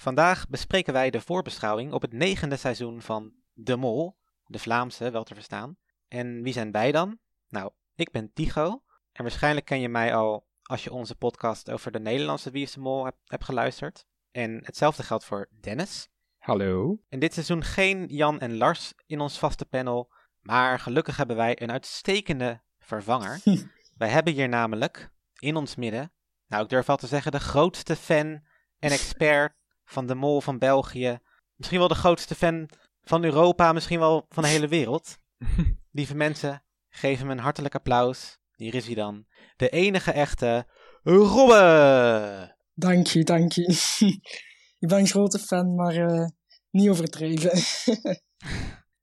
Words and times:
Vandaag 0.00 0.48
bespreken 0.48 0.92
wij 0.92 1.10
de 1.10 1.20
voorbeschouwing 1.20 1.92
op 1.92 2.02
het 2.02 2.12
negende 2.12 2.56
seizoen 2.56 3.02
van 3.02 3.32
De 3.52 3.76
Mol, 3.76 4.16
de 4.46 4.58
Vlaamse 4.58 5.10
wel 5.10 5.24
te 5.24 5.34
verstaan. 5.34 5.76
En 6.08 6.42
wie 6.42 6.52
zijn 6.52 6.72
wij 6.72 6.92
dan? 6.92 7.18
Nou, 7.48 7.70
ik 7.94 8.10
ben 8.10 8.32
Tigo 8.32 8.82
en 9.12 9.22
waarschijnlijk 9.22 9.66
ken 9.66 9.80
je 9.80 9.88
mij 9.88 10.14
al 10.14 10.46
als 10.62 10.84
je 10.84 10.92
onze 10.92 11.14
podcast 11.14 11.70
over 11.70 11.92
de 11.92 12.00
Nederlandse 12.00 12.50
Wie 12.50 12.62
is 12.62 12.72
de 12.72 12.80
Mol 12.80 13.04
hebt, 13.24 13.44
geluisterd. 13.44 14.06
En 14.30 14.60
hetzelfde 14.64 15.02
geldt 15.02 15.24
voor 15.24 15.48
Dennis. 15.60 16.08
Hallo. 16.38 16.98
En 17.08 17.18
dit 17.18 17.32
seizoen 17.34 17.64
geen 17.64 18.06
Jan 18.06 18.40
en 18.40 18.56
Lars 18.56 18.92
in 19.06 19.20
ons 19.20 19.38
vaste 19.38 19.64
panel, 19.64 20.12
maar 20.40 20.78
gelukkig 20.78 21.16
hebben 21.16 21.36
wij 21.36 21.62
een 21.62 21.72
uitstekende 21.72 22.62
vervanger. 22.78 23.40
wij 23.96 24.08
hebben 24.08 24.32
hier 24.32 24.48
namelijk 24.48 25.10
in 25.38 25.56
ons 25.56 25.76
midden, 25.76 26.12
nou 26.46 26.62
ik 26.62 26.68
durf 26.68 26.86
wel 26.86 26.96
te 26.96 27.06
zeggen, 27.06 27.32
de 27.32 27.40
grootste 27.40 27.96
fan 27.96 28.42
en 28.78 28.90
expert 28.90 29.56
van 29.88 30.06
de 30.06 30.14
Mol 30.14 30.40
van 30.40 30.58
België. 30.58 31.18
Misschien 31.54 31.78
wel 31.78 31.88
de 31.88 31.94
grootste 31.94 32.34
fan 32.34 32.68
van 33.02 33.24
Europa, 33.24 33.72
misschien 33.72 33.98
wel 33.98 34.26
van 34.28 34.42
de 34.42 34.48
hele 34.48 34.68
wereld. 34.68 35.18
Lieve 35.90 36.14
mensen, 36.14 36.62
geef 36.88 37.18
hem 37.18 37.30
een 37.30 37.38
hartelijk 37.38 37.74
applaus. 37.74 38.38
Hier 38.54 38.74
is 38.74 38.86
hij 38.86 38.94
dan. 38.94 39.26
De 39.56 39.68
enige 39.68 40.12
echte 40.12 40.66
Robbe! 41.02 42.56
Dank 42.74 43.06
je, 43.06 43.24
dank 43.24 43.52
je. 43.52 43.62
ik 44.78 44.88
ben 44.88 44.98
een 44.98 45.06
grote 45.06 45.38
fan, 45.38 45.74
maar 45.74 45.96
eh, 45.96 46.26
niet 46.70 46.88
overdreven. 46.88 47.50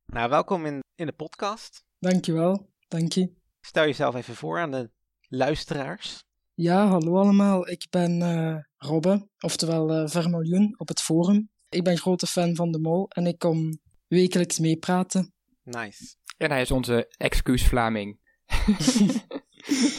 Nou, 0.05 0.29
welkom 0.29 0.65
in, 0.65 0.79
in 0.95 1.05
de 1.05 1.11
podcast. 1.11 1.85
dank 1.99 2.25
je 2.25 2.33
wel, 2.33 2.69
dank 2.87 3.11
je. 3.11 3.33
Stel 3.61 3.83
jezelf 3.83 4.15
even 4.15 4.35
voor 4.35 4.59
aan 4.59 4.71
de 4.71 4.91
luisteraars. 5.27 6.25
Ja, 6.55 6.87
hallo 6.87 7.17
allemaal. 7.17 7.69
Ik 7.69 7.87
ben 7.89 8.21
eh, 8.21 8.57
Robbe, 8.77 9.29
oftewel 9.39 9.89
eh 9.91 10.07
Vermiljoen 10.07 10.75
op 10.77 10.87
het 10.87 11.01
forum. 11.01 11.49
Ik 11.69 11.83
ben 11.83 11.97
grote 11.97 12.27
fan 12.27 12.55
van 12.55 12.71
de 12.71 12.79
Mol 12.79 13.07
en 13.07 13.25
ik 13.25 13.39
kom 13.39 13.79
wekelijks 14.07 14.59
meepraten. 14.59 15.33
Nice. 15.63 16.15
En 16.37 16.51
hij 16.51 16.61
is 16.61 16.71
onze 16.71 17.13
excuus 17.17 17.67
Vlaming. 17.67 18.19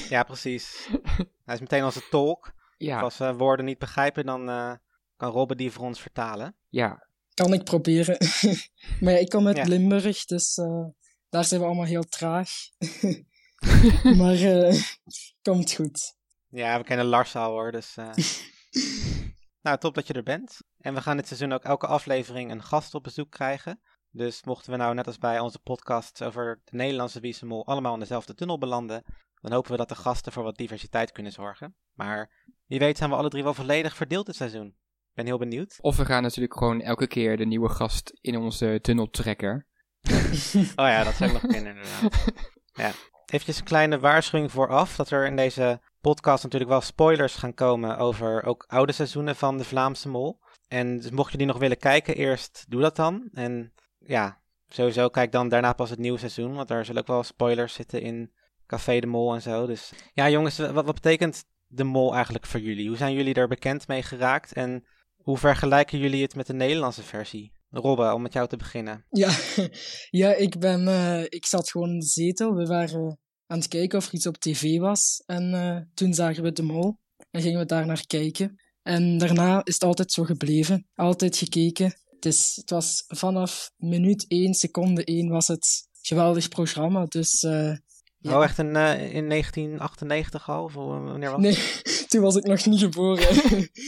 Ja, 0.09 0.23
precies. 0.23 0.89
Hij 1.45 1.55
is 1.55 1.61
meteen 1.61 1.85
onze 1.85 2.09
tolk. 2.11 2.55
Ja, 2.77 3.01
Als 3.01 3.19
we 3.19 3.35
woorden 3.35 3.65
niet 3.65 3.79
begrijpen, 3.79 4.27
dan 4.27 4.49
eh, 4.49 4.73
kan 5.17 5.31
Robbe 5.31 5.57
die 5.57 5.71
voor 5.71 5.85
ons 5.85 6.01
vertalen. 6.01 6.57
Kan 7.35 7.53
ik 7.53 7.65
proberen. 7.65 8.17
maar 9.01 9.13
ja, 9.13 9.19
ik 9.19 9.29
kom 9.29 9.47
uit 9.47 9.57
Ja. 9.57 9.65
Limburg, 9.65 10.25
dus 10.25 10.57
eh, 10.57 10.85
daar 11.29 11.45
zijn 11.45 11.61
we 11.61 11.67
allemaal 11.67 11.85
heel 11.85 12.05
traag. 12.05 12.51
maar 14.21 14.35
eh, 14.35 14.83
komt 15.43 15.73
goed. 15.73 16.16
Ja, 16.57 16.79
we 16.79 16.85
kennen 16.85 17.07
Lars 17.07 17.37
al 17.37 17.51
hoor, 17.51 17.73
dus... 17.73 17.97
eh. 17.97 18.11
nou, 19.67 19.79
top 19.79 19.95
dat 19.95 20.07
je 20.07 20.13
er 20.13 20.23
bent. 20.23 20.59
En 20.79 20.95
we 20.95 21.03
gaan 21.03 21.17
dit 21.17 21.27
seizoen 21.27 21.53
ook 21.53 21.65
elke 21.65 21.87
aflevering 21.87 22.51
een 22.51 22.63
gast 22.63 22.95
op 22.95 23.03
bezoek 23.03 23.31
krijgen. 23.31 23.81
Dus 24.11 24.45
mochten 24.45 24.71
we 24.71 24.77
nou 24.77 24.95
net 24.95 25.07
als 25.07 25.19
bij 25.19 25.41
onze 25.41 25.59
podcast 25.59 26.23
over 26.23 26.61
de 26.65 26.77
Nederlandse 26.77 27.21
Wie 27.21 27.31
is 27.31 27.39
de 27.39 27.47
Mol 27.47 27.67
allemaal 27.67 27.95
in 27.95 28.01
dezelfde 28.01 28.35
tunnel 28.35 28.59
belanden, 28.59 29.05
dan 29.41 29.53
hopen 29.53 29.71
we 29.71 29.77
dat 29.77 29.89
de 29.89 29.95
gasten 29.95 30.33
voor 30.33 30.43
wat 30.43 30.57
diversiteit 30.57 31.13
kunnen 31.13 31.33
zorgen. 31.33 31.77
Maar 31.93 32.31
wie 32.67 32.79
weet 32.79 32.99
zijn 32.99 33.11
we 33.11 33.17
alle 33.17 33.29
drie 33.29 33.43
wel 33.43 33.55
volledig 33.55 33.97
verdeeld 33.97 34.27
dit 34.27 34.37
seizoen. 34.37 34.67
Ik 34.67 35.15
ben 35.15 35.27
heel 35.27 35.39
benieuwd. 35.39 35.79
of 35.81 35.97
we 35.97 36.05
gaan 36.05 36.23
natuurlijk 36.23 36.59
gewoon 36.59 36.81
elke 36.81 37.07
keer 37.07 37.37
de 37.37 37.47
nieuwe 37.47 37.69
gast 37.69 38.19
in 38.21 38.37
onze 38.37 38.79
tunnel 38.83 39.11
trekken. 39.11 39.67
Oh 40.77 40.87
ja, 40.87 41.05
dat 41.05 41.15
zou 41.15 41.31
ik 41.35 41.43
nog 41.43 41.53
kennen 41.53 41.77
inderdaad. 41.77 42.25
Ja. 42.73 42.93
Even 43.27 43.55
een 43.57 43.65
kleine 43.65 43.99
waarschuwing 43.99 44.51
vooraf, 44.53 44.97
dat 44.97 45.11
er 45.11 45.27
in 45.27 45.37
deze 45.37 45.81
podcast 46.13 46.43
natuurlijk 46.43 46.71
wel 46.71 46.81
spoilers 46.81 47.35
gaan 47.35 47.55
komen 47.55 47.99
over 47.99 48.45
ook 48.45 48.65
oude 48.69 48.93
seizoenen 48.93 49.37
van 49.37 49.59
de 49.59 49.65
Vlaamse 49.65 50.09
Mol. 50.09 50.39
En 50.69 50.97
dus 50.97 51.11
mocht 51.11 51.33
je 51.33 51.39
die 51.39 51.47
nog 51.47 51.59
willen 51.59 51.79
kijken, 51.79 52.17
eerst 52.17 52.65
doe 52.69 52.81
dat 52.81 52.97
dan. 52.97 53.29
En 53.33 53.73
ja, 53.99 54.41
sowieso 54.69 55.09
kijk 55.09 55.33
dan 55.33 55.49
daarna 55.49 55.73
pas 55.73 55.91
het 55.91 55.99
nieuwe 55.99 56.19
seizoen, 56.19 56.55
want 56.55 56.69
daar 56.69 56.85
zullen 56.85 57.01
ook 57.01 57.07
wel 57.07 57.23
spoilers 57.23 57.75
zitten 57.75 58.01
in 58.01 58.33
Café 58.67 59.01
de 59.01 59.07
Mol 59.07 59.35
en 59.35 59.43
zo. 59.43 59.67
Dus 59.67 59.93
ja 60.13 60.31
jongens, 60.31 60.59
wat, 60.59 60.85
wat 60.85 60.95
betekent 60.95 61.45
de 61.67 61.85
Mol 61.85 62.15
eigenlijk 62.15 62.47
voor 62.47 62.61
jullie? 62.61 62.89
Hoe 62.89 62.97
zijn 62.97 63.15
jullie 63.15 63.35
er 63.35 63.49
bekend 63.49 63.89
mee 63.89 64.03
geraakt 64.03 64.53
en 64.53 64.85
hoe 65.17 65.39
vergelijken 65.39 65.99
jullie 65.99 66.23
het 66.23 66.35
met 66.35 66.47
de 66.47 66.55
Nederlandse 66.55 67.03
versie? 67.03 67.53
Robbe, 67.71 68.13
om 68.13 68.23
met 68.23 68.33
jou 68.33 68.49
te 68.49 68.57
beginnen. 68.57 69.05
Ja, 69.11 69.31
ja 70.23 70.35
ik, 70.35 70.59
ben, 70.59 70.89
eh, 70.89 71.23
ik 71.23 71.47
zat 71.47 71.71
gewoon 71.71 71.91
in 71.91 71.99
de 71.99 72.07
zetel. 72.07 72.55
We 72.55 72.67
waren 72.67 73.19
aan 73.47 73.59
het 73.59 73.69
kijken 73.69 73.99
of 73.99 74.07
er 74.07 74.15
iets 74.15 74.27
op 74.27 74.37
tv 74.37 74.79
was. 74.79 75.23
En 75.27 75.55
eh, 75.55 75.81
toen 75.95 76.15
zagen 76.15 76.43
we 76.43 76.53
de 76.53 76.63
mol 76.63 76.99
en 77.31 77.43
gingen 77.43 77.59
we 77.59 77.67
daar 77.67 77.87
naar 77.87 78.07
kijken. 78.07 78.61
En 78.83 79.19
daarna 79.19 79.61
is 79.65 79.75
het 79.75 79.85
altijd 79.85 80.13
zo 80.13 80.25
gebleven. 80.25 80.87
Altijd 80.95 81.37
gekeken. 81.37 81.95
Het, 82.09 82.25
is, 82.25 82.53
het 82.57 82.71
was 82.71 83.05
vanaf 83.07 83.71
minuut 83.77 84.25
1, 84.29 84.55
seconde 84.55 85.05
1 85.05 85.29
was 85.29 85.47
het 85.47 85.89
geweldig 86.01 86.49
programma. 86.49 87.05
Dus 87.05 87.45
ja. 88.27 88.37
Oh, 88.37 88.45
echt 88.45 88.59
in, 88.59 88.77
eh, 88.77 89.15
in 89.15 89.29
1998 89.29 90.49
al? 90.49 90.65
Of 90.65 90.75
wanneer 90.75 91.31
was 91.31 91.41
nee, 91.41 91.59
toen 92.09 92.21
was 92.21 92.37
ik 92.37 92.45
nog 92.45 92.67
niet 92.67 92.81
geboren. 92.81 93.29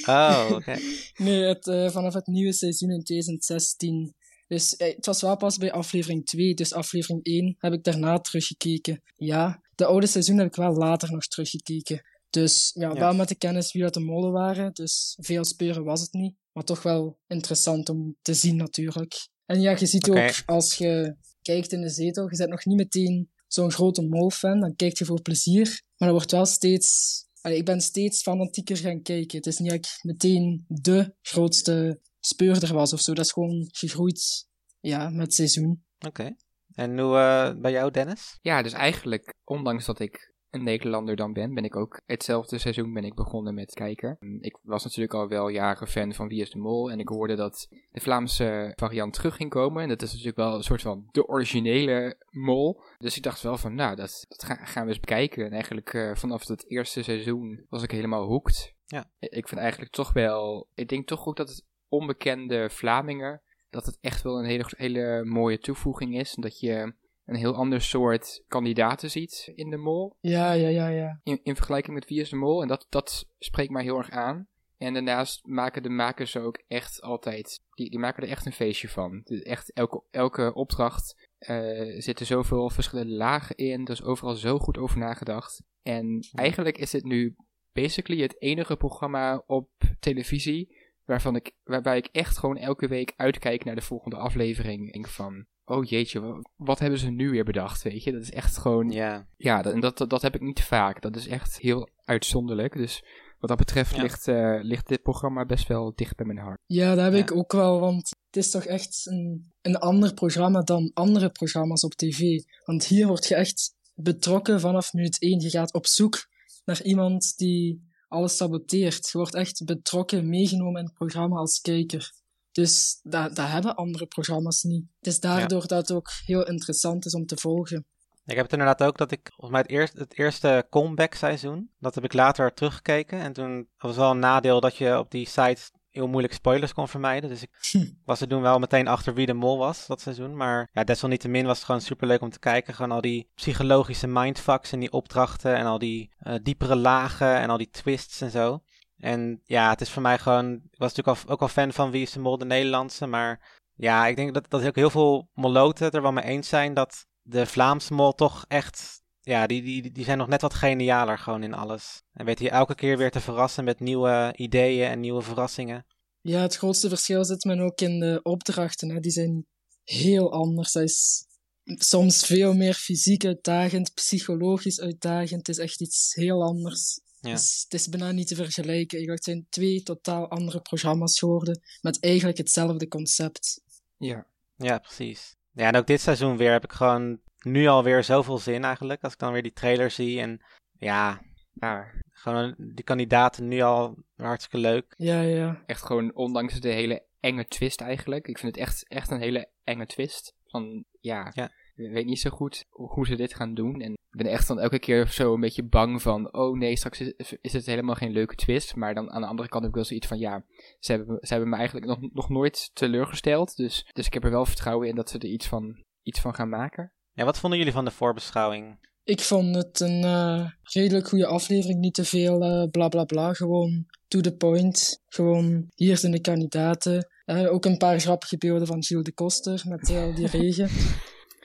Oh, 0.06 0.48
oké. 0.50 0.76
Nee, 1.16 1.42
het, 1.42 1.92
vanaf 1.92 2.14
het 2.14 2.26
nieuwe 2.26 2.52
seizoen 2.52 2.90
in 2.90 3.02
2016. 3.02 4.14
Dus 4.48 4.76
eh, 4.76 4.94
het 4.96 5.06
was 5.06 5.20
wel 5.20 5.36
pas 5.36 5.56
bij 5.56 5.72
aflevering 5.72 6.26
2, 6.26 6.54
dus 6.54 6.72
aflevering 6.72 7.24
1 7.24 7.54
heb 7.58 7.72
ik 7.72 7.84
daarna 7.84 8.18
teruggekeken. 8.18 9.02
Ja, 9.16 9.62
de 9.74 9.84
oude 9.84 10.06
seizoen 10.06 10.38
heb 10.38 10.46
ik 10.46 10.54
wel 10.54 10.72
later 10.74 11.12
nog 11.12 11.26
teruggekeken. 11.26 12.02
Dus 12.30 12.70
ja, 12.74 12.88
Ja. 12.88 12.94
wel 12.94 13.14
met 13.14 13.28
de 13.28 13.34
kennis 13.34 13.72
wie 13.72 13.82
dat 13.82 13.94
de 13.94 14.00
mollen 14.00 14.32
waren, 14.32 14.72
dus 14.72 15.16
veel 15.20 15.44
speuren 15.44 15.84
was 15.84 16.00
het 16.00 16.12
niet. 16.12 16.34
Maar 16.52 16.64
toch 16.64 16.82
wel 16.82 17.18
interessant 17.26 17.88
om 17.88 18.16
te 18.22 18.34
zien 18.34 18.56
natuurlijk. 18.56 19.28
En 19.46 19.60
ja, 19.60 19.70
je 19.78 19.86
ziet 19.86 20.10
ook 20.10 20.42
als 20.46 20.74
je 20.74 21.16
kijkt 21.42 21.72
in 21.72 21.80
de 21.80 21.88
zetel, 21.88 22.30
je 22.30 22.36
bent 22.36 22.50
nog 22.50 22.64
niet 22.64 22.76
meteen 22.76 23.30
zo'n 23.46 23.70
grote 23.72 24.02
mol-fan, 24.02 24.60
dan 24.60 24.76
kijk 24.76 24.98
je 24.98 25.04
voor 25.04 25.22
plezier. 25.22 25.82
Maar 25.96 26.08
er 26.08 26.14
wordt 26.14 26.30
wel 26.30 26.46
steeds... 26.46 27.26
Allee, 27.40 27.56
ik 27.56 27.64
ben 27.64 27.80
steeds 27.80 28.22
fanatieker 28.22 28.76
gaan 28.76 29.02
kijken. 29.02 29.36
Het 29.36 29.46
is 29.46 29.58
niet 29.58 29.70
dat 29.70 29.78
ik 29.78 29.98
meteen 30.02 30.64
de 30.68 31.14
grootste 31.22 32.00
speurder 32.28 32.74
was 32.74 32.92
of 32.92 33.00
zo. 33.00 33.14
Dat 33.14 33.24
is 33.24 33.32
gewoon 33.32 33.68
gegroeid 33.70 34.46
ja, 34.80 35.08
met 35.08 35.20
het 35.20 35.34
seizoen. 35.34 35.84
Oké. 36.06 36.36
En 36.74 36.98
hoe 36.98 37.16
eh, 37.16 37.60
bij 37.60 37.70
jou, 37.72 37.90
Dennis? 37.90 38.38
Ja, 38.40 38.62
dus 38.62 38.72
eigenlijk, 38.72 39.34
ondanks 39.44 39.86
dat 39.86 39.98
ik 39.98 40.36
een 40.50 40.62
Nederlander 40.64 41.16
dan 41.16 41.32
ben, 41.32 41.54
ben 41.54 41.64
ik 41.64 41.76
ook 41.76 42.00
hetzelfde 42.06 42.58
seizoen 42.58 42.92
ben 42.92 43.04
ik 43.04 43.14
begonnen 43.14 43.54
met 43.54 43.72
kijken. 43.72 44.16
Mm, 44.20 44.38
Ik 44.42 44.58
was 44.62 44.84
natuurlijk 44.84 45.14
al 45.14 45.28
wel 45.28 45.48
jaren 45.48 45.86
fan 45.88 46.14
van 46.14 46.28
Wie 46.28 46.40
is 46.40 46.50
de 46.50 46.58
Mol 46.58 46.90
en 46.90 46.98
ik 46.98 47.08
hoorde 47.08 47.34
dat 47.34 47.66
de 47.90 48.00
Vlaamse 48.00 48.72
variant 48.76 49.12
terug 49.12 49.36
ging 49.36 49.50
komen. 49.50 49.82
En 49.82 49.88
dat 49.88 50.02
is 50.02 50.10
natuurlijk 50.10 50.36
wel 50.36 50.54
een 50.54 50.62
soort 50.62 50.82
van 50.82 51.08
de 51.10 51.26
originele 51.26 52.16
mol. 52.30 52.80
Dus 52.98 53.16
ik 53.16 53.22
dacht 53.22 53.40
wel 53.42 53.56
van, 53.56 53.74
nou, 53.74 53.96
dat, 53.96 54.24
dat 54.28 54.44
ga- 54.44 54.64
gaan 54.64 54.82
we 54.82 54.88
eens 54.90 55.00
bekijken. 55.00 55.44
En 55.44 55.52
eigenlijk 55.52 55.94
eh, 55.94 56.14
vanaf 56.14 56.46
het 56.48 56.70
eerste 56.70 57.02
seizoen 57.02 57.66
was 57.68 57.82
ik 57.82 57.90
helemaal 57.90 58.26
hooked. 58.26 58.74
Ja. 58.86 59.10
Ik 59.18 59.48
vind 59.48 59.60
eigenlijk 59.60 59.92
toch 59.92 60.12
wel, 60.12 60.68
ik 60.74 60.88
denk 60.88 61.06
toch 61.06 61.26
ook 61.26 61.36
dat 61.36 61.48
het 61.48 61.64
onbekende 61.88 62.70
Vlamingen, 62.70 63.42
dat 63.70 63.86
het 63.86 63.98
echt 64.00 64.22
wel 64.22 64.38
een 64.38 64.44
hele, 64.44 64.64
hele 64.76 65.24
mooie 65.24 65.58
toevoeging 65.58 66.18
is. 66.18 66.34
En 66.34 66.42
dat 66.42 66.60
je 66.60 66.94
een 67.24 67.36
heel 67.36 67.54
ander 67.54 67.80
soort 67.80 68.44
kandidaten 68.46 69.10
ziet 69.10 69.52
in 69.54 69.70
de 69.70 69.76
mol. 69.76 70.16
Ja, 70.20 70.52
ja, 70.52 70.68
ja, 70.68 70.88
ja. 70.88 71.20
In, 71.22 71.40
in 71.42 71.56
vergelijking 71.56 71.94
met 71.94 72.08
Wie 72.08 72.20
is 72.20 72.30
de 72.30 72.36
Mol. 72.36 72.62
En 72.62 72.68
dat, 72.68 72.86
dat 72.88 73.28
spreekt 73.38 73.70
mij 73.70 73.82
heel 73.82 73.98
erg 73.98 74.10
aan. 74.10 74.48
En 74.76 74.92
daarnaast 74.94 75.46
maken 75.46 75.82
de 75.82 75.88
makers 75.88 76.34
er 76.34 76.42
ook 76.42 76.62
echt 76.68 77.00
altijd... 77.00 77.60
Die, 77.74 77.90
die 77.90 77.98
maken 77.98 78.22
er 78.22 78.28
echt 78.28 78.46
een 78.46 78.52
feestje 78.52 78.88
van. 78.88 79.22
Echt 79.42 79.72
elke, 79.72 80.02
elke 80.10 80.54
opdracht 80.54 81.28
eh 81.38 82.00
zitten 82.00 82.26
zoveel 82.26 82.70
verschillende 82.70 83.14
lagen 83.14 83.56
in. 83.56 83.84
Er 83.84 83.92
is 83.92 84.02
overal 84.02 84.34
zo 84.34 84.58
goed 84.58 84.78
over 84.78 84.98
nagedacht. 84.98 85.62
En 85.82 86.28
eigenlijk 86.32 86.78
is 86.78 86.90
dit 86.90 87.04
nu 87.04 87.36
basically 87.72 88.22
het 88.22 88.42
enige 88.42 88.76
programma 88.76 89.42
op 89.46 89.70
televisie... 90.00 90.77
Waarvan 91.08 91.36
ik, 91.36 91.52
waarbij 91.64 91.96
ik 91.96 92.08
echt 92.12 92.38
gewoon 92.38 92.56
elke 92.56 92.88
week 92.88 93.12
uitkijk 93.16 93.64
naar 93.64 93.74
de 93.74 93.80
volgende 93.80 94.16
aflevering. 94.16 94.86
Ik 94.86 94.92
denk 94.92 95.08
van, 95.08 95.46
oh 95.64 95.84
jeetje, 95.84 96.20
wa- 96.20 96.42
wat 96.56 96.78
hebben 96.78 96.98
ze 96.98 97.10
nu 97.10 97.30
weer 97.30 97.44
bedacht, 97.44 97.82
weet 97.82 98.02
je? 98.04 98.12
Dat 98.12 98.22
is 98.22 98.30
echt 98.30 98.56
gewoon... 98.58 98.90
Ja. 98.90 99.28
Ja, 99.36 99.62
dat, 99.62 99.72
en 99.72 99.80
dat, 99.80 100.04
dat, 100.08 100.22
heb 100.22 100.34
ik 100.34 100.40
niet 100.40 100.60
vaak. 100.62 101.02
Dat 101.02 101.16
is 101.16 101.26
echt 101.26 101.58
heel 101.58 101.88
uitzonderlijk. 102.04 102.76
Dus 102.76 103.04
wat 103.38 103.48
dat 103.48 103.58
betreft 103.58 103.94
Ja. 103.94 104.02
ligt, 104.02 104.28
eh, 104.28 104.58
ligt 104.62 104.88
dit 104.88 105.02
programma 105.02 105.44
best 105.46 105.68
wel 105.68 105.92
dicht 105.94 106.16
bij 106.16 106.26
mijn 106.26 106.38
hart. 106.38 106.58
Ja, 106.66 106.94
dat 106.94 107.04
heb 107.04 107.12
Ja. 107.12 107.18
ik 107.18 107.32
ook 107.34 107.52
wel, 107.52 107.80
want 107.80 108.08
het 108.26 108.36
is 108.36 108.50
toch 108.50 108.64
echt 108.64 109.06
een, 109.06 109.52
een 109.62 109.76
ander 109.76 110.14
programma 110.14 110.60
dan 110.62 110.90
andere 110.94 111.30
programma's 111.30 111.84
op 111.84 111.92
tv. 111.94 112.42
Want 112.64 112.84
hier 112.86 113.06
word 113.06 113.26
je 113.26 113.34
echt 113.34 113.74
betrokken 113.94 114.60
vanaf 114.60 114.92
minuut 114.92 115.20
één. 115.22 115.40
Je 115.40 115.50
gaat 115.50 115.72
op 115.74 115.86
zoek 115.86 116.26
naar 116.64 116.82
iemand 116.82 117.36
die 117.36 117.86
alles 118.08 118.36
saboteert. 118.36 119.08
Je 119.10 119.18
wordt 119.18 119.34
echt 119.34 119.64
betrokken, 119.64 120.28
meegenomen 120.28 120.80
in 120.80 120.86
het 120.86 120.94
programma 120.94 121.36
als 121.36 121.60
kijker. 121.60 122.12
Dus 122.52 123.00
dat, 123.02 123.36
dat 123.36 123.48
hebben 123.48 123.74
andere 123.74 124.06
programma's 124.06 124.62
niet. 124.62 124.84
Het 124.98 125.06
is 125.06 125.20
daardoor 125.20 125.66
dat 125.66 125.88
het 125.88 125.92
ook 125.92 126.10
heel 126.24 126.46
interessant 126.46 127.06
is 127.06 127.14
om 127.14 127.26
te 127.26 127.36
volgen. 127.36 127.86
Ik 128.24 128.34
heb 128.34 128.44
het 128.44 128.52
inderdaad 128.52 128.82
ook 128.82 128.98
dat 128.98 129.10
ik, 129.10 129.20
volgens 129.22 129.50
mij 129.50 129.60
het, 129.60 129.70
eerst, 129.70 129.98
het 129.98 130.18
eerste 130.18 130.66
comeback 130.70 131.14
seizoen, 131.14 131.70
dat 131.78 131.94
heb 131.94 132.04
ik 132.04 132.12
later 132.12 132.54
teruggekeken. 132.54 133.20
En 133.20 133.32
toen 133.32 133.68
was 133.78 133.96
wel 133.96 134.10
een 134.10 134.18
nadeel 134.18 134.60
dat 134.60 134.76
je 134.76 134.98
op 134.98 135.10
die 135.10 135.26
site 135.26 135.70
heel 135.90 136.06
moeilijk 136.06 136.34
spoilers 136.34 136.72
kon 136.72 136.88
vermijden. 136.88 137.30
Dus 137.30 137.42
ik 137.42 137.50
was 138.04 138.20
er 138.20 138.28
toen 138.28 138.42
wel 138.42 138.58
meteen 138.58 138.88
achter 138.88 139.14
wie 139.14 139.26
de 139.26 139.34
mol 139.34 139.58
was 139.58 139.86
dat 139.86 140.00
seizoen. 140.00 140.36
Maar 140.36 140.68
ja, 140.72 140.84
desalniettemin 140.84 141.46
was 141.46 141.56
het 141.56 141.66
gewoon 141.66 141.80
superleuk 141.80 142.20
om 142.20 142.30
te 142.30 142.38
kijken. 142.38 142.74
Gewoon 142.74 142.92
al 142.92 143.00
die 143.00 143.30
psychologische 143.34 144.06
mindfucks 144.06 144.72
en 144.72 144.80
die 144.80 144.92
opdrachten 144.92 145.56
en 145.56 145.66
al 145.66 145.78
die 145.78 146.10
eh, 146.18 146.34
diepere 146.42 146.76
lagen 146.76 147.36
en 147.36 147.50
al 147.50 147.56
die 147.58 147.70
twists 147.70 148.20
en 148.20 148.30
zo. 148.30 148.62
En 148.98 149.40
ja, 149.44 149.70
het 149.70 149.80
is 149.80 149.90
voor 149.90 150.02
mij 150.02 150.18
gewoon, 150.18 150.52
ik 150.54 150.78
was 150.78 150.94
natuurlijk 150.94 151.26
al, 151.26 151.32
ook 151.32 151.40
al 151.40 151.48
fan 151.48 151.72
van 151.72 151.90
Wie 151.90 152.02
is 152.02 152.12
de 152.12 152.20
Mol, 152.20 152.38
de 152.38 152.44
Nederlandse. 152.44 153.06
Maar 153.06 153.58
ja, 153.74 154.06
ik 154.06 154.16
denk 154.16 154.34
dat, 154.34 154.50
dat 154.50 154.66
ook 154.66 154.76
heel 154.76 154.90
veel 154.90 155.28
moloten 155.34 155.84
het 155.84 155.94
er 155.94 156.02
wel 156.02 156.12
mee 156.12 156.24
eens 156.24 156.48
zijn 156.48 156.74
dat 156.74 157.06
de 157.22 157.46
Vlaamse 157.46 157.94
mol 157.94 158.12
toch 158.12 158.44
echt, 158.48 158.97
ja, 159.28 159.46
die, 159.46 159.62
die, 159.62 159.92
die 159.92 160.04
zijn 160.04 160.18
nog 160.18 160.28
net 160.28 160.40
wat 160.40 160.54
genialer 160.54 161.18
gewoon 161.18 161.42
in 161.42 161.54
alles. 161.54 162.02
En 162.12 162.24
weet 162.24 162.38
je 162.38 162.50
elke 162.50 162.74
keer 162.74 162.96
weer 162.96 163.10
te 163.10 163.20
verrassen 163.20 163.64
met 163.64 163.80
nieuwe 163.80 164.32
ideeën 164.36 164.88
en 164.88 165.00
nieuwe 165.00 165.22
verrassingen. 165.22 165.86
Ja, 166.20 166.40
het 166.40 166.56
grootste 166.56 166.88
verschil 166.88 167.24
zit 167.24 167.44
men 167.44 167.60
ook 167.60 167.80
in 167.80 168.00
de 168.00 168.20
opdrachten. 168.22 168.90
Hè. 168.90 169.00
Die 169.00 169.10
zijn 169.10 169.46
heel 169.84 170.32
anders. 170.32 170.72
Dat 170.72 170.82
is 170.82 171.26
soms 171.64 172.26
veel 172.26 172.54
meer 172.54 172.74
fysiek 172.74 173.24
uitdagend, 173.24 173.94
psychologisch 173.94 174.80
uitdagend. 174.80 175.46
Het 175.46 175.48
is 175.48 175.58
echt 175.58 175.80
iets 175.80 176.14
heel 176.14 176.42
anders. 176.42 177.00
Ja. 177.20 177.32
Dus 177.32 177.60
het 177.62 177.74
is 177.80 177.88
bijna 177.88 178.10
niet 178.10 178.28
te 178.28 178.34
vergelijken. 178.34 178.96
Eigenlijk 178.96 179.24
het 179.24 179.34
zijn 179.34 179.46
twee 179.48 179.82
totaal 179.82 180.28
andere 180.28 180.60
programma's 180.60 181.18
geworden, 181.18 181.60
met 181.80 182.00
eigenlijk 182.00 182.38
hetzelfde 182.38 182.88
concept. 182.88 183.60
Ja. 183.98 184.26
Ja, 184.56 184.78
precies. 184.78 185.36
Ja, 185.52 185.66
en 185.66 185.76
ook 185.76 185.86
dit 185.86 186.00
seizoen 186.00 186.36
weer 186.36 186.52
heb 186.52 186.64
ik 186.64 186.72
gewoon 186.72 187.20
nu 187.44 187.66
alweer 187.66 188.04
zoveel 188.04 188.38
zin 188.38 188.64
eigenlijk. 188.64 189.02
Als 189.02 189.12
ik 189.12 189.18
dan 189.18 189.32
weer 189.32 189.42
die 189.42 189.52
trailer 189.52 189.90
zie 189.90 190.20
en 190.20 190.40
ja, 190.78 191.20
ja, 191.52 191.86
gewoon 192.10 192.54
die 192.58 192.84
kandidaten 192.84 193.48
nu 193.48 193.60
al 193.60 193.96
hartstikke 194.16 194.58
leuk. 194.58 194.94
Ja, 194.96 195.20
ja. 195.20 195.62
echt 195.66 195.82
gewoon 195.82 196.14
ondanks 196.14 196.60
de 196.60 196.68
hele 196.68 197.06
enge 197.20 197.46
twist 197.46 197.80
eigenlijk. 197.80 198.28
Ik 198.28 198.38
vind 198.38 198.54
het 198.54 198.64
echt, 198.64 198.88
echt 198.88 199.10
een 199.10 199.20
hele 199.20 199.48
enge 199.64 199.86
twist. 199.86 200.34
Van, 200.46 200.84
ja, 201.00 201.30
Ja. 201.34 201.50
ik 201.74 201.92
weet 201.92 202.06
niet 202.06 202.20
zo 202.20 202.30
goed 202.30 202.64
hoe 202.70 203.06
ze 203.06 203.16
dit 203.16 203.34
gaan 203.34 203.54
doen. 203.54 203.80
En 203.80 203.92
ik 203.92 204.18
ben 204.24 204.26
echt 204.26 204.48
dan 204.48 204.60
elke 204.60 204.78
keer 204.78 205.06
zo 205.06 205.34
een 205.34 205.40
beetje 205.40 205.62
bang 205.62 206.02
van, 206.02 206.34
oh 206.34 206.56
nee, 206.58 206.76
straks 206.76 207.00
is, 207.00 207.36
is 207.40 207.52
het 207.52 207.66
helemaal 207.66 207.94
geen 207.94 208.12
leuke 208.12 208.34
twist. 208.34 208.76
Maar 208.76 208.94
dan 208.94 209.10
aan 209.10 209.20
de 209.20 209.26
andere 209.26 209.48
kant 209.48 209.62
heb 209.62 209.70
ik 209.70 209.76
wel 209.76 209.86
zoiets 209.86 210.06
van, 210.06 210.18
ja, 210.18 210.44
ze 210.78 210.92
hebben, 210.92 211.18
ze 211.20 211.32
hebben 211.32 211.48
me 211.48 211.56
eigenlijk 211.56 211.86
nog, 211.86 211.98
nog 212.12 212.28
nooit 212.28 212.70
teleurgesteld. 212.74 213.56
Dus, 213.56 213.90
dus 213.92 214.06
ik 214.06 214.12
heb 214.14 214.24
er 214.24 214.30
wel 214.30 214.46
vertrouwen 214.46 214.88
in 214.88 214.94
dat 214.94 215.10
ze 215.10 215.18
er 215.18 215.28
iets 215.28 215.46
van, 215.46 215.84
iets 216.02 216.20
van 216.20 216.34
gaan 216.34 216.48
maken. 216.48 216.92
Ja, 217.18 217.24
wat 217.24 217.38
vonden 217.38 217.58
jullie 217.58 217.74
van 217.74 217.84
de 217.84 217.90
voorbeschouwing? 217.90 218.78
Ik 219.04 219.20
vond 219.20 219.54
het 219.54 219.80
een 219.80 220.04
eh, 220.04 220.50
redelijk 220.62 221.08
goede 221.08 221.26
aflevering. 221.26 221.80
Niet 221.80 221.94
te 221.94 222.04
veel 222.04 222.42
eh, 222.42 222.70
bla 222.70 222.88
bla 222.88 223.04
bla. 223.04 223.32
Gewoon 223.32 223.86
to 224.08 224.20
the 224.20 224.36
point. 224.36 225.02
Gewoon 225.06 225.66
hier 225.74 225.96
zijn 225.98 226.12
de 226.12 226.20
kandidaten. 226.20 227.08
Eh, 227.24 227.52
ook 227.52 227.64
een 227.64 227.76
paar 227.76 228.00
grappige 228.00 228.38
beelden 228.38 228.66
van 228.66 228.84
Gilles 228.84 229.04
de 229.04 229.12
Koster 229.12 229.62
met 229.68 229.86
die 230.16 230.26
regen. 230.40 230.68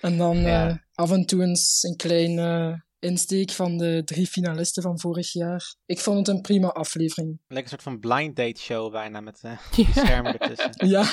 En 0.02 0.18
dan 0.18 0.38
Ja. 0.38 0.84
af 0.94 1.12
en 1.12 1.26
toe 1.26 1.44
eens 1.44 1.84
een 1.84 1.96
klein 1.96 2.36
insteek 3.04 3.52
van 3.52 3.78
de 3.78 4.02
drie 4.06 4.28
finalisten 4.28 4.84
van 4.84 5.00
vorig 5.00 5.34
jaar. 5.34 5.76
Ik 5.86 6.00
vond 6.00 6.18
het 6.18 6.28
een 6.28 6.42
prima 6.42 6.68
aflevering. 6.68 7.40
Lekker 7.48 7.64
een 7.64 7.70
soort 7.70 7.82
van 7.82 8.00
blind 8.00 8.36
date 8.36 8.62
show 8.62 8.92
bijna 8.92 9.22
met 9.22 9.40
eh 9.42 9.58
schermen 9.96 10.38
ertussen. 10.40 10.88
Ja, 10.88 11.02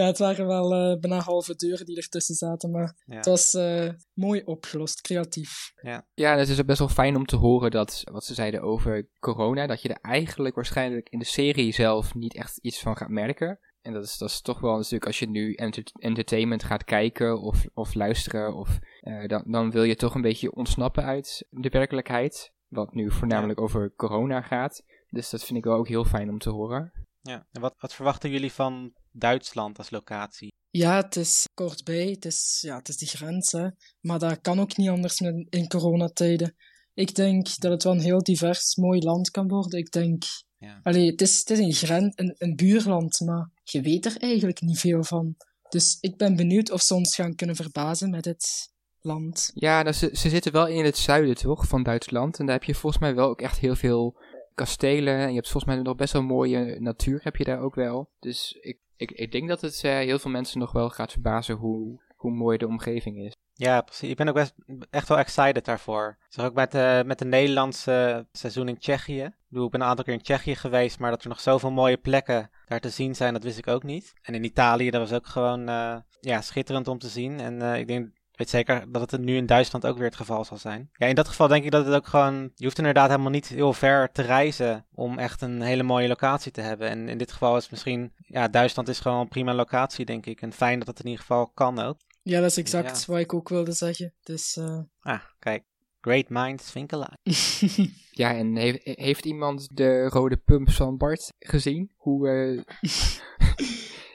ja 0.00 0.06
het 0.06 0.18
waren 0.18 0.46
wel 0.46 0.74
eh, 0.74 0.98
bijna 1.00 1.18
halve 1.20 1.54
deuren 1.56 1.86
die 1.86 1.96
ertussen 1.96 2.34
zaten, 2.34 2.70
maar 2.70 2.96
Ja. 3.06 3.16
het 3.16 3.26
was 3.26 3.54
eh, 3.54 3.88
mooi 4.12 4.42
opgelost, 4.44 5.00
creatief. 5.00 5.72
Ja, 5.82 6.06
en 6.14 6.38
het 6.38 6.48
is 6.48 6.60
ook 6.60 6.66
best 6.66 6.78
wel 6.78 6.88
fijn 6.88 7.16
om 7.16 7.26
te 7.26 7.36
horen 7.36 7.70
dat, 7.70 8.02
wat 8.04 8.24
ze 8.24 8.34
zeiden 8.34 8.62
over 8.62 9.08
corona, 9.18 9.66
dat 9.66 9.82
je 9.82 9.88
er 9.88 9.98
eigenlijk 10.10 10.54
waarschijnlijk 10.54 11.08
in 11.08 11.18
de 11.18 11.24
serie 11.24 11.72
zelf 11.72 12.14
niet 12.14 12.34
echt 12.34 12.58
iets 12.58 12.80
van 12.80 12.96
gaat 12.96 13.08
merken. 13.08 13.58
En 13.82 13.92
dat 13.92 14.04
is, 14.04 14.18
dat 14.18 14.28
is 14.28 14.40
toch 14.40 14.60
wel 14.60 14.76
natuurlijk 14.76 15.06
als 15.06 15.18
je 15.18 15.28
nu 15.28 15.54
enter- 15.54 15.90
entertainment 15.98 16.62
gaat 16.64 16.84
kijken 16.84 17.40
of, 17.40 17.64
of 17.74 17.94
luisteren, 17.94 18.54
of, 18.54 18.78
eh, 19.00 19.26
dan, 19.28 19.42
dan 19.46 19.70
wil 19.70 19.82
je 19.82 19.96
toch 19.96 20.14
een 20.14 20.20
beetje 20.22 20.52
ontsnappen 20.54 21.04
uit 21.04 21.46
de 21.50 21.68
werkelijkheid. 21.68 22.52
Wat 22.68 22.94
nu 22.94 23.10
voornamelijk 23.10 23.60
over 23.60 23.92
corona 23.96 24.40
gaat. 24.40 24.82
Dus 25.08 25.30
dat 25.30 25.44
vind 25.44 25.58
ik 25.58 25.64
wel 25.64 25.76
ook 25.76 25.88
heel 25.88 26.04
fijn 26.04 26.28
om 26.28 26.38
te 26.38 26.50
horen. 26.50 26.92
Ja. 27.20 27.46
En 27.52 27.60
wat, 27.60 27.74
wat 27.78 27.94
verwachten 27.94 28.30
jullie 28.30 28.52
van 28.52 28.92
Duitsland 29.12 29.78
als 29.78 29.90
locatie? 29.90 30.52
Ja, 30.70 30.96
het 30.96 31.16
is 31.16 31.44
kortbij, 31.54 32.06
het 32.10 32.24
is, 32.24 32.58
ja, 32.66 32.76
het 32.76 32.88
is 32.88 32.96
die 32.96 33.08
grens, 33.08 33.52
hè. 33.52 33.68
maar 34.00 34.18
dat 34.18 34.40
kan 34.40 34.60
ook 34.60 34.76
niet 34.76 34.88
anders 34.88 35.20
met, 35.20 35.46
in 35.48 35.68
coronatijden. 35.68 36.54
Ik 36.94 37.14
denk 37.14 37.58
dat 37.58 37.72
het 37.72 37.82
wel 37.82 37.92
een 37.92 38.00
heel 38.00 38.22
divers, 38.22 38.76
mooi 38.76 39.00
land 39.00 39.30
kan 39.30 39.48
worden. 39.48 39.78
Ik 39.78 39.90
denk, 39.90 40.22
Ja. 40.58 40.80
allee, 40.82 41.10
het 41.10 41.20
is, 41.20 41.38
het 41.38 41.50
is 41.50 41.58
een, 41.58 41.72
gren, 41.72 42.12
een, 42.14 42.34
een 42.38 42.56
buurland, 42.56 43.20
maar 43.20 43.50
je 43.70 43.80
weet 43.80 44.06
er 44.06 44.16
eigenlijk 44.16 44.60
niet 44.60 44.78
veel 44.78 45.04
van. 45.04 45.36
Dus 45.68 45.98
ik 46.00 46.16
ben 46.16 46.36
benieuwd 46.36 46.70
of 46.70 46.80
ze 46.80 46.94
ons 46.94 47.14
gaan 47.14 47.34
kunnen 47.34 47.56
verbazen 47.56 48.10
met 48.10 48.24
dit 48.24 48.72
land. 49.00 49.50
Ja, 49.54 49.82
nou, 49.82 49.94
ze, 49.94 50.10
ze 50.12 50.28
zitten 50.28 50.52
wel 50.52 50.66
in 50.66 50.84
het 50.84 50.96
zuiden, 50.96 51.34
toch, 51.34 51.66
van 51.66 51.82
Duitsland. 51.82 52.38
En 52.38 52.46
daar 52.46 52.54
heb 52.54 52.64
je 52.64 52.74
volgens 52.74 53.02
mij 53.02 53.14
wel 53.14 53.28
ook 53.28 53.40
echt 53.40 53.58
heel 53.58 53.76
veel 53.76 54.18
kastelen. 54.54 55.14
En 55.14 55.28
je 55.28 55.34
hebt 55.34 55.50
volgens 55.50 55.74
mij 55.74 55.82
nog 55.82 55.96
best 55.96 56.12
wel 56.12 56.22
mooie 56.22 56.80
natuur, 56.80 57.20
heb 57.22 57.36
je 57.36 57.44
daar 57.44 57.60
ook 57.60 57.74
wel. 57.74 58.10
Dus 58.18 58.58
ik, 58.60 58.78
ik, 58.96 59.10
ik 59.10 59.32
denk 59.32 59.48
dat 59.48 59.60
het 59.60 59.84
eh, 59.84 59.96
heel 59.96 60.18
veel 60.18 60.30
mensen 60.30 60.58
nog 60.58 60.72
wel 60.72 60.90
gaat 60.90 61.12
verbazen 61.12 61.56
hoe, 61.56 62.00
hoe 62.16 62.32
mooi 62.32 62.58
de 62.58 62.66
omgeving 62.66 63.18
is. 63.18 63.34
Ja, 63.60 63.80
precies. 63.80 64.10
Ik 64.10 64.16
ben 64.16 64.28
ook 64.28 64.34
best, 64.34 64.54
echt 64.90 65.08
wel 65.08 65.18
excited 65.18 65.64
daarvoor. 65.64 66.16
Zag 66.28 66.44
ook 66.44 66.54
met, 66.54 66.72
de 66.72 67.02
met 67.06 67.18
de 67.18 67.24
Nederlandse 67.24 68.26
seizoen 68.32 68.68
in 68.68 68.78
Tsjechië. 68.78 69.22
Ik 69.50 69.70
ben 69.70 69.80
een 69.80 69.82
aantal 69.82 70.04
keer 70.04 70.14
in 70.14 70.22
Tsjechië 70.22 70.54
geweest, 70.54 70.98
maar 70.98 71.10
dat 71.10 71.22
er 71.22 71.28
nog 71.28 71.40
zoveel 71.40 71.70
mooie 71.70 71.96
plekken 71.96 72.50
daar 72.66 72.80
te 72.80 72.88
zien 72.90 73.14
zijn, 73.14 73.32
dat 73.32 73.42
wist 73.42 73.58
ik 73.58 73.68
ook 73.68 73.82
niet. 73.82 74.12
En 74.22 74.34
in 74.34 74.44
Italië, 74.44 74.90
dat 74.90 75.00
was 75.00 75.18
ook 75.18 75.26
gewoon 75.26 75.68
eh, 75.68 75.96
ja, 76.20 76.40
schitterend 76.40 76.88
om 76.88 76.98
te 76.98 77.08
zien. 77.08 77.40
En 77.40 77.62
eh, 77.62 77.78
ik 77.78 77.86
denk, 77.86 78.08
weet 78.32 78.50
zeker 78.50 78.92
dat 78.92 79.10
het 79.10 79.20
nu 79.20 79.36
in 79.36 79.46
Duitsland 79.46 79.86
ook 79.86 79.96
weer 79.96 80.06
het 80.06 80.16
geval 80.16 80.44
zal 80.44 80.56
zijn. 80.56 80.90
Ja, 80.92 81.06
in 81.06 81.14
dat 81.14 81.28
geval 81.28 81.48
denk 81.48 81.64
ik 81.64 81.70
dat 81.70 81.86
het 81.86 81.94
ook 81.94 82.06
gewoon, 82.06 82.50
je 82.54 82.64
hoeft 82.64 82.78
inderdaad 82.78 83.08
helemaal 83.08 83.30
niet 83.30 83.48
heel 83.48 83.72
ver 83.72 84.12
te 84.12 84.22
reizen 84.22 84.86
om 84.94 85.18
echt 85.18 85.40
een 85.40 85.60
hele 85.62 85.82
mooie 85.82 86.08
locatie 86.08 86.52
te 86.52 86.60
hebben. 86.60 86.88
En 86.88 87.08
in 87.08 87.18
dit 87.18 87.32
geval 87.32 87.56
is 87.56 87.70
misschien, 87.70 88.12
ja, 88.16 88.48
Duitsland 88.48 88.88
is 88.88 89.00
gewoon 89.00 89.20
een 89.20 89.28
prima 89.28 89.54
locatie, 89.54 90.04
denk 90.04 90.26
ik. 90.26 90.42
En 90.42 90.52
fijn 90.52 90.78
dat 90.78 90.88
het 90.88 90.98
in 90.98 91.06
ieder 91.06 91.20
geval 91.20 91.46
kan 91.46 91.78
ook. 91.78 91.98
Ja, 92.22 92.40
dat 92.40 92.50
is 92.50 92.56
exact 92.56 93.04
Ja. 93.04 93.12
wat 93.12 93.20
ik 93.20 93.34
ook 93.34 93.48
wilde 93.48 93.72
zeggen. 93.72 94.14
Dus, 94.22 94.56
eh, 94.56 94.80
Ah, 95.00 95.20
kijk. 95.38 95.64
Great 96.00 96.28
minds 96.28 96.72
think 96.72 96.92
alike. 96.92 97.16
Ja, 98.10 98.34
en 98.36 98.56
heeft, 98.56 98.80
heeft 98.82 99.24
iemand 99.24 99.76
de 99.76 100.08
rode 100.08 100.36
pumps 100.36 100.74
van 100.76 100.96
Bart 100.96 101.32
gezien? 101.38 101.92
Hoe, 101.96 102.28
eh, 102.28 102.62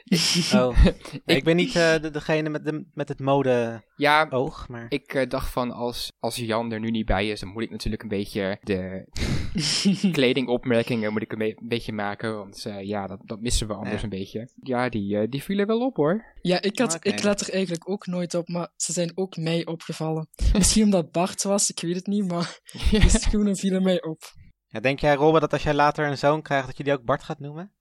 Oh, 0.54 0.84
ik, 1.24 1.44
ben 1.44 1.56
niet 1.56 1.76
eh, 1.76 1.98
de, 2.02 2.10
degene 2.10 2.48
met, 2.48 2.64
de, 2.64 2.86
met 2.94 3.08
het 3.08 3.20
mode-oog, 3.20 3.82
ja, 3.96 4.66
maar... 4.68 4.86
ik 4.88 5.14
eh, 5.14 5.28
dacht 5.28 5.52
van 5.52 5.70
als, 5.70 6.12
als 6.20 6.36
Jan 6.36 6.72
er 6.72 6.80
nu 6.80 6.90
niet 6.90 7.06
bij 7.06 7.28
is, 7.28 7.40
dan 7.40 7.48
moet 7.48 7.62
ik 7.62 7.70
natuurlijk 7.70 8.02
een 8.02 8.08
beetje 8.08 8.58
de 8.62 9.06
kledingopmerkingen 10.12 11.12
moet 11.12 11.22
ik 11.22 11.32
een, 11.32 11.38
be- 11.38 11.56
een 11.60 11.68
beetje 11.68 11.92
maken. 11.92 12.36
Want 12.36 12.64
eh, 12.64 12.82
ja, 12.82 13.06
dat, 13.06 13.20
dat 13.24 13.40
missen 13.40 13.66
we 13.66 13.74
anders 13.74 13.96
Ja. 13.96 14.02
een 14.02 14.08
beetje. 14.08 14.50
Ja, 14.62 14.88
die, 14.88 15.18
eh, 15.18 15.26
die 15.30 15.42
vielen 15.42 15.66
wel 15.66 15.80
op 15.80 15.96
hoor. 15.96 16.24
Ja, 16.42 16.62
ik, 16.62 16.78
had, 16.78 16.98
ik 17.00 17.22
let 17.22 17.40
er 17.40 17.52
eigenlijk 17.52 17.88
ook 17.90 18.06
nooit 18.06 18.34
op, 18.34 18.48
maar 18.48 18.68
ze 18.76 18.92
zijn 18.92 19.12
ook 19.14 19.36
mij 19.36 19.66
opgevallen. 19.66 20.28
Misschien 20.52 20.84
omdat 20.84 21.10
Bart 21.10 21.42
was, 21.42 21.70
ik 21.70 21.80
weet 21.80 21.96
het 21.96 22.06
niet, 22.06 22.26
maar 22.28 22.60
de 22.90 23.08
schoenen 23.08 23.56
vielen 23.56 23.82
mij 23.82 24.02
op. 24.02 24.22
Ja, 24.66 24.80
denk 24.80 24.98
jij, 25.00 25.14
Robbe, 25.14 25.40
dat 25.40 25.52
als 25.52 25.62
jij 25.62 25.74
later 25.74 26.06
een 26.06 26.18
zoon 26.18 26.42
krijgt, 26.42 26.66
dat 26.66 26.76
je 26.76 26.84
die 26.84 26.92
ook 26.92 27.04
Bart 27.04 27.22
gaat 27.22 27.38
noemen? 27.40 27.72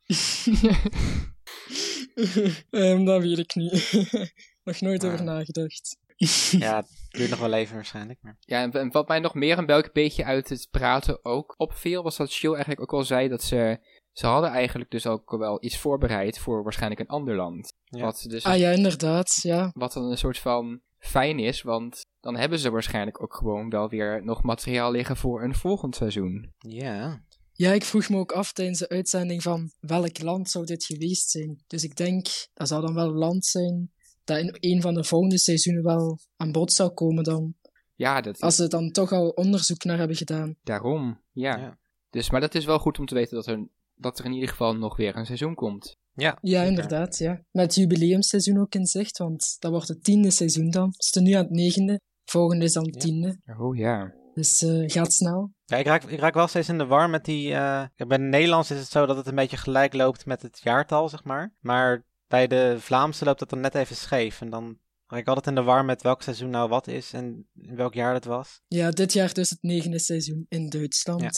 Ehm, 2.69 3.05
dat 3.05 3.21
weet 3.21 3.37
ik 3.37 3.55
niet. 3.55 3.91
Nog 4.63 4.81
nooit 4.81 5.03
Ah. 5.03 5.11
over 5.13 5.25
nagedacht. 5.25 5.97
Ja, 6.51 6.75
het 6.75 7.05
duurt 7.09 7.29
nog 7.29 7.39
wel 7.39 7.53
even 7.53 7.75
waarschijnlijk. 7.75 8.19
Maar... 8.21 8.35
Ja, 8.39 8.61
en- 8.61 8.71
en 8.71 8.91
wat 8.91 9.07
mij 9.07 9.19
nog 9.19 9.33
meer 9.33 9.57
een 9.57 9.65
welk 9.65 9.93
beetje 9.93 10.23
uit 10.25 10.49
het 10.49 10.67
praten 10.71 11.25
ook 11.25 11.53
opviel, 11.57 12.03
was 12.03 12.17
dat 12.17 12.33
Jill 12.35 12.51
eigenlijk 12.51 12.81
ook 12.81 12.93
al 12.93 13.03
zei 13.05 13.27
dat 13.27 13.43
ze, 13.43 13.79
ze 14.11 14.25
hadden 14.27 14.49
eigenlijk 14.49 14.91
dus 14.91 15.07
ook 15.07 15.37
wel 15.37 15.57
iets 15.63 15.77
voorbereid 15.77 16.39
voor 16.39 16.63
waarschijnlijk 16.63 17.01
een 17.01 17.07
ander 17.07 17.35
land. 17.35 17.73
Ja. 17.83 18.01
Wat 18.01 18.25
dus 18.29 18.43
Ah 18.45 18.57
ja, 18.57 18.69
inderdaad, 18.71 19.39
ja. 19.41 19.69
wat 19.73 19.93
dan 19.93 20.03
een 20.11 20.17
soort 20.17 20.39
van 20.39 20.81
fijn 20.99 21.39
is, 21.39 21.61
want 21.61 22.01
dan 22.19 22.35
hebben 22.35 22.59
ze 22.59 22.69
waarschijnlijk 22.71 23.21
ook 23.21 23.35
gewoon 23.35 23.69
wel 23.69 23.89
weer 23.89 24.23
nog 24.23 24.43
materiaal 24.43 24.91
liggen 24.91 25.17
voor 25.17 25.43
een 25.43 25.55
volgend 25.55 25.95
seizoen. 25.95 26.53
Ja. 26.57 27.24
Ja, 27.57 27.71
ik 27.71 27.83
vroeg 27.83 28.09
me 28.09 28.17
ook 28.17 28.31
af 28.31 28.53
tijdens 28.53 28.79
de 28.79 28.89
uitzending 28.89 29.41
van 29.41 29.71
welk 29.79 30.21
land 30.21 30.49
zou 30.49 30.65
dit 30.65 30.85
geweest 30.85 31.29
zijn. 31.29 31.63
Dus 31.67 31.83
ik 31.83 31.95
denk, 31.95 32.27
dat 32.53 32.67
zou 32.67 32.81
dan 32.81 32.93
wel 32.93 33.07
een 33.07 33.17
land 33.17 33.45
zijn 33.45 33.91
dat 34.23 34.37
in 34.37 34.55
een 34.59 34.81
van 34.81 34.93
de 34.93 35.03
volgende 35.03 35.37
seizoenen 35.37 35.83
wel 35.83 36.19
aan 36.35 36.51
bod 36.51 36.73
zou 36.73 36.89
komen 36.89 37.23
dan. 37.23 37.53
Ja, 37.95 38.21
dat 38.21 38.39
Als 38.39 38.55
ze 38.55 38.67
dan 38.67 38.91
toch 38.91 39.11
al 39.11 39.29
onderzoek 39.29 39.83
naar 39.83 39.97
hebben 39.97 40.15
gedaan. 40.17 40.55
daarom. 40.63 41.21
Ja. 41.31 41.57
Ja. 41.57 41.77
Dus, 42.09 42.29
maar 42.29 42.41
dat 42.41 42.55
is 42.55 42.65
wel 42.65 42.79
goed 42.79 42.99
om 42.99 43.05
te 43.05 43.15
weten 43.15 43.35
dat 43.35 43.47
er, 43.47 43.67
dat 43.95 44.19
er 44.19 44.25
in 44.25 44.33
ieder 44.33 44.49
geval 44.49 44.75
nog 44.75 44.97
weer 44.97 45.15
een 45.15 45.25
seizoen 45.25 45.55
komt. 45.55 45.95
Ja, 46.13 46.37
Ja, 46.41 46.57
zeker. 46.59 46.67
inderdaad, 46.67 47.17
ja. 47.17 47.43
Met 47.51 47.65
het 47.65 47.75
jubileumseizoen 47.75 48.59
ook 48.59 48.75
in 48.75 48.85
zicht, 48.85 49.17
want 49.17 49.55
dat 49.59 49.71
wordt 49.71 49.87
het 49.87 50.03
tiende 50.03 50.31
seizoen 50.31 50.69
dan. 50.69 50.87
We 50.89 50.95
zitten 51.03 51.23
nu 51.23 51.31
aan 51.31 51.43
het 51.43 51.51
negende. 51.53 51.99
Volgende 52.25 52.65
is 52.65 52.73
dan 52.73 52.85
het 52.85 52.93
Ja. 52.95 52.99
tiende. 53.01 53.39
Oh 53.59 53.75
ja. 53.77 54.13
Dus 54.33 54.61
eh 54.61 54.83
gaat 54.85 55.13
snel. 55.13 55.51
Ja, 55.65 55.77
ik 55.77 55.85
raak, 55.85 56.03
ik 56.03 56.19
raak 56.19 56.33
wel 56.33 56.47
steeds 56.47 56.69
in 56.69 56.77
de 56.77 56.85
war 56.85 57.09
met 57.09 57.25
die... 57.25 57.53
eh, 57.53 57.83
bij 57.95 58.17
de 58.17 58.23
Nederlands 58.23 58.71
is 58.71 58.79
het 58.79 58.89
zo 58.89 59.05
dat 59.05 59.17
het 59.17 59.27
een 59.27 59.35
beetje 59.35 59.57
gelijk 59.57 59.93
loopt 59.93 60.25
met 60.25 60.41
het 60.41 60.59
jaartal, 60.63 61.09
zeg 61.09 61.23
maar. 61.23 61.53
Maar 61.59 62.03
bij 62.27 62.47
de 62.47 62.75
Vlaamse 62.79 63.25
loopt 63.25 63.39
dat 63.39 63.49
dan 63.49 63.59
net 63.59 63.75
even 63.75 63.95
scheef. 63.95 64.41
En 64.41 64.49
dan 64.49 64.77
raak 65.07 65.19
ik 65.19 65.27
altijd 65.27 65.47
in 65.47 65.55
de 65.55 65.63
war 65.63 65.85
met 65.85 66.01
welk 66.01 66.21
seizoen 66.21 66.49
nou 66.49 66.69
wat 66.69 66.87
is 66.87 67.13
en 67.13 67.47
in 67.61 67.75
welk 67.75 67.93
jaar 67.93 68.13
het 68.13 68.25
was. 68.25 68.61
Ja, 68.67 68.89
dit 68.89 69.13
jaar 69.13 69.33
dus 69.33 69.49
het 69.49 69.61
negende 69.61 69.99
seizoen 69.99 70.45
in 70.49 70.69
Duitsland. 70.69 71.21
Ja. 71.21 71.29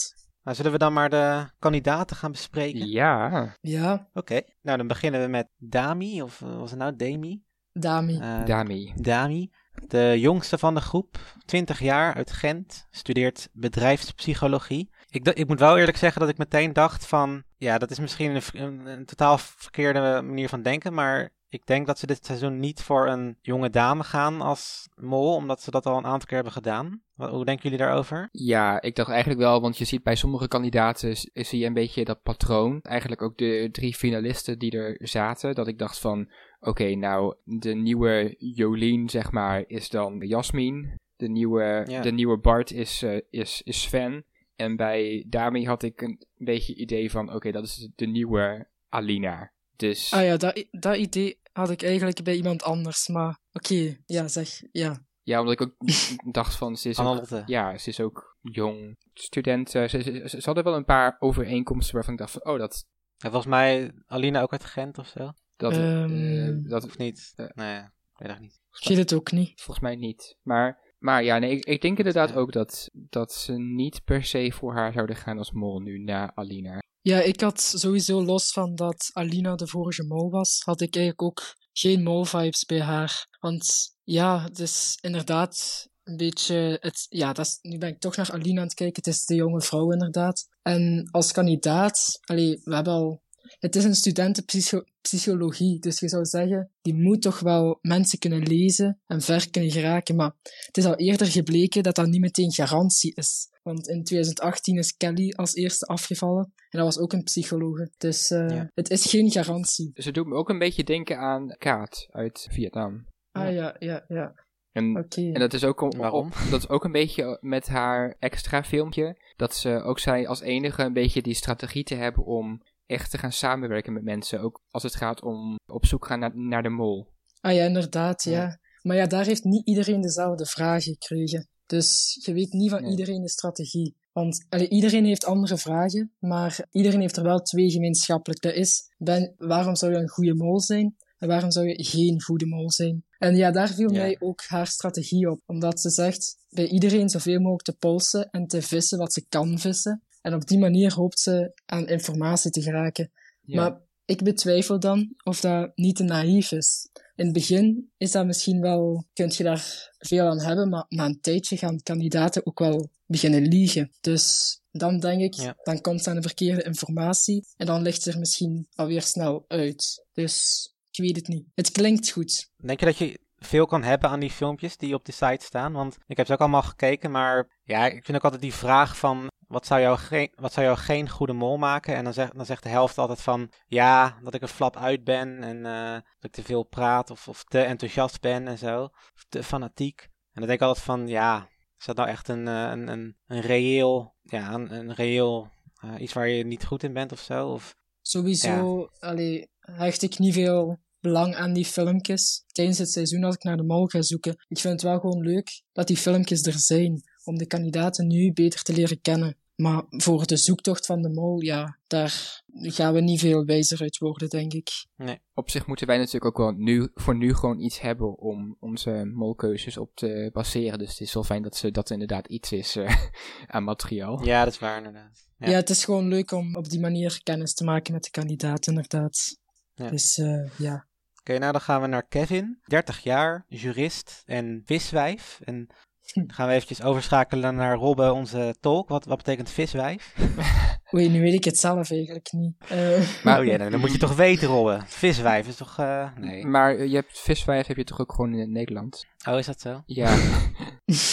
Nou, 0.44 0.56
zullen 0.56 0.72
we 0.72 0.78
dan 0.78 0.94
maar 0.94 1.10
de 1.10 1.50
kandidaten 1.60 2.16
gaan 2.16 2.32
bespreken? 2.32 2.88
Ja. 2.90 3.56
Ja, 3.62 4.10
Oké, 4.14 4.42
nou 4.62 4.78
dan 4.78 4.88
beginnen 4.88 5.22
we 5.22 5.28
met 5.28 5.48
Dami, 5.58 6.22
of 6.22 6.42
eh, 6.42 6.58
was 6.58 6.70
het 6.70 6.80
nou 6.80 6.96
Demi? 6.96 7.44
Dami. 7.72 8.18
Eh, 8.20 8.46
Dami. 8.46 8.94
Dami, 8.96 9.52
de 9.88 10.16
jongste 10.20 10.58
van 10.58 10.76
de 10.76 10.82
groep, 10.82 11.20
20 11.46 11.80
jaar, 11.80 12.14
uit 12.14 12.32
Gent, 12.32 12.88
studeert 12.92 13.50
bedrijfspsychologie. 13.54 14.90
Ik, 15.10 15.28
ik 15.28 15.48
moet 15.48 15.60
wel 15.60 15.78
eerlijk 15.78 15.98
zeggen 15.98 16.22
dat 16.22 16.30
ik 16.30 16.38
meteen 16.38 16.74
dacht 16.74 17.08
van, 17.08 17.44
ja, 17.58 17.78
dat 17.78 17.92
is 17.92 18.00
misschien 18.00 18.36
een, 18.36 18.42
een, 18.54 18.86
een 18.86 19.06
totaal 19.06 19.38
verkeerde 19.38 20.00
manier 20.00 20.50
van 20.50 20.62
denken, 20.62 20.94
maar 20.94 21.30
ik 21.50 21.66
denk 21.66 21.88
dat 21.88 22.00
ze 22.00 22.08
dit 22.08 22.26
seizoen 22.26 22.60
niet 22.60 22.82
voor 22.82 23.08
een 23.08 23.38
jonge 23.42 23.70
dame 23.70 24.04
gaan 24.04 24.42
als 24.42 24.90
mol, 24.96 25.36
omdat 25.36 25.62
ze 25.62 25.72
dat 25.72 25.86
al 25.86 25.98
een 25.98 26.06
aantal 26.06 26.26
keer 26.28 26.36
hebben 26.36 26.54
gedaan. 26.54 27.02
Wat, 27.16 27.30
hoe 27.30 27.46
denken 27.46 27.64
jullie 27.64 27.86
daarover? 27.86 28.30
Ja, 28.32 28.82
ik 28.82 28.96
dacht 28.96 29.10
eigenlijk 29.10 29.40
wel, 29.40 29.62
want 29.62 29.78
je 29.78 29.86
ziet 29.86 30.04
bij 30.04 30.16
sommige 30.16 30.48
kandidaten 30.48 31.16
zie 31.34 31.60
je 31.60 31.66
een 31.66 31.74
beetje 31.74 32.06
dat 32.06 32.22
patroon. 32.24 32.80
Eigenlijk 32.82 33.22
ook 33.22 33.38
de 33.38 33.70
drie 33.72 33.96
finalisten 33.96 34.60
die 34.60 34.72
er 34.72 35.08
zaten, 35.08 35.56
dat 35.56 35.68
ik 35.68 35.78
dacht 35.78 36.00
van, 36.00 36.32
oké, 36.60 36.96
nou, 36.96 37.36
de 37.44 37.74
nieuwe 37.76 38.36
Jolien, 38.38 39.10
zeg 39.10 39.32
maar, 39.32 39.64
is 39.68 39.90
dan 39.90 40.18
Jasmin. 40.20 41.00
De 41.16 41.30
nieuwe, 41.30 41.86
Ja. 41.88 42.02
de 42.02 42.12
nieuwe 42.12 42.38
Bart 42.38 42.72
is, 42.72 43.04
eh, 43.04 43.22
is, 43.30 43.62
is 43.64 43.82
Sven. 43.82 44.26
En 44.58 44.76
bij 44.76 45.26
Dami 45.28 45.66
had 45.66 45.84
ik 45.84 46.02
een 46.02 46.26
beetje 46.36 46.76
idee 46.76 47.12
van, 47.12 47.34
oké, 47.34 47.52
dat 47.52 47.64
is 47.64 47.90
de 47.96 48.06
nieuwe 48.06 48.68
Alina. 48.90 49.52
Dus 49.76 50.14
Ah 50.14 50.24
ja, 50.24 50.38
dat, 50.38 50.66
dat 50.72 50.96
idee 50.96 51.40
had 51.52 51.70
ik 51.70 51.84
eigenlijk 51.84 52.24
bij 52.24 52.36
iemand 52.36 52.64
anders, 52.64 53.08
maar 53.08 53.40
oké, 53.52 53.98
ja, 54.06 54.28
zeg, 54.28 54.62
ja. 54.72 55.06
ja, 55.22 55.40
omdat 55.40 55.54
ik 55.54 55.62
ook 55.62 55.76
dacht 56.40 56.56
van, 56.56 56.78
ze 56.78 56.90
is 56.90 57.00
ook, 57.00 57.28
ja, 57.46 57.78
ze 57.78 57.90
is 57.90 58.00
ook 58.00 58.38
jong 58.42 58.98
student. 59.14 59.76
eh, 59.76 59.88
ze, 59.88 60.02
ze, 60.02 60.28
ze 60.28 60.42
hadden 60.46 60.64
wel 60.64 60.76
een 60.76 60.86
paar 60.86 61.16
overeenkomsten 61.20 61.96
waarvan 61.96 62.14
ik 62.14 62.20
dacht 62.20 62.32
van, 62.32 62.46
oh, 62.46 62.60
dat, 62.60 62.86
En 63.18 63.32
volgens 63.32 63.52
mij 63.52 63.92
Alina 64.06 64.42
ook 64.42 64.52
uit 64.52 64.66
Gent 64.66 64.98
of 64.98 65.08
zo? 65.08 65.32
dat, 65.56 65.72
Ehm, 65.74 66.64
eh, 66.64 66.70
dat 66.70 66.84
Of 66.86 66.98
niet? 66.98 67.34
Eh. 67.36 67.46
nee, 67.54 67.78
ik 67.80 68.18
weet 68.18 68.30
het 68.30 68.40
niet. 68.40 68.60
Ik 68.80 68.88
weet 68.88 68.98
het 68.98 69.14
ook 69.14 69.32
niet. 69.32 69.62
volgens 69.62 69.80
mij 69.80 69.96
niet. 69.96 70.38
Maar, 70.42 70.87
maar 71.00 71.24
ja, 71.24 71.38
nee, 71.38 71.52
ik, 71.52 71.66
ik 71.66 71.82
denk 71.82 71.98
inderdaad 71.98 72.30
Ja. 72.30 72.36
ook 72.36 72.52
dat, 72.52 72.90
dat 72.94 73.34
ze 73.34 73.54
niet 73.54 74.04
per 74.04 74.24
se 74.24 74.52
voor 74.52 74.74
haar 74.74 74.94
zouden 74.94 75.16
gaan 75.16 75.38
als 75.38 75.52
mol 75.52 75.80
nu 75.80 76.00
na 76.00 76.32
Alina. 76.36 76.80
Ja, 77.02 77.22
ik 77.22 77.42
had 77.42 77.62
sowieso 77.62 78.24
los 78.24 78.52
van 78.52 78.76
dat 78.76 79.10
Alina 79.14 79.56
de 79.56 79.68
vorige 79.68 80.04
mol 80.04 80.30
was, 80.30 80.62
had 80.66 80.82
ik 80.82 80.96
eigenlijk 80.96 81.24
ook 81.24 81.56
geen 81.74 82.04
mol-vibes 82.04 82.66
bij 82.66 82.82
haar. 82.82 83.28
Want 83.40 83.96
ja, 84.04 84.44
het 84.44 84.60
is 84.60 84.98
inderdaad 85.02 85.86
een 86.04 86.18
beetje 86.18 86.78
het... 86.82 87.06
Ja, 87.10 87.34
dat 87.34 87.46
is, 87.46 87.58
nu 87.62 87.78
ben 87.78 87.90
ik 87.90 88.00
toch 88.00 88.16
naar 88.16 88.32
Alina 88.32 88.60
aan 88.62 88.66
het 88.68 88.74
kijken. 88.76 89.04
Het 89.04 89.14
is 89.14 89.26
de 89.26 89.36
jonge 89.36 89.62
vrouw 89.62 89.92
inderdaad. 89.92 90.48
En 90.62 91.08
als 91.12 91.32
kandidaat, 91.32 92.20
allee, 92.24 92.62
we 92.64 92.76
hebben 92.76 92.94
al... 92.94 93.22
Het 93.60 93.76
is 93.76 93.84
een 93.84 93.96
studentenpsychologie, 93.96 95.80
dus 95.80 96.00
je 96.00 96.08
zou 96.10 96.26
zeggen, 96.26 96.72
die 96.82 96.94
moet 96.94 97.22
toch 97.22 97.40
wel 97.40 97.78
mensen 97.82 98.20
kunnen 98.20 98.42
lezen 98.48 99.00
en 99.06 99.22
ver 99.22 99.50
kunnen 99.50 99.72
geraken. 99.72 100.16
Maar 100.16 100.34
het 100.66 100.78
is 100.78 100.86
al 100.86 100.96
eerder 100.96 101.28
gebleken 101.28 101.84
dat 101.84 101.96
dat 101.96 102.08
niet 102.08 102.22
meteen 102.22 102.52
garantie 102.52 103.16
is. 103.16 103.48
Want 103.64 103.88
in 103.88 104.04
2018 104.04 104.78
is 104.78 104.98
Kelly 104.98 105.34
als 105.36 105.54
eerste 105.56 105.86
afgevallen. 105.86 106.54
En 106.70 106.80
dat 106.80 106.84
was 106.94 107.00
ook 107.00 107.14
een 107.14 107.24
psychologe. 107.24 107.92
Dus 107.98 108.32
eh, 108.32 108.50
Ja. 108.50 108.72
het 108.74 108.90
is 108.90 109.06
geen 109.06 109.32
garantie. 109.32 109.92
Ze 109.94 110.12
doet 110.12 110.28
me 110.28 110.36
ook 110.36 110.50
een 110.50 110.60
beetje 110.60 110.84
denken 110.84 111.18
aan 111.18 111.56
Kaat 111.58 112.08
uit 112.12 112.48
Vietnam. 112.52 113.06
Ah 113.32 113.54
ja, 113.54 113.76
ja, 113.80 114.04
ja. 114.08 114.46
En, 114.72 114.98
Oké. 114.98 115.22
en 115.22 115.40
dat 115.40 115.54
is 115.54 115.64
ook 115.64 115.82
om, 115.82 115.98
Waarom? 115.98 116.22
om- 116.22 116.50
dat 116.52 116.60
is 116.60 116.70
ook 116.70 116.84
een 116.84 116.92
beetje 116.92 117.38
met 117.42 117.68
haar 117.68 118.16
extra 118.20 118.64
filmpje. 118.64 119.22
Dat 119.36 119.56
ze 119.56 119.82
ook 119.82 120.00
zei 120.00 120.26
als 120.26 120.42
enige 120.42 120.84
een 120.84 120.94
beetje 120.94 121.22
die 121.22 121.34
strategie 121.34 121.84
te 121.84 121.96
hebben 121.96 122.26
om 122.26 122.62
echt 122.88 123.12
te 123.12 123.18
gaan 123.18 123.32
samenwerken 123.32 123.94
met 123.94 124.04
mensen. 124.04 124.42
Ook 124.42 124.62
als 124.72 124.84
het 124.84 124.96
gaat 124.96 125.22
om 125.24 125.56
op 125.66 125.86
zoek 125.86 126.06
gaan 126.06 126.20
naar, 126.20 126.32
naar 126.38 126.64
de 126.64 126.70
mol. 126.70 127.08
Ah 127.42 127.54
ja, 127.54 127.64
inderdaad, 127.64 128.24
ja. 128.24 128.32
Ja. 128.32 128.60
Maar 128.82 128.96
ja, 128.96 129.06
daar 129.08 129.26
heeft 129.26 129.44
niet 129.44 129.68
iedereen 129.68 130.02
dezelfde 130.02 130.46
vraag 130.46 130.84
gekregen. 130.84 131.48
Dus 131.66 132.20
je 132.26 132.34
weet 132.34 132.52
niet 132.54 132.70
van 132.70 132.82
Nee. 132.82 132.92
iedereen 132.92 133.22
de 133.22 133.30
strategie. 133.30 133.96
Want 134.14 134.46
allee, 134.50 134.70
iedereen 134.70 135.06
heeft 135.06 135.26
andere 135.26 135.58
vragen, 135.58 136.12
maar 136.20 136.60
iedereen 136.72 137.00
heeft 137.02 137.18
er 137.18 137.24
wel 137.24 137.40
twee 137.40 137.70
gemeenschappelijk. 137.72 138.42
Dat 138.42 138.54
is, 138.54 138.94
ben, 138.98 139.34
waarom 139.38 139.76
zou 139.76 139.92
je 139.92 139.98
een 139.98 140.10
goede 140.10 140.34
mol 140.36 140.60
zijn? 140.62 140.96
En 141.18 141.28
waarom 141.28 141.52
zou 141.52 141.68
je 141.68 141.84
geen 141.84 142.22
goede 142.22 142.46
mol 142.46 142.72
zijn? 142.72 143.06
En 143.18 143.36
ja, 143.36 143.52
daar 143.52 143.70
viel 143.70 143.92
Ja. 143.92 143.98
mij 144.02 144.16
ook 144.20 144.42
haar 144.48 144.68
strategie 144.68 145.30
op. 145.32 145.42
Omdat 145.46 145.82
ze 145.82 145.90
zegt, 145.90 146.38
bij 146.50 146.68
iedereen 146.68 147.10
zoveel 147.10 147.40
mogelijk 147.40 147.64
te 147.64 147.76
polsen 147.76 148.30
en 148.30 148.48
te 148.48 148.62
vissen 148.62 148.98
wat 148.98 149.14
ze 149.14 149.26
kan 149.30 149.60
vissen. 149.60 150.02
En 150.28 150.34
op 150.34 150.48
die 150.48 150.58
manier 150.58 150.94
hoopt 150.94 151.20
ze 151.20 151.52
aan 151.66 151.88
informatie 151.88 152.52
te 152.52 152.62
geraken. 152.62 153.12
Ja. 153.42 153.62
Maar 153.62 153.82
ik 154.06 154.24
betwijfel 154.24 154.80
dan 154.80 155.14
of 155.24 155.40
dat 155.40 155.72
niet 155.76 155.96
te 155.96 156.04
naïef 156.04 156.52
is. 156.52 156.90
In 157.16 157.26
het 157.26 157.34
begin 157.34 157.92
is 157.98 158.12
dat 158.12 158.26
misschien 158.26 158.62
wel, 158.62 159.06
kun 159.14 159.32
je 159.36 159.44
daar 159.44 159.92
veel 159.98 160.26
aan 160.26 160.42
hebben, 160.42 160.70
maar 160.70 160.86
na 160.90 161.06
een 161.06 161.22
tijdje 161.22 161.58
gaan 161.58 161.82
kandidaten 161.84 162.46
ook 162.46 162.60
wel 162.60 162.90
beginnen 163.06 163.48
liegen. 163.48 163.92
Dus 164.02 164.60
dan 164.72 165.00
denk 165.00 165.22
ik, 165.22 165.34
Ja. 165.34 165.58
dan 165.64 165.82
komt 165.82 166.04
ze 166.04 166.10
aan 166.10 166.16
de 166.16 166.22
verkeerde 166.22 166.64
informatie 166.64 167.46
en 167.58 167.66
dan 167.66 167.82
ligt 167.82 168.02
ze 168.02 168.12
er 168.12 168.20
misschien 168.20 168.68
alweer 168.76 169.02
snel 169.02 169.46
uit. 169.48 170.06
Dus 170.14 170.68
ik 170.92 171.04
weet 171.04 171.16
het 171.16 171.28
niet. 171.28 171.46
Het 171.56 171.72
klinkt 171.72 172.10
goed. 172.10 172.50
Denk 172.58 172.80
je 172.80 172.86
dat 172.86 172.98
je 172.98 173.20
veel 173.38 173.66
kan 173.66 173.84
hebben 173.84 174.10
aan 174.10 174.20
die 174.20 174.32
filmpjes 174.32 174.78
die 174.78 174.94
op 174.94 175.06
de 175.06 175.12
site 175.12 175.46
staan? 175.46 175.74
Want 175.74 175.98
ik 176.08 176.18
heb 176.18 176.26
ze 176.26 176.34
ook 176.34 176.40
allemaal 176.40 176.62
gekeken, 176.62 177.12
maar 177.12 177.60
ja, 177.64 177.86
ik 177.86 178.06
vind 178.06 178.18
ook 178.18 178.24
altijd 178.24 178.42
die 178.42 178.54
vraag 178.54 178.98
van... 178.98 179.28
Wat 179.48 179.66
zou, 179.66 179.82
jou 179.82 179.98
geen, 179.98 180.32
wat 180.36 180.54
zou 180.54 180.66
jou 180.66 180.78
geen 180.78 181.10
goede 181.10 181.34
mol 181.34 181.58
maken? 181.58 181.96
En 181.96 182.04
dan, 182.04 182.14
zegt 182.14 182.36
dan 182.36 182.46
zegt 182.46 182.64
de 182.64 182.70
helft 182.70 182.98
altijd 182.98 183.22
van... 183.22 183.52
Ja, 183.66 184.18
dat 184.24 184.34
ik 184.34 184.42
er 184.42 184.48
flap 184.48 184.78
uit 184.78 185.04
ben 185.04 185.44
en 185.44 185.66
eh, 185.66 185.92
dat 185.92 186.04
ik 186.20 186.32
te 186.32 186.44
veel 186.44 186.64
praat 186.64 187.10
of, 187.10 187.28
of 187.28 187.44
te 187.44 187.62
enthousiast 187.62 188.22
ben 188.22 188.48
en 188.48 188.58
zo. 188.58 188.84
Of 188.84 189.26
te 189.30 189.44
fanatiek. 189.44 190.02
En 190.02 190.10
dan 190.34 190.48
denk 190.48 190.62
ik 190.62 190.68
altijd 190.68 190.86
van... 190.86 191.08
Ja, 191.08 191.48
is 191.78 191.86
dat 191.86 191.96
nou 191.96 192.10
echt 192.10 192.28
een, 192.28 192.48
eh, 192.48 192.70
een, 192.70 192.88
een, 192.88 193.18
een 193.28 193.42
reëel... 193.42 194.16
Ja, 194.22 194.54
een, 194.54 194.74
een 194.74 194.94
reëel... 194.94 195.50
eh, 195.82 196.02
iets 196.02 196.14
waar 196.14 196.28
je 196.28 196.46
niet 196.46 196.66
goed 196.66 196.84
in 196.84 196.94
bent 196.94 197.12
of 197.12 197.20
zo? 197.20 197.48
Of, 197.48 197.76
Sowieso 198.02 198.90
allee, 199.00 199.50
hecht 199.60 200.02
ik 200.02 200.20
niet 200.20 200.34
veel 200.34 200.80
belang 201.00 201.36
aan 201.36 201.54
die 201.54 201.66
filmpjes. 201.66 202.44
Tijdens 202.48 202.78
het 202.78 202.92
seizoen 202.92 203.24
als 203.24 203.36
ik 203.36 203.44
naar 203.44 203.58
de 203.58 203.64
mol 203.64 203.86
ga 203.86 204.02
zoeken. 204.02 204.32
Ik 204.48 204.60
vind 204.60 204.74
het 204.74 204.82
wel 204.82 205.00
gewoon 205.00 205.22
leuk 205.22 205.62
dat 205.74 205.88
die 205.88 205.98
filmpjes 205.98 206.42
er 206.42 206.60
zijn. 206.60 207.02
Om 207.24 207.38
de 207.38 207.46
kandidaten 207.46 208.08
nu 208.08 208.34
beter 208.34 208.62
te 208.62 208.74
leren 208.74 209.02
kennen. 209.02 209.38
Maar 209.58 209.84
voor 209.90 210.26
de 210.26 210.38
zoektocht 210.38 210.86
van 210.86 211.02
de 211.02 211.10
mol, 211.10 211.42
ja, 211.42 211.78
daar 211.88 212.42
gaan 212.54 212.94
we 212.94 213.02
niet 213.02 213.20
veel 213.20 213.46
wijzer 213.46 213.82
uit 213.82 213.98
worden, 213.98 214.30
denk 214.30 214.54
ik. 214.54 214.86
Op 215.34 215.50
zich 215.50 215.68
moeten 215.68 215.88
wij 215.88 215.98
natuurlijk 215.98 216.26
ook 216.26 216.38
wel 216.38 216.52
nu, 216.52 216.90
voor 216.94 217.16
nu 217.16 217.34
gewoon 217.34 217.60
iets 217.60 217.82
hebben 217.82 218.18
om 218.18 218.58
onze 218.60 219.12
molkeuzes 219.14 219.78
op 219.78 219.96
te 219.96 220.30
baseren. 220.34 220.80
Dus 220.80 220.90
het 220.90 221.00
is 221.00 221.14
wel 221.14 221.24
fijn 221.24 221.42
dat, 221.42 221.56
ze, 221.56 221.72
dat 221.72 221.88
er 221.88 221.94
inderdaad 221.94 222.28
iets 222.28 222.52
is 222.52 222.76
eh, 222.76 222.96
aan 223.48 223.64
materiaal. 223.64 224.26
ja, 224.26 224.44
dat 224.44 224.54
is 224.54 224.60
waar 224.60 224.78
inderdaad. 224.78 225.28
Ja. 225.38 225.50
het 225.52 225.70
is 225.70 225.86
gewoon 225.86 226.08
leuk 226.08 226.32
om 226.32 226.56
op 226.56 226.70
die 226.70 226.80
manier 226.80 227.20
kennis 227.24 227.54
te 227.54 227.64
maken 227.64 227.94
met 227.94 228.04
de 228.04 228.12
kandidaten, 228.12 228.74
inderdaad. 228.74 229.38
Ja. 229.78 229.90
Dus 229.90 230.18
eh, 230.18 230.58
ja. 230.58 230.86
Oké, 231.20 231.38
nou 231.38 231.52
dan 231.52 231.62
gaan 231.62 231.82
we 231.82 231.88
naar 231.88 232.08
Kevin. 232.08 232.60
30 232.66 233.00
jaar, 233.04 233.46
jurist 233.48 234.24
en 234.26 234.62
viswijf. 234.66 235.40
En 235.44 235.68
dan 236.14 236.32
gaan 236.34 236.48
we 236.48 236.54
eventjes 236.54 236.82
overschakelen 236.82 237.56
naar 237.56 237.76
Robbe, 237.76 238.12
onze 238.12 238.56
tolk. 238.60 238.90
Wat, 238.90 239.06
wat 239.06 239.18
betekent 239.18 239.50
viswijf? 239.50 240.16
Oei, 240.96 241.10
nu 241.10 241.22
weet 241.22 241.34
ik 241.34 241.44
het 241.44 241.58
zelf 241.58 241.92
eigenlijk 241.92 242.32
niet. 242.32 242.56
Eh, 242.68 243.24
Maar 243.24 243.40
oh 243.40 243.46
ja, 243.46 243.58
dan 243.58 243.72
dan 243.72 243.80
moet 243.80 243.92
je 243.92 243.98
toch 243.98 244.16
weten, 244.16 244.48
Robbe. 244.48 244.82
Viswijf 244.86 245.48
is 245.48 245.56
toch... 245.56 245.78
eh, 245.80 246.10
nee. 246.16 246.46
Maar 246.46 246.86
je 246.86 246.96
hebt 246.96 247.20
viswijf 247.20 247.68
heb 247.68 247.78
je 247.78 247.84
toch 247.84 248.00
ook 248.00 248.14
gewoon 248.14 248.34
in 248.34 248.52
Nederland? 248.52 249.06
Oh, 249.30 249.38
is 249.38 249.46
dat 249.46 249.62
zo? 249.62 249.82
Ja. 249.86 250.16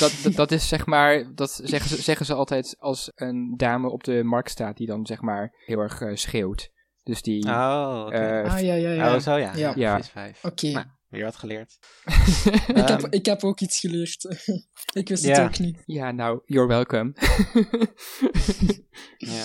dat, 0.00 0.12
dat, 0.22 0.34
dat 0.34 0.50
is 0.52 0.68
zeg 0.68 0.86
maar, 0.86 1.34
dat 1.34 1.60
zeggen 1.62 1.90
ze, 1.90 2.02
zeggen 2.02 2.26
ze 2.26 2.34
altijd 2.34 2.76
als 2.78 3.10
een 3.14 3.54
dame 3.56 3.90
op 3.90 4.04
de 4.04 4.22
markt 4.24 4.50
staat 4.50 4.76
die 4.76 4.86
dan 4.86 5.06
zeg 5.06 5.20
maar 5.20 5.54
heel 5.64 5.78
erg 5.78 6.00
eh, 6.00 6.14
schreeuwt. 6.14 6.72
Dus 7.04 7.22
die... 7.22 7.44
Oh, 7.46 8.02
oké. 8.06 8.16
eh, 8.16 8.54
ah, 8.54 8.60
ja, 8.60 8.74
ja, 8.74 8.90
ja. 8.90 9.14
Oh, 9.14 9.20
zo 9.20 9.36
ja. 9.36 9.56
Ja. 9.56 9.72
Ja. 9.76 10.00
Oké. 10.42 10.66
Nou, 10.70 10.86
weer 11.08 11.24
wat 11.24 11.36
geleerd. 11.36 11.78
ik, 12.66 12.88
heb, 12.88 12.88
Ehm, 12.88 13.06
ik 13.10 13.26
heb 13.26 13.44
ook 13.44 13.60
iets 13.60 13.80
geleerd. 13.80 14.24
ik 14.92 15.08
wist 15.08 15.26
het 15.26 15.40
ook 15.40 15.58
niet. 15.58 15.82
ja, 15.86 16.10
nou, 16.10 16.40
you're 16.46 16.68
welcome. 16.68 17.12
Ja. 19.18 19.44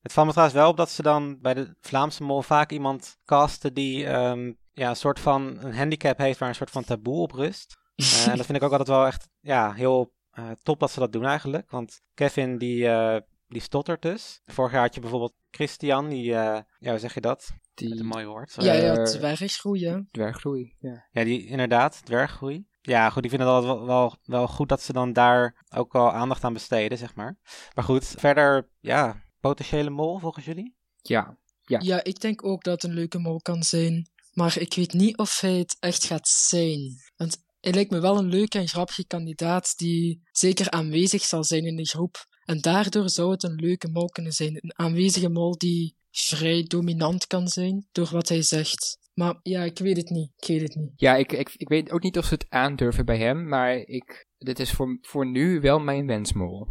Het 0.00 0.12
valt 0.14 0.26
me 0.26 0.32
trouwens 0.32 0.58
wel 0.60 0.70
op 0.70 0.76
dat 0.76 0.90
ze 0.90 1.02
dan 1.02 1.38
bij 1.40 1.54
de 1.54 1.76
Vlaamse 1.80 2.22
Mol 2.22 2.42
vaak 2.42 2.70
iemand 2.70 3.18
casten 3.24 3.74
die 3.74 4.06
ehm, 4.06 4.52
ja, 4.72 4.88
een 4.88 4.96
soort 4.96 5.20
van 5.20 5.58
een 5.60 5.74
handicap 5.74 6.18
heeft 6.18 6.38
waar 6.38 6.48
een 6.48 6.54
soort 6.54 6.70
van 6.70 6.84
taboe 6.84 7.20
op 7.22 7.32
rust. 7.32 7.78
Eh, 7.96 8.26
en 8.28 8.36
dat 8.36 8.46
vind 8.46 8.58
ik 8.58 8.64
ook 8.64 8.70
altijd 8.70 8.88
wel 8.88 9.06
echt 9.06 9.28
ja, 9.40 9.72
heel 9.72 10.12
eh, 10.30 10.50
top 10.62 10.80
dat 10.80 10.90
ze 10.90 11.00
dat 11.00 11.12
doen 11.12 11.24
eigenlijk. 11.24 11.70
Want 11.70 12.00
Kevin 12.14 12.58
die, 12.58 12.88
eh, 12.88 13.20
die 13.48 13.60
stottert 13.60 14.02
dus. 14.02 14.40
Vorig 14.46 14.72
jaar 14.72 14.82
had 14.82 14.94
je 14.94 15.00
bijvoorbeeld 15.00 15.34
Christian, 15.50 16.08
die, 16.08 16.34
eh, 16.34 16.60
ja, 16.78 16.90
hoe 16.90 16.98
zeg 16.98 17.14
je 17.14 17.20
dat? 17.20 17.48
Met 17.50 17.90
een 17.90 17.96
Die 17.96 18.04
mooi 18.04 18.26
woord. 18.26 18.54
ja, 18.58 18.72
ja, 18.72 18.94
Eh, 18.96 19.04
dwerggroei, 19.04 19.86
hè. 19.86 19.98
dwerggroei, 20.10 20.74
ja. 20.78 21.06
Ja, 21.10 21.24
die 21.24 21.46
inderdaad, 21.46 22.04
dwerggroei. 22.04 22.66
Ja, 22.80 23.10
goed, 23.10 23.24
ik 23.24 23.30
vind 23.30 23.42
het 23.42 23.50
altijd 23.50 23.72
wel, 23.72 23.86
wel, 23.86 24.16
wel 24.22 24.48
goed 24.48 24.68
dat 24.68 24.82
ze 24.82 24.92
dan 24.92 25.12
daar 25.12 25.64
ook 25.74 25.92
wel 25.92 26.12
aandacht 26.12 26.44
aan 26.44 26.52
besteden, 26.52 26.98
zeg 26.98 27.14
maar. 27.14 27.38
Maar 27.74 27.84
goed, 27.84 28.04
verder, 28.04 28.70
ja, 28.80 29.22
potentiële 29.40 29.90
mol 29.90 30.18
volgens 30.18 30.44
jullie? 30.44 30.76
Ja, 31.02 31.38
Ja. 31.62 31.78
Ja, 31.82 32.04
ik 32.04 32.20
denk 32.20 32.44
ook 32.44 32.62
dat 32.64 32.82
het 32.82 32.90
een 32.90 32.96
leuke 32.96 33.18
mol 33.18 33.40
kan 33.40 33.62
zijn. 33.62 34.10
Maar 34.32 34.58
ik 34.58 34.74
weet 34.74 34.92
niet 34.92 35.16
of 35.16 35.40
hij 35.40 35.52
het 35.58 35.76
echt 35.80 36.04
gaat 36.04 36.28
zijn. 36.28 36.80
Want 37.16 37.44
hij 37.60 37.72
lijkt 37.72 37.90
me 37.90 38.00
wel 38.00 38.18
een 38.18 38.28
leuke 38.28 38.58
en 38.58 38.68
grappige 38.68 39.06
kandidaat 39.06 39.72
die 39.76 40.22
zeker 40.32 40.70
aanwezig 40.70 41.22
zal 41.22 41.44
zijn 41.44 41.64
in 41.64 41.76
de 41.76 41.86
groep. 41.86 42.16
En 42.46 42.60
daardoor 42.60 43.10
zou 43.10 43.30
het 43.30 43.42
een 43.42 43.54
leuke 43.54 43.88
mol 43.88 44.08
kunnen 44.08 44.32
zijn. 44.32 44.54
Een 44.54 44.78
aanwezige 44.78 45.28
mol 45.28 45.58
die 45.58 45.96
vrij 46.10 46.64
dominant 46.66 47.26
kan 47.26 47.48
zijn 47.48 47.86
door 47.92 48.08
wat 48.10 48.28
hij 48.28 48.42
zegt. 48.42 48.98
Maar 49.14 49.38
ja, 49.42 49.62
ik 49.62 49.78
weet 49.78 49.96
het 49.96 50.10
niet. 50.10 50.30
Ik 50.36 50.46
weet 50.48 50.60
het 50.60 50.74
niet. 50.74 50.92
ja 50.96 51.16
ik, 51.16 51.32
ik, 51.32 51.50
ik 51.56 51.68
weet 51.68 51.90
ook 51.90 52.02
niet 52.02 52.18
of 52.18 52.24
ze 52.24 52.34
het 52.34 52.46
aandurven 52.48 53.04
bij 53.04 53.18
hem, 53.18 53.48
maar 53.48 53.76
ik, 53.76 54.26
dit 54.38 54.58
is 54.58 54.70
voor, 54.70 54.98
voor 55.02 55.26
nu 55.26 55.60
wel 55.60 55.78
mijn 55.78 56.06
wensmol. 56.06 56.66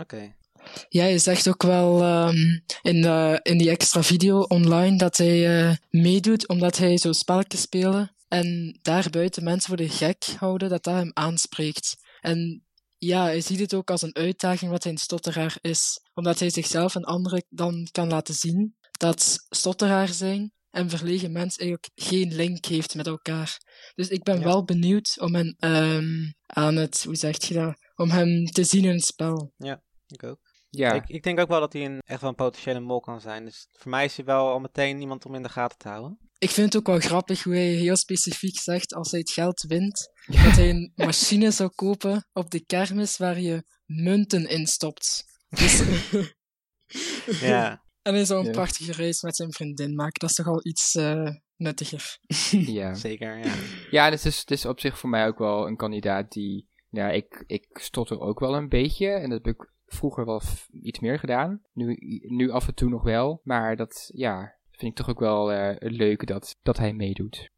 Oké. 0.00 0.34
Ja, 0.88 1.02
hij 1.02 1.18
zegt 1.18 1.48
ook 1.48 1.62
wel 1.62 2.02
ehm, 2.02 2.36
in, 2.82 3.02
de, 3.02 3.40
in 3.42 3.58
die 3.58 3.70
extra 3.70 4.02
video 4.02 4.40
online 4.40 4.96
dat 4.96 5.16
hij 5.16 5.68
eh, 5.68 5.76
meedoet 5.90 6.48
omdat 6.48 6.76
hij 6.76 6.98
zo 6.98 7.12
spelletjes 7.12 7.60
spelen 7.60 8.14
en 8.28 8.78
daarbuiten 8.82 9.44
mensen 9.44 9.68
voor 9.68 9.76
de 9.76 9.88
gek 9.88 10.24
houden, 10.38 10.68
dat 10.68 10.84
dat 10.84 10.94
hem 10.94 11.10
aanspreekt. 11.14 11.96
En 12.20 12.65
ja, 13.06 13.22
hij 13.24 13.40
ziet 13.40 13.60
het 13.60 13.74
ook 13.74 13.90
als 13.90 14.02
een 14.02 14.14
uitdaging 14.14 14.70
wat 14.70 14.82
hij 14.82 14.92
een 14.92 14.98
stotteraar 14.98 15.58
is, 15.60 16.00
omdat 16.14 16.38
hij 16.38 16.50
zichzelf 16.50 16.94
en 16.94 17.04
anderen 17.04 17.44
dan 17.48 17.88
kan 17.92 18.08
laten 18.08 18.34
zien 18.34 18.76
dat 18.98 19.46
stotteraar 19.48 20.08
zijn 20.08 20.52
en 20.70 20.90
verlegen 20.90 21.32
mens 21.32 21.56
eigenlijk 21.56 21.90
geen 21.94 22.34
link 22.34 22.64
heeft 22.64 22.94
met 22.94 23.06
elkaar. 23.06 23.58
Dus 23.94 24.08
ik 24.08 24.22
ben 24.22 24.38
Ja. 24.38 24.44
wel 24.44 24.64
benieuwd 24.64 25.20
om 25.20 25.34
hem 25.34 25.54
ehm, 25.58 26.30
aan 26.46 26.76
het, 26.76 27.04
hoe 27.04 27.14
zeg 27.16 27.44
je 27.44 27.54
dat, 27.54 27.76
om 27.94 28.10
hem 28.10 28.44
te 28.44 28.64
zien 28.64 28.84
in 28.84 28.94
het 28.94 29.04
spel. 29.04 29.52
Ik 30.06 30.22
ook. 30.22 30.38
Ja, 30.70 30.92
Ik, 30.92 31.08
ik 31.08 31.22
denk 31.22 31.40
ook 31.40 31.48
wel 31.48 31.60
dat 31.60 31.72
hij 31.72 31.84
een, 31.84 31.98
echt 32.06 32.20
wel 32.20 32.30
een 32.30 32.36
potentiële 32.36 32.80
mol 32.80 33.00
kan 33.00 33.20
zijn. 33.20 33.44
Dus 33.44 33.66
voor 33.72 33.90
mij 33.90 34.04
is 34.04 34.16
hij 34.16 34.24
wel 34.24 34.48
al 34.48 34.58
meteen 34.58 35.00
iemand 35.00 35.26
om 35.26 35.34
in 35.34 35.42
de 35.42 35.48
gaten 35.48 35.78
te 35.78 35.88
houden. 35.88 36.18
Ik 36.46 36.52
vind 36.52 36.72
het 36.72 36.76
ook 36.76 36.86
wel 36.86 37.08
grappig 37.08 37.42
hoe 37.42 37.54
hij 37.54 37.66
heel 37.66 37.96
specifiek 37.96 38.58
zegt 38.58 38.94
als 38.94 39.10
hij 39.10 39.20
het 39.20 39.30
geld 39.30 39.64
wint, 39.68 40.10
dat 40.26 40.56
hij 40.56 40.70
een 40.70 40.92
machine 40.94 41.50
zou 41.50 41.70
kopen 41.74 42.26
op 42.32 42.50
de 42.50 42.64
kermis 42.64 43.16
waar 43.16 43.40
je 43.40 43.64
munten 43.84 44.48
in 44.48 44.66
stopt. 44.66 45.24
Dus, 45.48 45.82
Ja, 47.40 47.82
en 48.02 48.14
hij 48.14 48.24
zou 48.24 48.40
een 48.40 48.46
Ja. 48.46 48.52
prachtige 48.52 48.92
reis 48.92 49.22
met 49.22 49.36
zijn 49.36 49.52
vriendin 49.52 49.94
maken. 49.94 50.20
Dat 50.20 50.30
is 50.30 50.36
toch 50.36 50.46
al 50.46 50.66
iets 50.66 50.94
eh, 50.94 51.30
nuttiger. 51.56 52.18
ja. 52.50 52.94
zeker. 52.94 53.38
Ja. 53.38 53.54
Ja, 53.90 54.10
dit 54.10 54.24
is, 54.24 54.44
dit 54.44 54.58
is 54.58 54.64
op 54.66 54.80
zich 54.80 54.98
voor 54.98 55.10
mij 55.10 55.26
ook 55.26 55.38
wel 55.38 55.66
een 55.66 55.76
kandidaat 55.76 56.32
die... 56.32 56.68
Ja, 56.90 57.10
ik, 57.10 57.44
ik 57.46 57.66
stotter 57.72 58.20
ook 58.20 58.40
wel 58.40 58.54
een 58.54 58.68
beetje. 58.68 59.08
En 59.08 59.30
dat 59.30 59.44
heb 59.44 59.54
ik 59.54 59.72
vroeger 59.86 60.24
wel 60.24 60.42
iets 60.82 61.00
meer 61.00 61.18
gedaan. 61.18 61.62
Nu, 61.72 61.96
nu 62.28 62.50
af 62.50 62.66
en 62.68 62.74
toe 62.74 62.88
nog 62.88 63.02
wel. 63.02 63.40
Maar 63.44 63.76
dat, 63.76 64.10
ja, 64.14 64.55
vind 64.76 64.90
ik 64.90 64.96
toch 64.96 65.08
ook 65.08 65.20
wel 65.20 65.52
eh, 65.52 65.76
leuk 65.90 66.26
dat, 66.26 66.56
dat 66.62 66.76
hij 66.76 66.92
meedoet. 66.92 67.50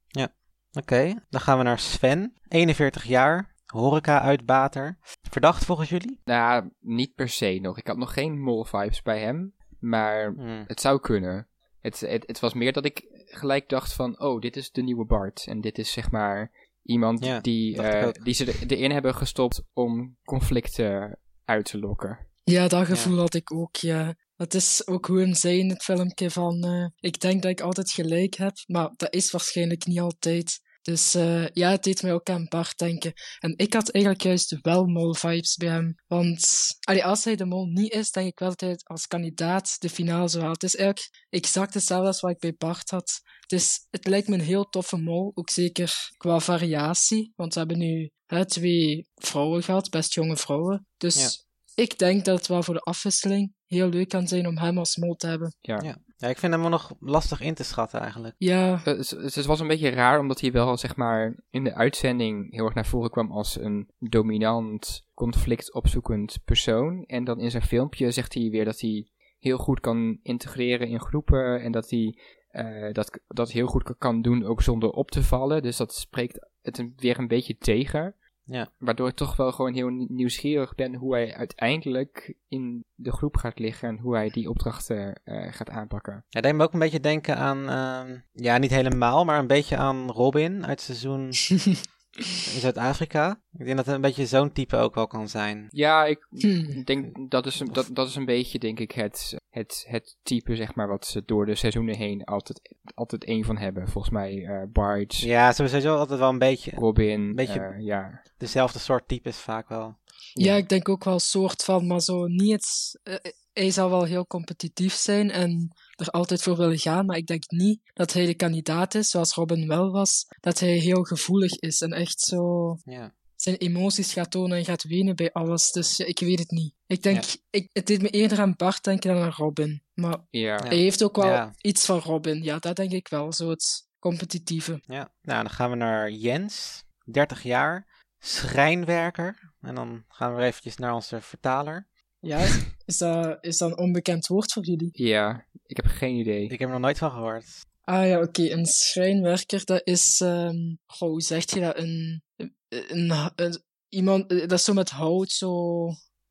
Oké, 0.72 1.14
dan 1.30 1.40
gaan 1.40 1.58
we 1.58 1.64
naar 1.64 1.78
Sven. 1.78 2.32
41 2.48 3.04
jaar, 3.04 3.54
horeca-uitbater. 3.66 4.98
Verdacht 5.30 5.64
volgens 5.64 5.88
jullie? 5.88 6.20
Nou, 6.24 6.70
niet 6.80 7.14
per 7.14 7.28
se 7.28 7.58
nog. 7.62 7.78
Ik 7.78 7.86
had 7.86 7.96
nog 7.96 8.12
geen 8.12 8.40
mol-vibes 8.40 9.02
bij 9.02 9.20
hem. 9.20 9.54
Maar 9.80 10.32
Hmm. 10.32 10.64
het 10.66 10.80
zou 10.80 11.00
kunnen. 11.00 11.48
Het, 11.80 12.00
het, 12.00 12.24
het 12.26 12.40
was 12.40 12.54
meer 12.54 12.72
dat 12.72 12.84
ik 12.84 13.04
gelijk 13.24 13.68
dacht 13.68 13.92
van... 13.92 14.20
Oh, 14.20 14.40
dit 14.40 14.56
is 14.56 14.70
de 14.70 14.82
nieuwe 14.82 15.04
Bart. 15.04 15.44
En 15.46 15.60
dit 15.60 15.78
is 15.78 15.92
zeg 15.92 16.10
maar 16.10 16.68
iemand 16.82 17.24
Ja, 17.24 17.40
die, 17.40 17.82
eh, 17.82 18.08
die 18.22 18.34
ze 18.34 18.44
er- 18.46 18.66
erin 18.72 18.90
hebben 18.90 19.14
gestopt 19.14 19.62
om 19.72 20.16
conflicten 20.24 21.18
uit 21.44 21.64
te 21.64 21.78
lokken. 21.78 22.26
Ja, 22.44 22.68
dat 22.68 22.86
gevoel 22.86 23.18
had 23.18 23.34
ik 23.34 23.52
ook, 23.52 23.76
ja. 23.76 24.14
Dat 24.38 24.54
is 24.54 24.86
ook 24.86 25.06
hoe 25.06 25.20
hem 25.20 25.34
zei 25.34 25.58
in 25.58 25.68
het 25.68 25.82
filmpje 25.82 26.30
van... 26.30 26.62
eh, 26.64 26.86
ik 27.10 27.20
denk 27.20 27.42
dat 27.42 27.50
ik 27.50 27.60
altijd 27.60 27.90
gelijk 27.90 28.34
heb, 28.34 28.52
maar 28.66 28.90
dat 28.96 29.14
is 29.14 29.30
waarschijnlijk 29.30 29.86
niet 29.86 30.00
altijd. 30.00 30.60
Dus 30.82 31.14
eh, 31.14 31.48
ja, 31.48 31.70
het 31.70 31.82
deed 31.82 32.02
mij 32.02 32.12
ook 32.12 32.30
aan 32.30 32.46
Bart 32.48 32.78
denken. 32.78 33.12
En 33.38 33.54
ik 33.56 33.72
had 33.72 33.90
eigenlijk 33.90 34.24
juist 34.24 34.58
wel 34.60 34.86
mol-vibes 34.86 35.56
bij 35.56 35.68
hem. 35.68 35.94
Want 36.06 36.66
allee, 36.80 37.04
als 37.04 37.24
hij 37.24 37.36
de 37.36 37.44
mol 37.44 37.66
niet 37.66 37.92
is, 37.92 38.10
denk 38.10 38.26
ik 38.26 38.38
wel 38.38 38.48
dat 38.48 38.60
hij 38.60 38.76
als 38.82 39.06
kandidaat 39.06 39.76
de 39.78 39.88
finale 39.88 40.28
zou 40.28 40.40
halen. 40.42 40.58
Het 40.60 40.62
is 40.62 40.76
eigenlijk 40.76 41.26
exact 41.28 41.74
hetzelfde 41.74 42.06
als 42.06 42.20
wat 42.20 42.30
ik 42.30 42.38
bij 42.38 42.54
Bart 42.58 42.90
had. 42.90 43.20
Dus 43.46 43.86
het 43.90 44.06
lijkt 44.06 44.28
me 44.28 44.34
een 44.34 44.40
heel 44.40 44.64
toffe 44.64 44.96
mol, 44.96 45.32
ook 45.34 45.50
zeker 45.50 46.10
qua 46.16 46.40
variatie. 46.40 47.32
Want 47.36 47.52
we 47.52 47.58
hebben 47.58 47.78
nu 47.78 48.10
hè, 48.26 48.46
twee 48.46 49.08
vrouwen 49.14 49.62
gehad, 49.62 49.90
best 49.90 50.14
jonge 50.14 50.36
vrouwen. 50.36 50.86
Dus 50.96 51.46
ik 51.74 51.98
denk 51.98 52.24
dat 52.24 52.38
het 52.38 52.46
wel 52.46 52.62
voor 52.62 52.74
de 52.74 52.80
afwisseling 52.80 53.56
heel 53.68 53.88
leuk 53.88 54.08
kan 54.08 54.26
zijn 54.28 54.46
om 54.46 54.58
hem 54.58 54.78
als 54.78 54.96
mol 54.96 55.14
te 55.14 55.26
hebben. 55.26 55.54
Ja. 55.60 55.80
Ja. 55.82 55.96
ja, 56.16 56.28
ik 56.28 56.38
vind 56.38 56.52
hem 56.52 56.60
wel 56.60 56.70
nog 56.70 56.92
lastig 57.00 57.40
in 57.40 57.54
te 57.54 57.64
schatten 57.64 58.00
eigenlijk. 58.00 58.34
Ja, 58.38 58.72
Eh, 58.72 58.84
Het, 58.84 59.10
het 59.10 59.44
was 59.44 59.60
een 59.60 59.68
beetje 59.68 59.88
raar, 59.90 60.18
omdat 60.20 60.40
hij 60.40 60.52
wel, 60.52 60.76
zeg 60.76 60.96
maar, 60.96 61.36
in 61.50 61.64
de 61.64 61.74
uitzending 61.74 62.52
heel 62.54 62.64
erg 62.64 62.74
naar 62.74 62.86
voren 62.86 63.10
kwam 63.10 63.32
als 63.32 63.60
een 63.60 63.88
dominant, 63.98 65.06
conflictopzoekend 65.14 66.38
persoon. 66.44 67.04
En 67.06 67.24
dan 67.24 67.40
in 67.40 67.50
zijn 67.50 67.62
filmpje 67.62 68.10
zegt 68.10 68.34
hij 68.34 68.50
weer 68.50 68.64
dat 68.64 68.80
hij 68.80 69.06
heel 69.38 69.58
goed 69.58 69.80
kan 69.80 70.18
integreren 70.22 70.88
in 70.88 71.00
groepen 71.00 71.60
en 71.62 71.72
dat 71.72 71.90
hij 71.90 72.18
eh, 72.48 72.92
dat, 72.92 73.20
dat 73.26 73.50
heel 73.50 73.66
goed 73.66 73.94
kan 73.98 74.22
doen 74.22 74.44
ook 74.44 74.62
zonder 74.62 74.90
op 74.90 75.10
te 75.10 75.22
vallen. 75.22 75.62
Dus 75.62 75.76
dat 75.76 75.94
spreekt 75.94 76.48
het 76.62 76.84
weer 76.96 77.18
een 77.18 77.28
beetje 77.28 77.56
tegen. 77.58 78.14
Ja. 78.50 78.68
Waardoor 78.78 79.08
ik 79.08 79.14
toch 79.14 79.36
wel 79.36 79.52
gewoon 79.52 79.74
heel 79.74 79.88
nieuw- 79.88 80.06
nieuwsgierig 80.10 80.74
ben 80.74 80.94
hoe 80.94 81.14
hij 81.14 81.34
uiteindelijk 81.34 82.34
in 82.48 82.84
de 82.94 83.12
groep 83.12 83.36
gaat 83.36 83.58
liggen 83.58 83.88
en 83.88 83.98
hoe 83.98 84.14
hij 84.14 84.28
die 84.28 84.48
opdrachten 84.48 85.20
eh, 85.24 85.52
gaat 85.52 85.70
aanpakken. 85.70 86.24
Ja, 86.28 86.40
deed 86.40 86.54
me 86.54 86.62
ook 86.62 86.72
een 86.72 86.78
beetje 86.78 87.00
denken 87.00 87.36
aan, 87.36 87.68
ehm, 87.68 88.18
ja, 88.32 88.58
niet 88.58 88.70
helemaal, 88.70 89.24
maar 89.24 89.38
een 89.38 89.46
beetje 89.46 89.76
aan 89.76 90.10
Robin 90.10 90.66
uit 90.66 90.80
seizoen 90.80 91.32
in 92.18 92.60
Zuid-Afrika. 92.60 93.40
Ik 93.58 93.64
denk 93.64 93.76
dat 93.76 93.86
het 93.86 93.94
een 93.94 94.00
beetje 94.00 94.26
zo'n 94.26 94.52
type 94.52 94.76
ook 94.76 94.94
wel 94.94 95.06
kan 95.06 95.28
zijn. 95.28 95.66
Ja, 95.70 96.04
ik 96.04 96.26
Hm. 96.30 96.46
Ik 96.78 96.86
denk 96.86 97.30
dat 97.30 97.46
is, 97.46 97.60
een, 97.60 97.72
dat, 97.72 97.88
dat 97.92 98.08
is 98.08 98.14
een 98.16 98.24
beetje, 98.24 98.58
denk 98.58 98.80
ik, 98.80 98.92
het, 98.92 99.36
het, 99.50 99.84
het 99.88 100.16
type, 100.22 100.56
zeg 100.56 100.74
maar, 100.74 100.88
wat 100.88 101.06
ze 101.06 101.22
door 101.26 101.46
de 101.46 101.54
seizoenen 101.54 101.96
heen 101.96 102.24
altijd, 102.24 102.74
altijd 102.94 103.24
één 103.24 103.44
van 103.44 103.56
hebben. 103.58 103.88
Volgens 103.88 104.12
mij 104.14 104.44
eh 104.46 104.62
Bart, 104.72 105.16
Ja, 105.16 105.52
sowieso 105.52 105.96
altijd 105.96 106.18
wel 106.18 106.28
een 106.28 106.38
beetje 106.38 106.70
Robin, 106.74 107.34
beetje- 107.34 107.60
eh, 107.60 107.84
ja. 107.84 108.22
dezelfde 108.36 108.78
soort 108.78 109.08
types 109.08 109.38
vaak 109.38 109.68
wel. 109.68 109.96
Ja, 110.32 110.54
ik 110.56 110.68
denk 110.68 110.88
ook 110.88 111.04
wel 111.04 111.18
soort 111.18 111.64
van, 111.64 111.86
maar 111.86 112.00
zo 112.00 112.26
niet 112.26 112.52
het... 112.52 112.98
eh, 113.02 113.32
hij 113.52 113.70
zal 113.70 113.90
wel 113.90 114.04
heel 114.04 114.26
competitief 114.26 114.94
zijn 114.94 115.30
en 115.30 115.72
er 115.96 116.10
altijd 116.10 116.42
voor 116.42 116.56
willen 116.56 116.78
gaan, 116.78 117.06
maar 117.06 117.16
ik 117.16 117.26
denk 117.26 117.50
niet 117.50 117.80
dat 117.94 118.12
hij 118.12 118.26
de 118.26 118.34
kandidaat 118.34 118.94
is, 118.94 119.10
zoals 119.10 119.34
Robin 119.34 119.68
wel 119.68 119.90
was, 119.90 120.26
dat 120.40 120.58
hij 120.58 120.76
heel 120.76 121.02
gevoelig 121.02 121.52
is 121.52 121.80
en 121.80 121.92
echt 121.92 122.20
zo 122.20 122.74
Ja. 122.84 123.14
zijn 123.36 123.56
emoties 123.56 124.12
gaat 124.12 124.30
tonen 124.30 124.58
en 124.58 124.64
gaat 124.64 124.82
wenen 124.82 125.16
bij 125.16 125.32
alles. 125.32 125.70
Dus 125.70 125.96
ja, 125.96 126.04
ik 126.04 126.18
weet 126.18 126.38
het 126.38 126.50
niet. 126.50 126.74
Ik 126.86 127.02
denk, 127.02 127.24
ik, 127.50 127.68
het 127.72 127.86
deed 127.86 128.02
me 128.02 128.08
eerder 128.08 128.40
aan 128.40 128.54
Bart 128.56 128.84
denken 128.84 129.14
dan 129.14 129.22
aan 129.22 129.32
Robin. 129.36 129.82
Maar 129.94 130.18
hij 130.30 130.76
heeft 130.76 131.02
ook 131.04 131.16
wel 131.16 131.50
iets 131.60 131.84
van 131.84 131.98
Robin. 131.98 132.42
Ja, 132.42 132.58
dat 132.58 132.76
denk 132.76 132.92
ik 132.92 133.08
wel. 133.08 133.32
Zo 133.32 133.50
het 133.50 133.86
competitieve. 133.98 134.82
Ja, 134.86 135.12
nou 135.22 135.42
dan 135.42 135.50
gaan 135.50 135.70
we 135.70 135.76
naar 135.76 136.10
Jens, 136.10 136.84
30 137.04 137.42
jaar, 137.42 138.04
schrijnwerker. 138.18 139.47
En 139.60 139.74
dan 139.74 140.04
gaan 140.08 140.30
we 140.30 140.36
weer 140.36 140.46
eventjes 140.46 140.76
naar 140.76 140.94
onze 140.94 141.20
vertaler. 141.20 141.88
Ja, 142.20 142.38
is 142.84 142.98
dat, 142.98 143.38
is 143.40 143.58
dat 143.58 143.70
een 143.70 143.78
onbekend 143.78 144.26
woord 144.26 144.52
voor 144.52 144.64
jullie? 144.64 144.88
Ja, 144.92 145.46
ik 145.66 145.76
heb 145.76 145.86
geen 145.86 146.14
idee. 146.16 146.42
Ik 146.44 146.50
heb 146.50 146.60
er 146.60 146.68
nog 146.68 146.80
nooit 146.80 146.98
van 146.98 147.10
gehoord. 147.10 147.46
Ah 147.80 148.06
ja, 148.06 148.20
oké. 148.22 148.50
Een 148.50 148.66
schrijnwerker, 148.66 149.64
dat 149.64 149.80
is... 149.84 150.20
ehm 150.20 150.74
goh, 150.86 151.08
hoe 151.08 151.22
zeg 151.22 151.50
je 151.54 151.60
dat? 151.60 151.76
Een, 151.78 152.22
een, 152.36 152.54
een- 152.68 153.32
een- 153.36 153.62
iemand... 153.88 154.30
eh, 154.30 154.38
Dat 154.40 154.52
is 154.58 154.64
zo 154.64 154.72
met 154.72 154.90
hout, 154.90 155.30
zo... 155.30 155.86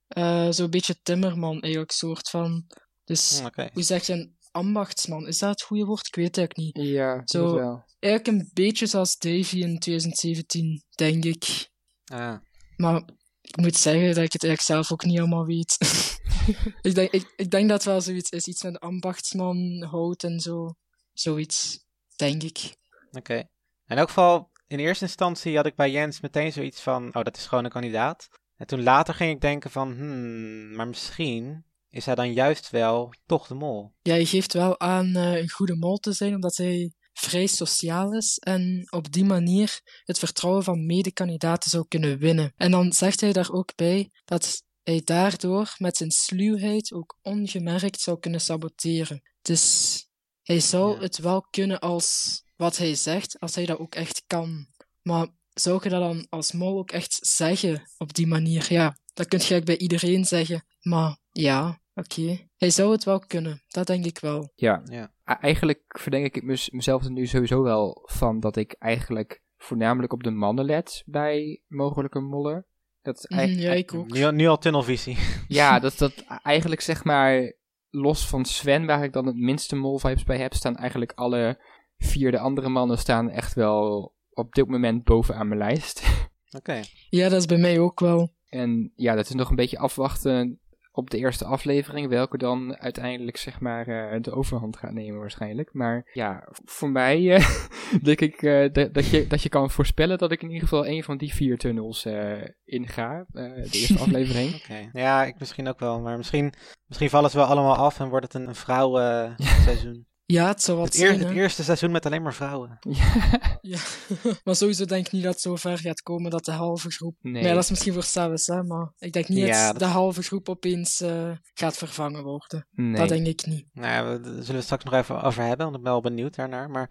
eh 0.08 0.48
Zo'n 0.50 0.70
beetje 0.70 1.02
timmerman, 1.04 1.62
eigenlijk, 1.62 1.92
soort 1.92 2.30
van. 2.30 2.66
Dus, 3.04 3.40
Hm, 3.40 3.46
Oké. 3.46 3.70
hoe 3.74 3.84
zeg 3.84 4.06
je 4.08 4.14
een 4.14 4.36
ambachtsman? 4.52 5.28
Is 5.28 5.40
dat 5.40 5.50
het 5.50 5.62
goede 5.62 5.86
woord? 5.86 6.08
Ik 6.08 6.16
weet 6.16 6.26
het 6.36 6.38
eigenlijk 6.38 6.76
niet. 6.78 6.88
Ja, 6.88 7.22
Zo- 7.26 7.56
wel. 7.56 7.84
Eigenlijk 8.00 8.38
een 8.38 8.50
beetje 8.54 8.86
zoals 8.86 9.18
Davy 9.18 9.58
in 9.58 9.80
2017, 9.80 10.84
denk 10.96 11.24
ik. 11.26 11.70
Ah, 12.06 12.38
Maar 12.78 13.04
ik 13.48 13.58
moet 13.58 13.76
zeggen 13.78 14.08
dat 14.16 14.24
ik 14.24 14.34
het 14.34 14.44
eigenlijk 14.44 14.62
zelf 14.62 14.92
ook 14.92 15.06
niet 15.06 15.20
allemaal 15.20 15.46
weet. 15.46 15.78
ik, 16.82 16.96
denk, 16.96 17.12
ik, 17.12 17.34
ik 17.36 17.52
denk 17.52 17.70
dat 17.70 17.78
het 17.78 17.88
wel 17.88 18.02
zoiets 18.02 18.30
is. 18.30 18.48
Iets 18.48 18.64
met 18.64 18.80
ambachtsman, 18.80 19.84
hout 19.90 20.24
en 20.24 20.40
zo. 20.40 20.74
Zoiets, 21.14 21.86
denk 22.16 22.44
ik. 22.44 22.76
oké. 23.12 23.48
In 23.88 23.98
elk 23.98 24.08
geval, 24.08 24.52
in 24.68 24.80
eerste 24.80 25.06
instantie 25.06 25.56
had 25.56 25.66
ik 25.66 25.76
bij 25.76 25.92
Jens 25.92 26.20
meteen 26.20 26.52
zoiets 26.52 26.82
van, 26.82 27.08
oh, 27.16 27.24
dat 27.24 27.38
is 27.38 27.46
gewoon 27.46 27.64
een 27.64 27.70
kandidaat. 27.70 28.28
En 28.56 28.68
toen 28.68 28.84
later 28.84 29.14
ging 29.14 29.32
ik 29.32 29.42
denken 29.42 29.72
van, 29.72 29.94
hmm, 29.94 30.76
maar 30.76 30.88
misschien 30.88 31.66
is 31.90 32.06
hij 32.06 32.16
dan 32.16 32.34
juist 32.34 32.70
wel 32.70 33.14
toch 33.26 33.48
de 33.48 33.54
mol. 33.54 33.94
Ja, 34.02 34.16
je 34.16 34.26
geeft 34.26 34.54
wel 34.54 34.80
aan 34.80 35.16
eh, 35.16 35.36
een 35.36 35.50
goede 35.50 35.76
mol 35.76 35.98
te 35.98 36.14
zijn, 36.14 36.36
omdat 36.36 36.58
hij 36.58 36.92
vrij 37.20 37.48
sociaal 37.48 38.14
is 38.14 38.38
en 38.38 38.88
op 38.90 39.12
die 39.12 39.26
manier 39.26 39.80
het 40.04 40.20
vertrouwen 40.20 40.64
van 40.64 40.86
medekandidaten 40.86 41.70
zou 41.70 41.86
kunnen 41.88 42.18
winnen. 42.18 42.54
En 42.58 42.72
dan 42.72 42.94
zegt 42.94 43.22
hij 43.22 43.34
daar 43.34 43.52
ook 43.52 43.76
bij 43.76 44.10
dat 44.26 44.64
hij 44.84 45.02
daardoor 45.04 45.76
met 45.78 45.98
zijn 45.98 46.12
sluwheid 46.12 46.92
ook 46.94 47.18
ongemerkt 47.22 48.02
zou 48.02 48.20
kunnen 48.20 48.42
saboteren. 48.42 49.22
Dus 49.42 50.06
hij 50.44 50.60
zou 50.60 50.94
Ja. 50.96 51.02
het 51.02 51.18
wel 51.18 51.42
kunnen 51.50 51.80
als 51.80 52.42
wat 52.56 52.78
hij 52.78 52.96
zegt, 52.96 53.40
als 53.40 53.56
hij 53.56 53.66
dat 53.66 53.80
ook 53.80 53.96
echt 53.96 54.24
kan. 54.28 54.68
Maar 55.02 55.28
zou 55.54 55.80
je 55.84 55.90
dat 55.90 56.02
dan 56.02 56.28
als 56.30 56.52
mol 56.52 56.78
ook 56.78 56.92
echt 56.92 57.18
zeggen 57.22 57.92
op 57.98 58.14
die 58.14 58.28
manier? 58.28 58.74
Ja, 58.74 58.98
dat 59.14 59.28
kun 59.28 59.40
je 59.40 59.46
eigenlijk 59.46 59.66
bij 59.66 59.78
iedereen 59.78 60.26
zeggen. 60.26 60.66
Maar 60.82 61.18
ja, 61.32 61.82
oké. 61.94 62.47
Hij 62.58 62.70
zou 62.70 62.92
het 62.92 63.04
wel 63.04 63.20
kunnen, 63.20 63.62
dat 63.68 63.88
denk 63.88 64.06
ik 64.06 64.20
wel. 64.20 64.52
Ja. 64.56 64.82
Ja. 64.86 65.12
Eigenlijk 65.24 65.82
verdenk 65.88 66.36
ik 66.36 66.44
mezelf 66.72 67.04
er 67.04 67.12
nu 67.12 67.26
sowieso 67.26 67.62
wel 67.62 68.04
van 68.10 68.40
dat 68.40 68.56
ik 68.56 68.76
eigenlijk 68.80 69.42
voornamelijk 69.58 70.14
op 70.14 70.24
de 70.24 70.32
mannen 70.32 70.66
let 70.66 71.04
bij 71.06 71.62
mogelijke 71.68 72.20
mollen. 72.20 72.66
Dat 73.02 73.26
eigenlijk, 73.26 73.68
ja, 73.68 73.74
ik 73.74 73.94
ook. 73.94 74.10
Nu, 74.10 74.32
nu 74.32 74.48
al 74.48 74.58
tunnelvisie. 74.58 75.18
ja, 75.48 75.80
dat, 75.80 75.98
dat 75.98 76.24
eigenlijk 76.44 76.82
zeg 76.82 77.04
maar 77.04 77.54
los 77.90 78.28
van 78.28 78.46
Sven, 78.46 78.86
waar 78.86 79.04
ik 79.04 79.14
dan 79.14 79.26
het 79.26 79.36
minste 79.36 79.76
mol-vibes 79.76 80.24
bij 80.24 80.38
heb, 80.38 80.54
staan 80.54 80.76
eigenlijk 80.76 81.12
alle 81.16 81.62
vier 81.98 82.32
de 82.32 82.40
andere 82.40 82.70
mannen 82.70 82.98
staan 82.98 83.30
echt 83.30 83.54
wel 83.54 84.14
op 84.30 84.54
dit 84.54 84.68
moment 84.68 85.04
bovenaan 85.04 85.48
mijn 85.48 85.60
lijst. 85.60 86.04
Oké. 86.58 86.82
Ja, 87.10 87.30
dat 87.30 87.40
is 87.40 87.46
bij 87.46 87.58
mij 87.58 87.80
ook 87.80 88.00
wel. 88.00 88.34
En 88.50 88.92
ja, 88.96 89.16
dat 89.16 89.26
is 89.26 89.36
nog 89.36 89.50
een 89.50 89.56
beetje 89.56 89.78
afwachten 89.78 90.60
op 90.98 91.10
de 91.10 91.18
eerste 91.18 91.46
aflevering, 91.46 92.08
welke 92.08 92.38
dan 92.38 92.78
uiteindelijk 92.78 93.38
zeg 93.38 93.60
maar 93.60 93.88
eh, 93.88 94.22
de 94.22 94.32
overhand 94.32 94.78
gaat 94.78 94.94
nemen 94.94 95.20
waarschijnlijk. 95.20 95.74
Maar 95.74 96.10
ja, 96.14 96.48
voor 96.66 96.90
mij 96.90 97.36
eh, 97.36 97.50
denk 98.04 98.22
ik 98.22 98.42
eh, 98.42 98.74
dat, 98.94 99.10
je, 99.10 99.28
dat 99.28 99.42
je 99.42 99.50
kan 99.50 99.70
voorspellen 99.70 100.18
dat 100.18 100.32
ik 100.32 100.42
in 100.42 100.48
ieder 100.48 100.68
geval 100.68 100.88
een 100.88 101.04
van 101.04 101.18
die 101.18 101.34
vier 101.34 101.58
tunnels 101.58 102.06
eh 102.06 102.42
inga, 102.66 103.26
eh, 103.32 103.44
de 103.44 103.70
eerste 103.72 104.00
aflevering. 104.04 104.56
Oké. 104.56 104.90
Ja, 104.94 105.26
ik 105.26 105.40
misschien 105.40 105.68
ook 105.68 105.80
wel. 105.80 106.02
Maar 106.02 106.18
misschien, 106.18 106.54
misschien 106.86 107.10
vallen 107.10 107.30
ze 107.30 107.38
wel 107.38 107.46
allemaal 107.46 107.76
af 107.76 108.00
en 108.00 108.10
wordt 108.10 108.26
het 108.26 108.34
een, 108.34 108.48
een 108.48 108.56
vrouwenseizoen. 108.56 110.06
Ja, 110.30 110.48
het 110.48 110.62
zou 110.64 110.78
wat 110.78 110.86
het, 110.88 110.96
eer- 111.02 111.08
zijn, 111.08 111.20
het 111.20 111.30
eerste 111.36 111.64
seizoen 111.64 111.92
met 111.92 112.06
alleen 112.06 112.22
maar 112.22 112.34
vrouwen. 112.34 112.78
Ja, 112.90 113.60
Ja. 113.62 113.80
maar 114.44 114.56
sowieso 114.56 114.86
denk 114.86 115.06
ik 115.06 115.12
niet 115.12 115.24
dat 115.24 115.34
het 115.34 115.42
zo 115.42 115.56
ver 115.56 115.78
gaat 115.78 116.02
komen 116.02 116.32
dat 116.32 116.46
de 116.46 116.52
halve 116.52 116.90
groep... 116.92 117.16
nee. 117.22 117.34
Maar 117.34 117.42
ja, 117.44 117.54
dat 117.54 117.64
is 117.64 117.70
misschien 117.70 117.94
voor 117.94 118.04
zelfs, 118.04 118.48
hè. 118.48 118.64
Maar 118.64 118.94
ik 118.98 119.14
denk 119.14 119.28
niet 119.28 119.38
Ja, 119.38 119.64
dat 119.66 119.80
dat- 119.80 119.88
de 119.90 119.94
halve 119.96 120.22
groep 120.24 120.50
opeens 120.50 121.02
eh, 121.02 121.32
gaat 121.54 121.78
vervangen 121.78 122.24
worden. 122.24 122.68
nee. 122.72 122.96
Dat 122.96 123.10
denk 123.10 123.28
ik 123.28 123.46
niet. 123.46 123.66
Nou 123.74 123.88
ja, 123.88 124.04
daar 124.04 124.20
zullen 124.32 124.46
we 124.48 124.54
het 124.54 124.64
straks 124.64 124.84
nog 124.84 124.94
even 124.94 125.22
over 125.22 125.44
hebben, 125.44 125.66
want 125.66 125.78
ik 125.78 125.84
ben 125.84 125.92
wel 125.92 126.02
benieuwd 126.02 126.36
daarnaar. 126.36 126.70
Maar 126.70 126.88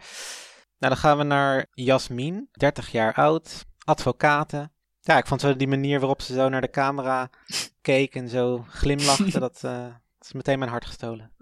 nou, 0.79 0.92
dan 0.92 0.96
gaan 0.96 1.18
we 1.18 1.25
naar 1.25 1.66
Jasmin, 1.70 2.49
30 2.53 2.90
jaar 2.92 3.14
oud, 3.14 3.64
advocaten. 3.85 4.72
Ja, 5.01 5.18
ik 5.18 5.27
vond 5.27 5.40
zo 5.40 5.57
die 5.57 5.68
manier 5.68 5.99
waarop 5.99 6.22
ze 6.22 6.35
zo 6.35 6.49
naar 6.49 6.61
de 6.61 6.70
camera 6.70 7.31
keek 7.81 8.14
en 8.14 8.29
zo 8.29 8.64
glimlachte, 8.68 9.40
dat, 9.40 9.57
eh, 9.64 9.83
dat 10.18 10.27
is 10.27 10.33
meteen 10.33 10.59
mijn 10.59 10.70
hart 10.70 10.85
gestolen. 10.87 11.33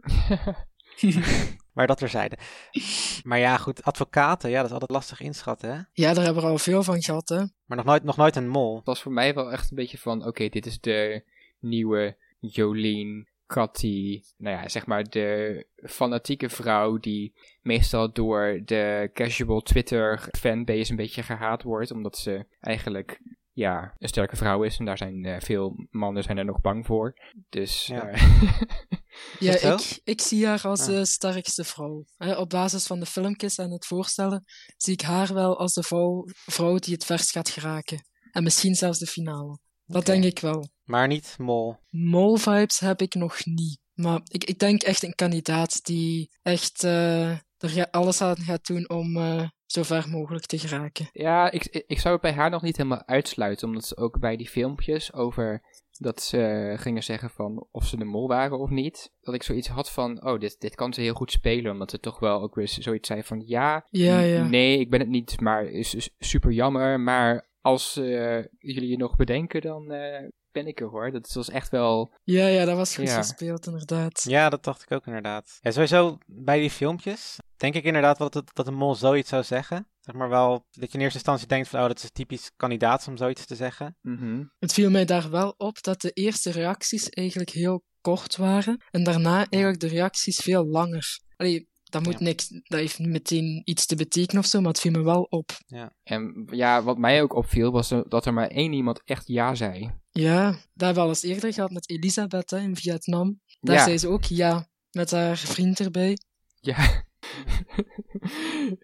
Maar 1.74 1.86
dat 1.86 1.98
terzijde. 1.98 2.38
Maar 3.22 3.38
ja, 3.38 3.56
goed, 3.56 3.82
advocaten, 3.82 4.50
ja, 4.50 4.56
dat 4.56 4.66
is 4.66 4.72
altijd 4.72 4.90
lastig 4.90 5.20
inschatten, 5.20 5.74
hè? 5.74 5.80
Ja, 5.92 6.14
daar 6.14 6.24
hebben 6.24 6.42
we 6.42 6.48
al 6.48 6.58
veel 6.58 6.82
van 6.82 7.02
gehad, 7.02 7.28
hè. 7.28 7.38
Maar 7.64 7.76
nog 7.76 7.84
nooit, 7.86 8.02
nog 8.02 8.16
nooit 8.16 8.36
een 8.36 8.48
mol. 8.48 8.76
Het 8.76 8.86
was 8.86 9.02
voor 9.02 9.12
mij 9.12 9.34
wel 9.34 9.52
echt 9.52 9.70
een 9.70 9.76
beetje 9.76 9.98
van, 9.98 10.26
oké, 10.26 10.48
dit 10.48 10.66
is 10.66 10.80
de 10.80 11.24
nieuwe 11.58 12.16
Jolien, 12.38 13.28
Cathy, 13.46 14.22
nou 14.36 14.56
ja, 14.56 14.68
zeg 14.68 14.86
maar 14.86 15.04
de 15.04 15.66
fanatieke 15.76 16.48
vrouw 16.48 16.98
die 16.98 17.34
meestal 17.62 18.12
door 18.12 18.60
de 18.64 19.10
casual 19.12 19.60
Twitter 19.60 20.28
fanbase 20.38 20.90
een 20.90 20.96
beetje 20.96 21.22
gehaat 21.22 21.62
wordt, 21.62 21.90
omdat 21.90 22.18
ze 22.18 22.46
eigenlijk, 22.60 23.20
ja, 23.54 23.94
een 23.98 24.08
sterke 24.08 24.36
vrouw 24.36 24.62
is 24.62 24.78
en 24.78 24.84
daar 24.84 24.96
zijn 24.98 25.24
eh, 25.24 25.40
veel 25.40 25.86
mannen 25.90 26.22
zijn 26.22 26.38
er 26.38 26.44
nog 26.44 26.60
bang 26.60 26.86
voor. 26.86 27.14
Dus, 27.48 27.86
Ja. 27.86 28.08
eh, 28.08 28.22
Ja, 29.38 29.58
ik, 29.72 30.00
ik 30.04 30.20
zie 30.20 30.46
haar 30.46 30.62
als 30.62 30.80
Ah. 30.80 30.86
de 30.86 31.04
sterkste 31.06 31.64
vrouw. 31.64 32.04
Hè, 32.16 32.34
op 32.34 32.48
basis 32.48 32.86
van 32.86 33.00
de 33.00 33.06
filmpjes 33.06 33.56
en 33.58 33.70
het 33.70 33.86
voorstellen 33.86 34.44
zie 34.76 34.92
ik 34.92 35.00
haar 35.00 35.34
wel 35.34 35.58
als 35.58 35.72
de 35.72 35.82
vrouw, 35.82 36.24
vrouw 36.34 36.78
die 36.78 36.94
het 36.94 37.04
verst 37.04 37.30
gaat 37.30 37.48
geraken. 37.48 38.08
En 38.32 38.42
misschien 38.42 38.74
zelfs 38.74 38.98
de 38.98 39.06
finale. 39.06 39.58
Dat 39.86 40.06
denk 40.06 40.24
ik 40.24 40.38
wel. 40.38 40.68
Maar 40.84 41.06
niet 41.06 41.34
mol. 41.38 41.76
Mol-vibes 41.90 42.78
heb 42.78 43.00
ik 43.00 43.14
nog 43.14 43.44
niet. 43.44 43.78
Maar 43.94 44.20
ik, 44.24 44.44
ik 44.44 44.58
denk 44.58 44.82
echt 44.82 45.02
een 45.02 45.14
kandidaat 45.14 45.84
die 45.84 46.30
echt 46.42 46.84
eh, 46.84 47.38
er 47.64 47.90
alles 47.90 48.20
aan 48.20 48.36
gaat 48.36 48.66
doen 48.66 48.88
om 48.90 49.16
eh, 49.16 49.48
zo 49.66 49.82
ver 49.82 50.08
mogelijk 50.08 50.46
te 50.46 50.58
geraken. 50.58 51.08
Ja, 51.12 51.50
ik, 51.50 51.84
ik- 51.86 51.98
zou 52.00 52.12
het 52.12 52.22
bij 52.22 52.32
haar 52.32 52.50
nog 52.50 52.62
niet 52.62 52.76
helemaal 52.76 53.06
uitsluiten, 53.06 53.68
omdat 53.68 53.84
ze 53.84 53.96
ook 53.96 54.18
bij 54.18 54.36
die 54.36 54.48
filmpjes 54.48 55.12
over 55.12 55.62
dat 55.98 56.22
ze 56.22 56.72
gingen 56.78 57.02
zeggen 57.02 57.30
van 57.30 57.66
of 57.70 57.86
ze 57.86 57.96
de 57.96 58.04
mol 58.04 58.28
waren 58.28 58.58
of 58.58 58.70
niet, 58.70 59.10
dat 59.20 59.34
ik 59.34 59.42
zoiets 59.42 59.68
had 59.68 59.90
van, 59.90 60.24
oh, 60.26 60.38
dit, 60.40 60.56
dit 60.60 60.74
kan 60.74 60.92
ze 60.94 61.00
heel 61.00 61.14
goed 61.14 61.30
spelen, 61.30 61.72
omdat 61.72 61.90
ze 61.90 62.00
toch 62.00 62.18
wel 62.18 62.40
ook 62.40 62.54
weer 62.54 62.68
zoiets 62.68 63.08
zei 63.08 63.22
van, 63.22 63.42
ja, 63.46 63.86
Ja, 63.90 64.20
n- 64.20 64.24
ja. 64.26 64.46
nee, 64.48 64.78
ik 64.78 64.90
ben 64.90 65.00
het 65.00 65.08
niet, 65.08 65.40
maar 65.40 65.64
is, 65.64 65.94
is 65.94 66.10
super 66.18 66.50
jammer, 66.52 67.00
maar 67.00 67.48
als 67.60 67.96
eh, 67.96 68.44
jullie 68.58 68.88
je 68.88 68.96
nog 68.96 69.16
bedenken, 69.16 69.60
dan 69.60 69.92
eh, 69.92 70.28
ben 70.54 70.66
ik 70.66 70.80
er 70.80 70.86
hoor. 70.88 71.10
Dat 71.12 71.32
was 71.32 71.48
echt 71.50 71.70
wel, 71.70 72.12
Ja, 72.22 72.46
ja, 72.46 72.64
dat 72.64 72.76
was 72.76 72.94
goed 72.96 73.08
Ja. 73.08 73.16
gespeeld, 73.16 73.66
inderdaad. 73.66 74.24
Ja, 74.28 74.48
dat 74.48 74.64
dacht 74.64 74.82
ik 74.82 74.92
ook 74.92 75.06
inderdaad. 75.06 75.58
Ja, 75.60 75.70
sowieso 75.70 76.18
bij 76.26 76.60
die 76.60 76.70
filmpjes 76.70 77.36
denk 77.56 77.74
ik 77.74 77.84
inderdaad 77.84 78.18
wel 78.18 78.30
dat, 78.30 78.50
dat 78.54 78.66
een 78.66 78.74
mol 78.74 78.94
zoiets 78.94 79.28
zou 79.28 79.42
zeggen. 79.42 79.88
Zeg 80.00 80.14
maar 80.14 80.28
wel 80.28 80.66
dat 80.70 80.88
je 80.92 80.94
in 80.98 81.00
eerste 81.02 81.18
instantie 81.18 81.46
denkt 81.46 81.68
van, 81.68 81.80
oh, 81.80 81.86
dat 81.86 82.02
is 82.02 82.10
typisch 82.12 82.50
kandidaat 82.56 83.08
om 83.08 83.16
zoiets 83.16 83.46
te 83.46 83.54
zeggen. 83.56 83.96
mhm. 84.00 84.44
Het 84.58 84.72
viel 84.72 84.90
mij 84.90 85.04
daar 85.04 85.30
wel 85.30 85.54
op 85.56 85.82
dat 85.82 86.00
de 86.00 86.10
eerste 86.10 86.50
reacties 86.50 87.08
eigenlijk 87.08 87.50
heel 87.50 87.82
kort 88.00 88.36
waren. 88.36 88.82
En 88.90 89.04
daarna 89.04 89.36
eigenlijk 89.48 89.80
de 89.80 89.88
reacties 89.88 90.36
veel 90.36 90.66
langer. 90.66 91.18
Allee, 91.36 91.68
dat 91.82 92.02
moet 92.02 92.18
Ja. 92.18 92.24
niks, 92.24 92.48
dat 92.48 92.78
heeft 92.80 92.98
niet 92.98 93.08
meteen 93.08 93.62
iets 93.64 93.86
te 93.86 93.96
betekenen 93.96 94.42
of 94.42 94.48
zo, 94.48 94.58
maar 94.60 94.68
het 94.68 94.80
viel 94.80 94.92
me 94.92 95.02
wel 95.02 95.22
op. 95.22 95.50
En 96.02 96.48
ja, 96.50 96.82
wat 96.82 96.98
mij 96.98 97.22
ook 97.22 97.34
opviel, 97.34 97.72
was 97.72 97.88
dat 98.08 98.26
er 98.26 98.34
maar 98.34 98.48
één 98.48 98.72
iemand 98.72 99.02
echt 99.04 99.26
ja 99.26 99.54
zei. 99.54 99.90
Ja, 100.18 100.50
dat 100.50 100.58
hebben 100.74 100.94
we 100.94 101.00
al 101.00 101.08
eens 101.08 101.22
eerder 101.22 101.52
gehad 101.52 101.70
met 101.70 101.90
Elisabeth 101.90 102.50
hè, 102.50 102.58
in 102.58 102.76
Vietnam. 102.76 103.40
Daar 103.60 103.76
ja, 103.76 103.84
zei 103.84 103.98
ze 103.98 104.08
ook 104.08 104.24
ja, 104.24 104.66
met 104.90 105.10
haar 105.10 105.36
vriend 105.36 105.80
erbij. 105.80 106.18
ja. 106.60 106.76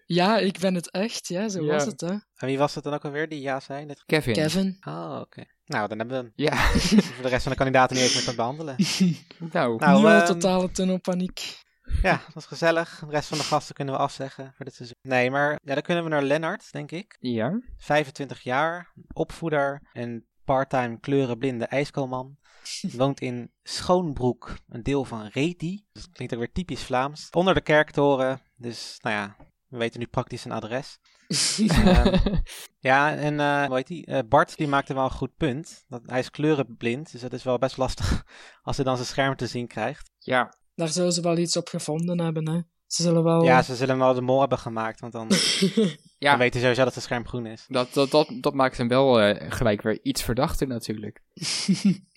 Ja, 0.05 0.37
ik 0.37 0.59
ben 0.59 0.75
het 0.75 0.91
echt, 0.91 1.27
ja, 1.27 1.49
zo 1.49 1.63
Ja. 1.63 1.71
was 1.73 1.85
het, 1.85 2.01
hè. 2.01 2.07
En 2.09 2.47
wie 2.47 2.57
was 2.57 2.75
het 2.75 2.83
dan 2.83 2.93
ook 2.93 3.05
alweer 3.05 3.29
die 3.29 3.41
ja 3.41 3.59
zei? 3.59 3.85
Dit- 3.85 4.03
Kevin. 4.05 4.33
Kevin. 4.33 4.77
Oh, 4.87 5.17
oké. 5.21 5.43
Nou, 5.65 5.87
dan 5.87 5.97
hebben 5.99 6.17
we 6.17 6.23
hem. 6.23 6.31
Ja, 6.35 6.55
Voor 7.13 7.23
de 7.23 7.29
rest 7.29 7.43
van 7.43 7.51
de 7.51 7.57
kandidaten 7.57 7.95
niet 7.95 8.05
eens 8.05 8.13
meer 8.15 8.23
te 8.23 8.35
behandelen. 8.35 8.75
nou, 9.53 9.77
Nou, 9.79 10.07
ehm, 10.11 10.25
totale 10.25 10.71
tunnelpaniek. 10.71 11.59
Ja, 12.01 12.21
dat 12.25 12.33
was 12.33 12.45
gezellig. 12.45 12.99
De 12.99 13.11
rest 13.11 13.27
van 13.27 13.37
de 13.37 13.43
gasten 13.43 13.75
kunnen 13.75 13.93
we 13.93 13.99
afzeggen 13.99 14.53
voor 14.55 14.65
dit 14.65 14.73
seizoen. 14.75 14.97
Nee, 15.01 15.31
maar 15.31 15.59
ja, 15.63 15.73
dan 15.73 15.83
kunnen 15.83 16.03
we 16.03 16.09
naar 16.09 16.23
Lennart, 16.23 16.71
denk 16.71 16.91
ik. 16.91 17.17
ja. 17.19 17.61
25 17.77 18.41
jaar, 18.41 18.93
opvoeder 19.13 19.81
en 19.93 20.25
parttime 20.51 20.99
kleurenblinde 20.99 21.65
ijskoolman. 21.65 22.37
Woont 22.97 23.19
in 23.21 23.51
Schoonbroek, 23.63 24.55
een 24.69 24.83
deel 24.83 25.05
van 25.05 25.25
Reti. 25.33 25.85
Dat 25.93 26.09
klinkt 26.11 26.33
ook 26.33 26.39
weer 26.39 26.51
typisch 26.51 26.83
Vlaams. 26.83 27.27
Onder 27.31 27.53
de 27.53 27.61
kerktoren. 27.61 28.41
Dus, 28.55 28.97
nou 29.01 29.15
ja, 29.15 29.35
We 29.67 29.77
weten 29.77 29.99
nu 29.99 30.05
praktisch 30.07 30.45
een 30.45 30.51
adres. 30.51 30.97
Ehm, 31.67 32.35
ja, 32.79 33.15
en 33.15 33.39
eh 33.39 33.65
hoe 33.65 33.75
heet 33.75 33.87
die? 33.87 34.05
Eh, 34.05 34.19
Bart 34.27 34.57
die 34.57 34.67
maakte 34.67 34.93
wel 34.93 35.03
een 35.03 35.11
goed 35.11 35.35
punt. 35.37 35.85
Dat, 35.87 36.01
hij 36.05 36.19
is 36.19 36.29
kleurenblind, 36.29 37.11
dus 37.11 37.21
dat 37.21 37.33
is 37.33 37.43
wel 37.43 37.57
best 37.57 37.77
lastig 37.77 38.23
als 38.67 38.75
hij 38.75 38.85
dan 38.85 38.95
zijn 38.95 39.07
scherm 39.07 39.35
te 39.35 39.47
zien 39.47 39.67
krijgt. 39.67 40.11
ja, 40.17 40.53
Daar 40.75 40.87
zullen 40.87 41.11
ze 41.13 41.21
wel 41.21 41.37
iets 41.37 41.57
op 41.57 41.67
gevonden 41.67 42.19
hebben, 42.19 42.49
hè. 42.49 42.59
Ze 42.91 43.01
zullen 43.01 43.23
wel... 43.23 43.43
Ja, 43.43 43.61
ze 43.61 43.75
zullen 43.75 43.97
wel 43.97 44.13
de 44.13 44.21
mol 44.21 44.39
hebben 44.39 44.57
gemaakt, 44.57 44.99
want 44.99 45.13
dan, 45.13 45.27
ja 46.17 46.29
dan 46.29 46.39
weten 46.39 46.53
ze 46.53 46.59
sowieso 46.59 46.83
dat 46.83 46.93
zijn 46.93 47.05
scherm 47.05 47.27
groen 47.27 47.45
is. 47.45 47.65
dat, 47.67 47.93
dat, 47.93 48.11
dat, 48.11 48.31
dat 48.41 48.53
maakt 48.53 48.77
hem 48.77 48.87
wel 48.87 49.21
eh, 49.21 49.51
gelijk 49.51 49.81
weer 49.81 49.99
iets 50.03 50.23
verdachter 50.23 50.67
natuurlijk. 50.67 51.21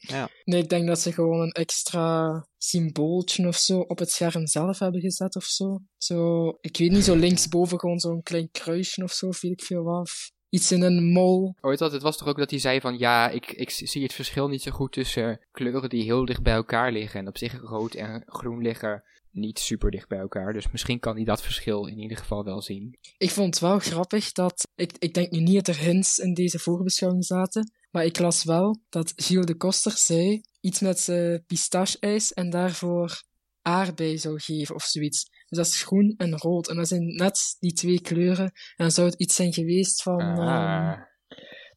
Nee, 0.44 0.62
ik 0.62 0.68
denk 0.68 0.86
dat 0.86 1.00
ze 1.00 1.12
gewoon 1.12 1.40
een 1.40 1.50
extra 1.50 2.46
symbooltje 2.56 3.48
of 3.48 3.56
zo 3.56 3.78
op 3.78 3.98
het 3.98 4.10
scherm 4.10 4.46
zelf 4.46 4.78
hebben 4.78 5.00
gezet 5.00 5.36
of 5.36 5.44
zo. 5.44 5.78
Zo, 5.96 6.48
ik 6.60 6.76
weet 6.76 6.90
niet, 6.90 7.04
zo 7.04 7.16
linksboven 7.16 7.80
gewoon 7.80 7.98
zo'n 7.98 8.22
klein 8.22 8.48
kruisje 8.50 9.02
of 9.02 9.12
zo, 9.12 9.26
weet 9.26 9.52
ik 9.52 9.62
veel 9.62 9.82
wat. 9.82 10.00
Of 10.00 10.30
iets 10.48 10.72
in 10.72 10.82
een 10.82 11.04
mol. 11.04 11.54
Ooit 11.60 11.78
dat, 11.78 11.92
het 11.92 12.02
was 12.02 12.16
toch 12.16 12.28
ook 12.28 12.38
dat 12.38 12.50
hij 12.50 12.58
zei 12.58 12.80
van 12.80 12.98
ja, 12.98 13.28
ik, 13.28 13.52
ik 13.52 13.70
zie 13.70 14.02
het 14.02 14.12
verschil 14.12 14.48
niet 14.48 14.62
zo 14.62 14.70
goed 14.70 14.92
tussen 14.92 15.40
kleuren 15.50 15.88
die 15.88 16.02
heel 16.02 16.24
dicht 16.24 16.42
bij 16.42 16.54
elkaar 16.54 16.92
liggen. 16.92 17.20
En 17.20 17.28
op 17.28 17.38
zich 17.38 17.60
rood 17.60 17.94
en 17.94 18.22
groen 18.26 18.62
liggen 18.62 19.02
niet 19.34 19.58
super 19.58 19.90
dicht 19.90 20.08
bij 20.08 20.18
elkaar. 20.18 20.52
Dus 20.52 20.70
misschien 20.70 20.98
kan 20.98 21.14
hij 21.14 21.24
dat 21.24 21.42
verschil 21.42 21.86
in 21.86 21.98
ieder 21.98 22.16
geval 22.16 22.44
wel 22.44 22.62
zien. 22.62 22.98
Ik 23.18 23.30
vond 23.30 23.54
het 23.54 23.62
wel 23.62 23.78
grappig 23.78 24.32
dat... 24.32 24.68
Ik, 24.74 24.92
ik 24.98 25.14
denk 25.14 25.30
nu 25.30 25.40
niet 25.40 25.64
dat 25.64 25.76
er 25.76 25.82
hints 25.82 26.18
in 26.18 26.34
deze 26.34 26.58
voorbeschouwing 26.58 27.24
zaten, 27.24 27.72
maar 27.90 28.04
ik 28.04 28.18
las 28.18 28.44
wel 28.44 28.80
dat 28.88 29.12
Gilles 29.16 29.46
de 29.46 29.56
Koster 29.56 29.92
zei 29.92 30.40
iets 30.60 30.80
met 30.80 31.08
uh, 31.08 31.38
pistache-ijs 31.46 32.32
en 32.32 32.50
daarvoor 32.50 33.22
aardbei 33.62 34.18
zou 34.18 34.40
geven 34.40 34.74
of 34.74 34.82
zoiets. 34.82 35.24
Dus 35.48 35.58
dat 35.58 35.66
is 35.66 35.82
groen 35.82 36.14
en 36.16 36.38
rood. 36.38 36.68
En 36.68 36.76
dat 36.76 36.88
zijn 36.88 37.14
net 37.14 37.56
die 37.58 37.72
twee 37.72 38.00
kleuren. 38.00 38.44
En 38.44 38.52
dan 38.76 38.90
zou 38.90 39.06
het 39.06 39.18
iets 39.18 39.34
zijn 39.34 39.52
geweest 39.52 40.02
van... 40.02 40.20
ehm, 40.20 40.38
Ah, 40.38 41.00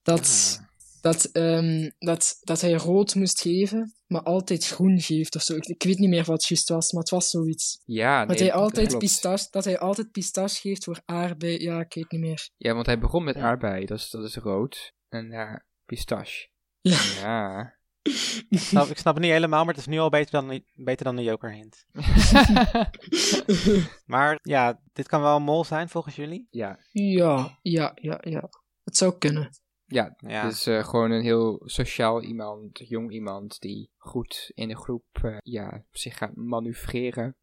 dat, 0.02 0.60
dat, 1.08 1.26
ehm, 1.26 1.90
dat, 1.98 2.38
dat 2.40 2.62
hij 2.62 2.74
rood 2.74 3.16
moest 3.16 3.42
geven, 3.42 3.94
maar 4.08 4.24
altijd 4.24 4.68
groen 4.68 5.00
geeft 5.00 5.36
of 5.36 5.42
zo. 5.42 5.56
Ik, 5.56 5.66
ik 5.66 5.84
weet 5.84 5.98
niet 5.98 6.10
meer 6.10 6.24
wat 6.24 6.42
het 6.42 6.48
juist 6.48 6.70
was, 6.70 6.92
maar 6.92 7.02
het 7.02 7.12
was 7.12 7.30
zoiets. 7.30 7.82
ja, 7.86 8.26
dat, 8.26 8.28
nee, 8.28 8.38
hij 8.38 8.48
dat 8.48 8.62
altijd 8.62 8.88
klopt. 8.88 9.04
pistache, 9.04 9.48
dat 9.52 9.64
hij 9.64 9.80
altijd 9.80 10.12
pistache 10.12 10.60
geeft 10.60 10.84
voor 10.84 11.02
aardbei. 11.06 11.62
Ja, 11.62 11.80
ik 11.80 11.94
weet 11.94 12.12
niet 12.12 12.22
meer. 12.22 12.50
Ja, 12.58 12.74
want 12.74 12.86
hij 12.86 13.00
begon 13.00 13.24
met 13.24 13.36
aardbei, 13.36 13.86
dat 13.86 13.98
is, 13.98 14.10
dat 14.10 14.24
is 14.24 14.36
rood. 14.36 14.94
En 15.10 15.30
ja, 15.30 15.66
pistache. 15.86 16.50
Ja. 16.82 17.00
Ja. 17.22 17.76
Ik 18.50 18.60
snap, 18.60 18.88
ik 18.88 18.98
snap 18.98 19.14
het 19.14 19.24
niet 19.24 19.34
helemaal, 19.34 19.66
maar 19.66 19.74
het 19.74 19.84
is 19.84 19.90
nu 19.90 20.00
al 20.00 20.10
beter 20.10 20.32
dan, 20.32 20.64
beter 20.74 21.06
dan 21.06 21.16
de 21.16 21.24
Joker 21.24 21.54
hint. 21.54 21.86
Maar 24.06 24.40
ja, 24.42 24.82
dit 24.94 25.08
kan 25.08 25.22
wel 25.22 25.36
een 25.36 25.44
mol 25.44 25.64
zijn 25.64 25.90
volgens 25.90 26.16
jullie. 26.16 26.48
ja, 26.50 26.80
ja, 26.92 27.58
ja, 27.62 27.92
ja, 27.96 28.18
ja. 28.22 28.50
Het 28.84 28.98
zou 28.98 29.18
kunnen. 29.18 29.50
Ja, 29.88 30.16
Ja, 30.18 30.44
het 30.44 30.54
is 30.54 30.68
eh, 30.68 30.84
gewoon 30.88 31.12
een 31.12 31.22
heel 31.24 31.62
sociaal 31.66 32.22
iemand, 32.24 32.80
jong 32.90 33.12
iemand 33.12 33.60
die 33.60 33.90
goed 33.98 34.52
in 34.54 34.68
de 34.68 34.76
groep 34.78 35.06
eh, 35.12 35.38
ja, 35.44 35.84
zich 35.92 36.18
gaat 36.18 36.36
manoeuvreren. 36.36 37.36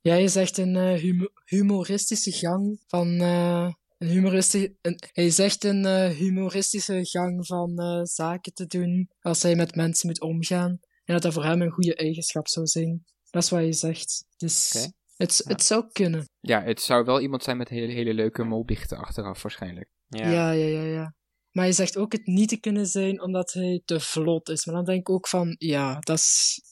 Ja, 0.00 0.14
je 0.14 0.28
zegt 0.28 0.58
een 0.58 0.76
eh, 0.76 0.92
humo- 1.00 1.30
humoristische 1.44 2.32
gang 2.32 2.82
van... 2.86 3.20
eh, 3.20 3.72
een 3.98 4.08
humoristische, 4.08 4.74
een, 4.82 4.98
hij 5.12 5.30
zegt 5.30 5.64
een 5.64 5.84
eh, 5.84 6.08
humoristische 6.08 7.04
gang 7.06 7.46
van 7.46 7.78
eh, 7.78 8.00
zaken 8.02 8.52
te 8.54 8.66
doen 8.66 9.10
als 9.20 9.42
hij 9.42 9.56
met 9.56 9.74
mensen 9.74 10.08
moet 10.08 10.20
omgaan. 10.20 10.70
En 11.04 11.14
dat 11.14 11.22
dat 11.22 11.32
voor 11.32 11.44
hem 11.44 11.62
een 11.62 11.70
goede 11.70 11.94
eigenschap 11.94 12.48
zou 12.48 12.66
zijn. 12.66 13.04
Dat 13.30 13.42
is 13.42 13.50
wat 13.50 13.64
je 13.64 13.72
zegt. 13.72 14.24
Dus 14.36 14.72
het, 15.16 15.42
Ja. 15.44 15.50
het 15.52 15.62
zou 15.62 15.84
kunnen. 15.92 16.28
Ja, 16.40 16.62
het 16.62 16.80
zou 16.80 17.04
wel 17.04 17.20
iemand 17.20 17.42
zijn 17.42 17.56
met 17.56 17.68
hele, 17.68 17.92
hele 17.92 18.14
leuke 18.14 18.44
molbiechten 18.44 18.98
achteraf 18.98 19.42
waarschijnlijk. 19.42 19.90
ja. 20.08 20.30
Ja, 20.30 20.50
ja, 20.50 20.66
ja, 20.66 20.82
ja. 20.82 21.14
Maar 21.52 21.66
je 21.66 21.72
zegt 21.72 21.96
ook 21.96 22.12
het 22.12 22.26
niet 22.26 22.48
te 22.48 22.60
kunnen 22.60 22.86
zijn 22.86 23.22
omdat 23.22 23.52
hij 23.52 23.82
te 23.84 24.00
vlot 24.00 24.48
is. 24.48 24.66
Maar 24.66 24.74
dan 24.74 24.84
denk 24.84 25.00
ik 25.00 25.10
ook 25.10 25.28
van, 25.28 25.54
ja, 25.58 25.98
dat 25.98 26.22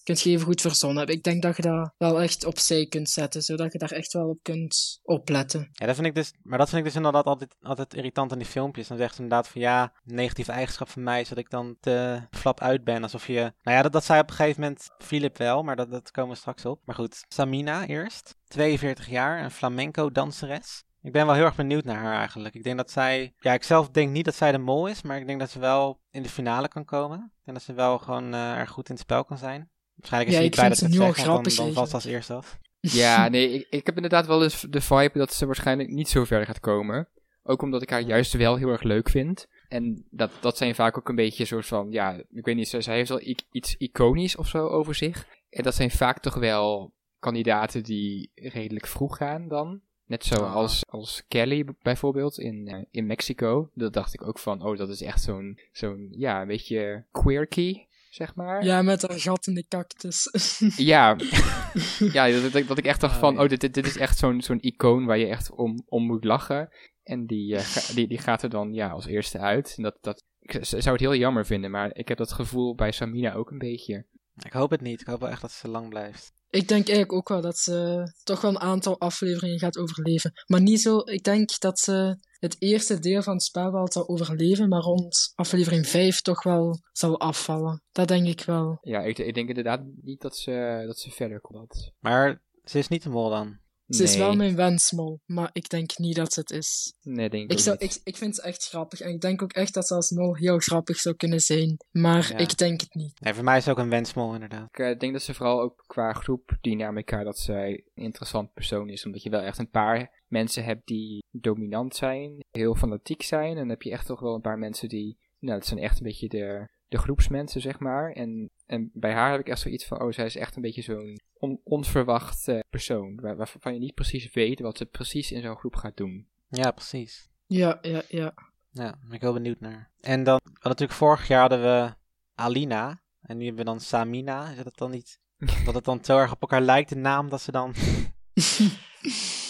kun 0.03 0.17
je 0.19 0.31
even 0.31 0.47
goed 0.47 0.61
verzonnen 0.61 0.99
hebben. 0.99 1.17
Ik 1.17 1.23
denk 1.23 1.43
dat 1.43 1.57
je 1.57 1.63
dat 1.63 1.95
wel 1.97 2.21
echt 2.23 2.45
opzij 2.45 2.87
kunt 2.87 3.11
zetten, 3.11 3.43
zodat 3.43 3.73
je 3.73 3.79
daar 3.79 3.93
echt 3.93 4.13
wel 4.13 4.29
op 4.29 4.39
kunt 4.43 5.01
opletten. 5.03 5.69
Ja, 5.73 5.87
dat 5.87 5.95
vind 5.95 6.07
ik 6.07 6.15
dus, 6.15 6.33
maar 6.43 6.59
dat 6.59 6.69
vind 6.69 6.81
ik 6.81 6.87
dus 6.87 6.97
inderdaad 6.97 7.25
altijd, 7.25 7.55
altijd 7.61 7.95
irritant 7.95 8.33
aan 8.33 8.39
die 8.39 8.47
filmpjes. 8.47 8.89
Dan 8.89 8.97
zegt 8.97 9.15
ze 9.15 9.23
inderdaad 9.23 9.49
van 9.49 9.61
ja, 9.61 9.93
negatieve 10.05 10.53
eigenschap 10.53 10.89
van 10.89 11.03
mij 11.03 11.21
is 11.21 11.29
dat 11.29 11.39
ik 11.39 11.51
dan 11.51 11.77
te 11.81 12.21
flap 12.31 12.61
uit 12.61 12.85
ben. 12.85 13.03
Alsof 13.03 13.27
je, 13.27 13.41
nou 13.63 13.77
ja, 13.77 13.83
dat, 13.83 13.93
dat 13.93 14.05
zei 14.05 14.21
op 14.21 14.29
een 14.29 14.37
gegeven 14.37 14.61
moment 14.61 14.89
Philip 14.99 15.39
wel, 15.39 15.63
maar 15.63 15.77
dat, 15.77 15.91
dat 15.91 16.11
komen 16.11 16.31
we 16.31 16.37
straks 16.37 16.65
op. 16.65 16.81
Maar 16.85 16.95
goed, 16.95 17.25
Samina 17.29 17.87
eerst, 17.87 18.37
42 18.45 19.09
jaar, 19.09 19.45
een 19.45 19.51
flamenco 19.51 20.11
danseres. 20.11 20.87
Ik 21.09 21.15
ben 21.15 21.27
wel 21.27 21.35
heel 21.35 21.45
erg 21.45 21.57
benieuwd 21.57 21.85
naar 21.85 21.97
haar 21.97 22.19
eigenlijk. 22.19 22.55
Ik 22.55 22.63
denk 22.63 22.77
dat 22.77 22.91
zij, 22.91 23.35
ja, 23.39 23.53
ik 23.53 23.63
zelf 23.63 23.89
denk 23.91 24.11
niet 24.13 24.25
dat 24.25 24.35
zij 24.35 24.53
de 24.53 24.59
mol 24.59 24.87
is, 24.87 25.03
maar 25.03 25.19
ik 25.19 25.27
denk 25.27 25.41
dat 25.41 25.51
ze 25.51 25.59
wel 25.59 26.01
in 26.11 26.23
de 26.23 26.29
finale 26.29 26.69
kan 26.69 26.85
komen. 26.85 27.19
Ik 27.19 27.45
denk 27.45 27.57
dat 27.57 27.67
ze 27.67 27.73
wel 27.73 27.99
gewoon 27.99 28.35
eh 28.35 28.57
erg 28.59 28.71
goed 28.71 28.89
in 28.89 28.95
het 28.95 29.03
spel 29.03 29.25
kan 29.25 29.39
zijn. 29.39 29.71
Waarschijnlijk 29.95 30.33
is 30.33 30.37
Ja, 30.37 30.43
ze 30.43 30.47
niet 30.49 30.55
blij 30.55 30.69
dat 30.69 30.79
ze 30.79 30.85
het 30.85 30.93
nu 30.93 30.99
dan, 30.99 31.15
grappig 31.15 31.55
dan 31.55 31.73
valt 31.73 31.89
ze 31.89 31.95
als 31.95 32.05
eerste 32.05 32.35
af. 32.35 32.59
Ja, 32.81 33.29
nee, 33.29 33.53
ik, 33.53 33.67
ik 33.71 33.87
heb 33.87 33.95
inderdaad 33.95 34.27
wel 34.27 34.43
eens 34.43 34.61
de 34.71 34.81
vibe 34.81 35.19
dat 35.19 35.33
ze 35.33 35.47
waarschijnlijk 35.47 35.89
niet 35.89 36.09
zo 36.09 36.25
ver 36.25 36.47
gaat 36.47 36.61
komen. 36.61 37.09
Ook 37.43 37.63
omdat 37.63 37.83
ik 37.83 37.91
haar 37.91 38.01
juist 38.01 38.33
wel 38.33 38.57
heel 38.57 38.69
erg 38.69 38.83
leuk 38.83 39.09
vind. 39.09 39.47
En 39.69 40.07
dat, 40.11 40.31
dat 40.41 40.57
zijn 40.57 40.75
vaak 40.75 40.99
ook 40.99 41.09
een 41.09 41.15
beetje 41.15 41.41
een 41.41 41.47
soort 41.49 41.67
van, 41.67 41.91
ja, 41.91 42.13
ik 42.31 42.45
weet 42.45 42.57
niet, 42.57 42.69
ze- 42.69 42.81
zij 42.81 42.95
heeft 42.97 43.09
wel 43.09 43.35
iets 43.51 43.77
iconisch 43.77 44.37
of 44.37 44.49
zo 44.49 44.67
over 44.67 44.95
zich. 44.95 45.27
En 45.51 45.63
dat 45.63 45.75
zijn 45.75 45.91
vaak 45.91 46.21
toch 46.21 46.35
wel 46.35 46.93
kandidaten 47.19 47.83
die 47.83 48.31
redelijk 48.35 48.87
vroeg 48.87 49.17
gaan 49.17 49.49
dan. 49.49 49.81
Net 50.09 50.25
zoals 50.25 50.87
als 50.89 51.25
Kelly 51.29 51.65
bijvoorbeeld 51.83 52.39
in, 52.39 52.69
eh, 52.69 52.83
in 52.91 53.07
Mexico. 53.07 53.71
Dat 53.75 53.93
dacht 53.93 54.15
ik 54.15 54.23
ook 54.23 54.39
van, 54.39 54.63
oh, 54.63 54.77
dat 54.77 54.89
is 54.89 55.03
echt 55.03 55.23
zo'n, 55.23 55.59
zo'n 55.73 56.09
ja, 56.11 56.41
een 56.41 56.47
beetje 56.47 57.05
quirky, 57.13 57.85
zeg 58.11 58.35
maar. 58.35 58.65
Ja, 58.65 58.83
met 58.83 59.03
haar 59.03 59.21
gat 59.21 59.47
in 59.47 59.55
de 59.55 59.65
cactus. 59.69 60.29
Ja, 60.77 61.17
ja 62.13 62.31
dat, 62.31 62.53
dat, 62.53 62.67
dat 62.67 62.79
ik 62.79 62.85
echt 62.87 63.01
dacht 63.01 63.15
Oh, 63.15 63.21
van, 63.21 63.41
oh, 63.41 63.49
dit, 63.49 63.61
dit 63.61 63.75
dit 63.75 63.87
is 63.87 63.97
echt 63.97 64.19
zo'n 64.19 64.43
zo'n 64.43 64.61
icoon 64.61 65.05
waar 65.05 65.19
je 65.19 65.27
echt 65.27 65.51
om, 65.51 65.83
om 65.87 66.07
moet 66.07 66.25
lachen. 66.25 66.69
En 67.03 67.27
die, 67.27 67.57
eh, 67.57 67.63
ga- 67.63 67.95
die, 67.95 68.09
die 68.09 68.19
gaat 68.19 68.43
er 68.43 68.51
dan 68.51 68.73
ja, 68.73 68.89
als 68.91 69.07
eerste 69.07 69.39
uit. 69.39 69.75
En 69.77 69.83
dat, 69.83 69.99
dat, 70.01 70.25
ik 70.41 70.65
zou 70.65 70.91
het 70.91 71.01
heel 71.01 71.15
jammer 71.15 71.47
vinden, 71.47 71.71
maar 71.71 71.95
ik 71.95 72.09
heb 72.09 72.19
dat 72.19 72.33
gevoel 72.33 72.75
bij 72.75 72.93
Samina 72.93 73.35
ook 73.35 73.51
een 73.51 73.59
beetje. 73.59 74.05
Ik 74.45 74.53
hoop 74.53 74.71
het 74.71 74.81
niet. 74.81 75.01
Ik 75.01 75.07
hoop 75.07 75.21
wel 75.21 75.29
echt 75.29 75.41
dat 75.41 75.53
ze 75.53 75.69
lang 75.69 75.89
blijft. 75.89 76.33
Ik 76.51 76.69
denk 76.69 76.89
eigenlijk 76.89 77.13
ook 77.13 77.29
wel 77.29 77.41
dat 77.41 77.59
ze 77.59 78.07
toch 78.23 78.41
wel 78.41 78.51
een 78.51 78.61
aantal 78.61 78.99
afleveringen 78.99 79.59
gaat 79.59 79.79
overleven. 79.79 80.33
Maar 80.47 80.61
niet 80.61 80.81
zo, 80.81 80.99
ik 80.99 81.25
denk 81.25 81.61
dat 81.61 81.79
ze 81.79 82.19
het 82.39 82.57
eerste 82.59 82.99
deel 82.99 83.23
van 83.23 83.33
het 83.33 83.43
spel 83.43 83.73
wel 83.73 83.93
zal 83.93 84.09
overleven, 84.09 84.69
maar 84.69 84.81
rond 84.81 85.33
aflevering 85.35 85.87
5 85.87 86.21
toch 86.21 86.43
wel 86.43 86.81
zal 86.93 87.21
afvallen. 87.21 87.83
Dat 87.93 88.09
denk 88.09 88.27
ik 88.27 88.45
wel. 88.45 88.79
Ja, 88.81 89.01
ik, 89.01 89.19
ik 89.19 89.35
denk 89.35 89.49
inderdaad 89.49 89.83
niet 90.03 90.21
dat 90.21 90.37
ze, 90.37 90.83
dat 90.87 90.99
ze 90.99 91.11
verder 91.11 91.41
komt. 91.41 91.93
Maar 91.99 92.43
ze 92.65 92.79
is 92.79 92.89
niet 92.89 93.03
de 93.03 93.09
mol 93.09 93.31
dan. 93.31 93.59
Ze 93.89 94.03
is 94.03 94.17
wel 94.17 94.37
mijn 94.37 94.57
wensmol, 94.57 95.21
maar 95.27 95.51
ik 95.53 95.69
denk 95.69 95.99
niet 95.99 96.17
dat 96.17 96.33
ze 96.33 96.41
het 96.41 96.51
is. 96.51 96.95
Nee, 97.03 97.29
denk 97.31 97.45
ik, 97.45 97.53
Ik, 97.53 97.59
zou, 97.59 97.77
niet. 97.81 97.95
ik, 97.95 98.01
ik 98.05 98.17
vind 98.17 98.35
ze 98.35 98.43
echt 98.43 98.69
grappig 98.69 99.01
en 99.01 99.11
ik 99.11 99.21
denk 99.21 99.43
ook 99.43 99.53
echt 99.53 99.75
dat 99.75 99.87
ze 99.87 99.95
als 99.95 100.11
mol 100.11 100.35
heel 100.37 100.59
grappig 100.59 100.97
zou 100.97 101.15
kunnen 101.17 101.41
zijn. 101.41 101.77
Maar 101.91 102.31
Ja. 102.33 102.37
ik 102.39 102.57
denk 102.57 102.81
het 102.81 102.95
niet. 102.95 103.21
Nee, 103.21 103.35
voor 103.35 103.45
mij 103.45 103.57
is 103.57 103.65
het 103.65 103.75
ook 103.79 103.85
een 103.85 103.91
wensmol 103.91 104.35
inderdaad. 104.35 104.69
Ik 104.71 104.79
eh, 104.79 104.99
denk 104.99 105.13
dat 105.13 105.23
ze 105.23 105.35
vooral 105.35 105.61
ook 105.61 105.85
qua 105.87 106.13
groepdynamica 106.13 107.23
dat 107.25 107.39
zij 107.39 107.71
een 107.95 108.05
interessant 108.05 108.53
persoon 108.53 108.89
is. 108.89 109.07
Omdat 109.07 109.23
je 109.23 109.31
wel 109.31 109.41
echt 109.41 109.59
een 109.59 109.71
paar 109.71 110.23
mensen 110.27 110.65
hebt 110.65 110.87
die 110.87 111.23
dominant 111.31 111.97
zijn, 111.97 112.45
heel 112.51 112.75
fanatiek 112.75 113.23
zijn. 113.23 113.51
En 113.51 113.57
dan 113.57 113.69
heb 113.69 113.83
je 113.83 113.91
echt 113.91 114.07
toch 114.07 114.21
wel 114.21 114.35
een 114.35 114.41
paar 114.41 114.59
mensen 114.59 114.89
die, 114.89 115.19
nou, 115.39 115.59
dat 115.59 115.67
zijn 115.69 115.81
echt 115.81 115.97
een 115.99 116.07
beetje 116.07 116.29
de, 116.29 116.69
de 116.89 116.99
groepsmensen, 116.99 117.61
zeg 117.61 117.79
maar. 117.79 118.13
En, 118.13 118.51
en 118.67 118.91
bij 118.95 119.13
haar 119.13 119.31
heb 119.31 119.41
ik 119.41 119.49
echt 119.49 119.61
zoiets 119.61 119.87
van, 119.87 120.03
oh, 120.03 120.13
zij 120.13 120.25
is 120.27 120.37
echt 120.37 120.57
een 120.57 120.63
beetje 120.63 120.83
zo'n 120.83 121.21
on- 121.39 121.61
onverwacht 121.65 122.49
eh, 122.49 122.59
persoon. 122.71 123.21
Waar, 123.21 123.37
waarvan 123.37 123.75
je 123.75 123.79
niet 123.81 123.95
precies 123.95 124.33
weet 124.33 124.61
wat 124.61 124.77
ze 124.77 124.87
precies 124.87 125.33
in 125.33 125.43
zo'n 125.43 125.57
groep 125.57 125.77
gaat 125.77 125.97
doen. 125.97 126.27
Ja, 126.49 126.71
precies. 126.71 127.29
Ja, 127.47 127.79
ja, 127.83 128.03
ja. 128.09 128.35
Ja, 128.71 128.85
daar 128.85 128.99
ben 129.05 129.13
ik 129.15 129.21
heel 129.21 129.33
benieuwd 129.33 129.61
naar. 129.61 129.91
En 130.01 130.25
dan, 130.25 130.41
natuurlijk 130.61 130.99
vorig 130.99 131.29
jaar 131.29 131.41
hadden 131.41 131.63
we 131.63 131.95
Alina. 132.35 133.01
En 133.23 133.37
nu 133.37 133.45
hebben 133.47 133.65
we 133.65 133.71
dan 133.71 133.81
Samina. 133.81 134.51
Is 134.51 134.63
dat 134.63 134.77
dan 134.77 134.91
niet, 134.91 135.21
dat 135.65 135.75
het 135.75 135.85
dan 135.85 136.05
zo 136.05 136.19
erg 136.19 136.33
op 136.33 136.41
elkaar 136.41 136.61
lijkt, 136.63 136.89
de 136.89 136.97
naam, 136.97 137.29
dat 137.29 137.41
ze 137.41 137.51
dan... 137.53 137.71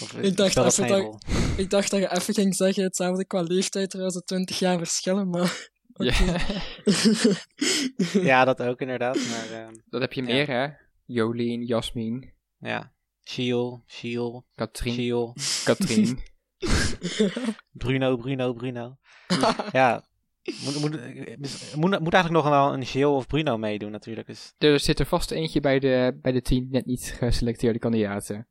Of, 0.01 0.13
Ik 0.21 0.37
dacht 0.37 0.55
dat-? 0.55 1.25
Ik 1.57 1.69
dacht 1.69 1.91
dat 1.91 1.99
je 1.99 2.11
even 2.11 2.33
ging 2.33 2.55
zeggen 2.55 2.83
hetzelfde 2.83 3.25
qua 3.25 3.41
leeftijd, 3.41 3.89
terwijl 3.89 4.11
ze 4.11 4.23
20 4.23 4.59
jaar 4.59 4.77
verschillen, 4.77 5.29
maar... 5.29 5.69
Ja, 6.03 6.13
Ja, 8.29 8.45
dat 8.45 8.61
ook 8.61 8.81
inderdaad. 8.81 9.15
Maar 9.15 9.51
ehm, 9.61 9.73
dat 9.85 10.01
heb 10.01 10.13
je 10.13 10.21
Ja. 10.21 10.27
meer, 10.27 10.47
hè? 10.47 10.67
Jolien, 11.05 11.65
Jasmin, 11.65 12.33
ja, 12.59 12.93
Shiel, 13.29 13.83
Shiel, 13.87 14.45
Katrien, 14.55 14.93
Shiel, 14.93 15.35
Katrien. 15.65 16.19
Bruno, 17.71 18.17
Bruno, 18.17 18.53
Bruno. 18.53 18.97
ja, 19.71 20.03
moet, 20.63 20.79
moet, 20.79 20.91
moet, 21.75 21.99
moet 21.99 22.13
eigenlijk 22.13 22.29
nog 22.29 22.49
wel 22.49 22.73
een 22.73 22.85
Shiel 22.85 23.15
of 23.15 23.27
Bruno 23.27 23.57
meedoen 23.57 23.91
natuurlijk. 23.91 24.27
Dus 24.27 24.53
Er 24.57 24.79
zit 24.79 24.99
er 24.99 25.05
vast 25.05 25.31
eentje 25.31 25.59
bij 25.59 25.79
de, 25.79 26.17
bij 26.21 26.31
de 26.31 26.41
tien 26.41 26.67
net 26.71 26.85
niet 26.85 27.15
geselecteerde 27.17 27.79
kandidaten. 27.79 28.47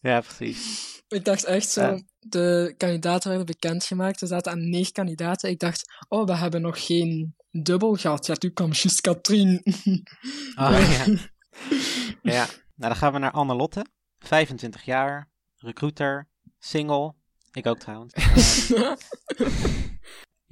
Ja, 0.00 0.20
precies. 0.20 0.89
Ik 1.10 1.24
dacht 1.24 1.44
echt 1.44 1.68
zo, 1.70 1.80
Ja. 1.80 2.02
de 2.18 2.74
kandidaten 2.76 3.28
werden 3.28 3.46
bekendgemaakt. 3.46 4.20
Er 4.20 4.26
zaten 4.26 4.52
aan 4.52 4.70
negen 4.70 4.92
kandidaten. 4.92 5.50
Ik 5.50 5.58
dacht, 5.58 5.92
oh, 6.08 6.26
we 6.26 6.36
hebben 6.36 6.60
nog 6.60 6.86
geen 6.86 7.34
dubbel 7.50 7.94
gehad. 7.94 8.26
Ja, 8.26 8.34
toen 8.34 8.52
kwam 8.52 8.72
juist 8.72 9.00
Katrien. 9.00 9.60
Oh, 10.54 10.80
ja. 10.96 11.04
ja, 12.22 12.44
nou 12.46 12.92
dan 12.92 12.96
gaan 12.96 13.12
we 13.12 13.18
naar 13.18 13.30
Anne-Lotte. 13.30 13.84
25 14.18 14.84
jaar, 14.84 15.28
recruiter, 15.56 16.28
single. 16.58 17.14
Ik 17.52 17.66
ook 17.66 17.78
trouwens. 17.78 18.14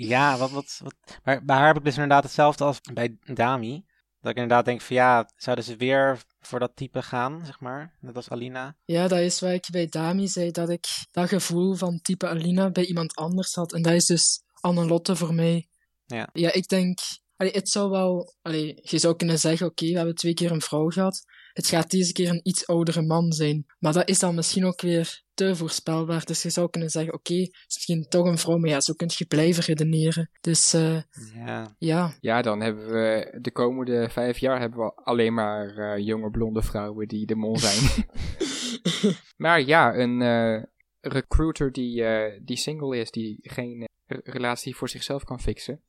Ja, 0.01 0.37
wat, 0.37 0.51
wat, 0.51 0.81
wat. 0.83 0.95
Maar 1.25 1.45
bij 1.45 1.57
haar 1.57 1.67
heb 1.67 1.77
ik 1.77 1.85
dus 1.85 1.95
inderdaad 1.95 2.23
hetzelfde 2.23 2.65
als 2.65 2.81
bij 2.93 3.17
Dami. 3.25 3.85
Dat 4.29 4.37
ik 4.37 4.43
inderdaad 4.43 4.67
denk 4.67 4.81
van 4.81 4.97
ja, 4.97 5.31
zouden 5.37 5.65
ze 5.65 5.77
weer 5.77 6.23
voor 6.41 6.59
dat 6.59 6.77
type 6.77 7.03
gaan, 7.03 7.43
zeg 7.45 7.61
maar. 7.61 7.95
Net 8.01 8.17
als 8.17 8.31
Alina. 8.31 8.77
Ja, 8.85 9.09
dat 9.09 9.19
is 9.19 9.41
waar 9.41 9.55
ik 9.55 9.67
bij 9.71 9.87
Dami 9.87 10.29
zei, 10.29 10.51
dat 10.51 10.69
ik 10.69 10.87
dat 11.11 11.29
gevoel 11.29 11.75
van 11.75 12.01
type 12.03 12.29
Alina 12.29 12.71
bij 12.71 12.85
iemand 12.85 13.15
anders 13.15 13.55
had. 13.55 13.73
En 13.73 13.83
dat 13.83 13.93
is 13.93 14.07
dus 14.07 14.43
Annelotte 14.61 15.17
voor 15.17 15.35
mij. 15.35 15.69
Ja. 16.07 16.29
Ja, 16.33 16.53
ik 16.53 16.69
denk... 16.69 16.99
Allee, 17.37 17.53
het 17.53 17.69
zou 17.69 17.91
wel... 17.91 18.35
Allee, 18.43 18.79
je 18.83 18.99
zou 18.99 19.17
kunnen 19.17 19.39
zeggen, 19.39 19.67
oké, 19.67 19.87
we 19.87 19.97
hebben 19.97 20.15
twee 20.15 20.35
keer 20.35 20.51
een 20.51 20.63
vrouw 20.63 20.89
gehad. 20.89 21.25
Het 21.59 21.67
gaat 21.67 21.91
deze 21.91 22.13
keer 22.13 22.29
een 22.29 22.41
iets 22.43 22.67
oudere 22.67 23.03
man 23.03 23.33
zijn. 23.33 23.67
Maar 23.79 23.93
dat 23.93 24.09
is 24.09 24.19
dan 24.19 24.35
misschien 24.35 24.65
ook 24.65 24.81
weer 24.81 25.23
te 25.35 25.57
voorspelbaar. 25.57 26.25
Dus 26.25 26.43
je 26.43 26.51
zou 26.51 26.71
kunnen 26.71 26.91
zeggen, 26.91 27.15
oké, 27.15 27.35
het 27.35 27.65
is 27.67 27.75
misschien 27.75 28.09
toch 28.09 28.27
een 28.27 28.39
vrouw. 28.39 28.59
Maar 28.59 28.69
ja, 28.71 28.81
zo 28.81 28.95
kun 28.95 29.11
je 29.17 29.25
blijven 29.27 29.63
redeneren. 29.63 30.31
Dus 30.41 30.73
eh, 30.73 31.01
Ja, 31.35 31.75
ja, 31.79 32.13
Ja, 32.21 32.43
dan 32.43 32.61
hebben 32.61 32.87
we 32.87 33.39
de 33.41 33.51
komende 33.51 34.09
vijf 34.11 34.39
jaar 34.39 34.61
hebben 34.61 34.79
we 34.79 34.95
alleen 34.95 35.35
maar 35.35 35.77
eh, 35.77 36.05
jonge 36.07 36.31
blonde 36.31 36.63
vrouwen 36.63 37.09
die 37.09 37.27
de 37.27 37.35
mol 37.35 37.59
zijn. 37.59 38.07
maar 39.45 39.61
ja, 39.63 39.95
een 39.95 40.23
eh, 40.23 40.63
recruiter 41.01 41.73
die, 41.73 42.05
eh, 42.05 42.41
die 42.45 42.57
single 42.57 42.99
is, 42.99 43.11
die 43.11 43.39
geen 43.43 43.89
re- 44.07 44.21
relatie 44.25 44.77
voor 44.77 44.89
zichzelf 44.89 45.25
kan 45.25 45.41
fixen. 45.41 45.83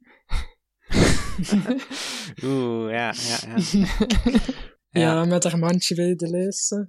oeh, 2.44 2.92
ja, 2.92 3.14
ja, 3.14 3.40
ja. 3.72 3.86
Ja. 4.90 5.26
met 5.26 5.44
haar 5.44 5.58
mandje 5.60 5.96
bij 5.96 6.16
de 6.16 6.28
eh. 6.30 6.88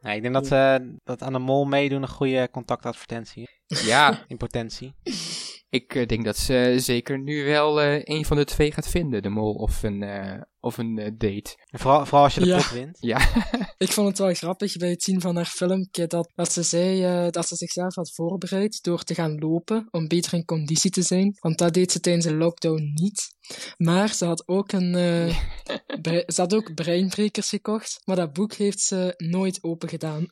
Nee, 0.00 0.16
ik 0.16 0.22
denk 0.22 0.34
dat, 0.34 0.52
eh 0.52 0.74
dat 1.04 1.22
aan 1.22 1.32
de 1.32 1.38
mol 1.38 1.64
meedoen 1.64 2.02
een 2.02 2.08
goede 2.08 2.48
contactadvertentie 2.50 3.48
is. 3.66 3.86
ja, 3.86 4.24
In 4.26 4.36
potentie. 4.36 4.94
ik 5.70 5.94
eh, 5.94 6.06
denk 6.06 6.24
dat 6.24 6.36
ze 6.36 6.74
zeker 6.76 7.18
nu 7.18 7.44
wel 7.44 7.80
eh, 7.80 8.00
een 8.02 8.24
van 8.24 8.36
de 8.36 8.44
twee 8.44 8.72
gaat 8.72 8.88
vinden, 8.88 9.22
de 9.22 9.28
mol 9.28 9.54
of 9.54 9.82
een, 9.82 10.02
eh, 10.02 10.40
of 10.60 10.78
een 10.78 10.98
eh, 10.98 11.10
date. 11.18 11.56
Vooral, 11.70 12.04
vooral 12.06 12.24
als 12.24 12.34
je 12.34 12.40
de 12.40 12.46
Ja. 12.46 12.56
pot 12.56 12.70
wint. 12.70 12.96
Ja, 13.00 13.18
Ik 13.78 13.92
vond 13.92 14.08
het 14.08 14.18
wel 14.18 14.34
grappig 14.34 14.76
bij 14.76 14.90
het 14.90 15.02
zien 15.02 15.20
van 15.20 15.36
haar 15.36 15.44
filmpje 15.46 16.06
dat, 16.06 16.32
dat 16.34 16.52
ze 16.52 16.62
zei 16.62 17.04
eh, 17.04 17.30
dat 17.30 17.48
ze 17.48 17.56
zichzelf 17.56 17.94
had 17.94 18.12
voorbereid 18.14 18.82
door 18.82 19.02
te 19.02 19.14
gaan 19.14 19.38
lopen 19.38 19.88
om 19.90 20.08
beter 20.08 20.34
in 20.34 20.44
conditie 20.44 20.90
te 20.90 21.02
zijn. 21.02 21.36
Want 21.40 21.58
dat 21.58 21.74
deed 21.74 21.92
ze 21.92 22.00
tijdens 22.00 22.24
de 22.26 22.34
lockdown 22.34 22.92
niet. 22.94 23.28
Maar 23.76 24.14
ze 24.14 24.24
had 24.24 24.48
ook 24.48 24.72
een 24.72 24.94
eh, 24.94 25.36
bre- 26.02 26.24
ze 26.26 26.40
had 26.40 26.54
ook 26.54 26.74
breinbrekers 26.74 27.48
gekocht, 27.48 28.00
maar 28.04 28.16
dat 28.16 28.32
boek 28.32 28.52
heeft 28.52 28.80
ze 28.80 29.14
nooit 29.16 29.58
open 29.64 29.88
gedaan. 29.88 30.26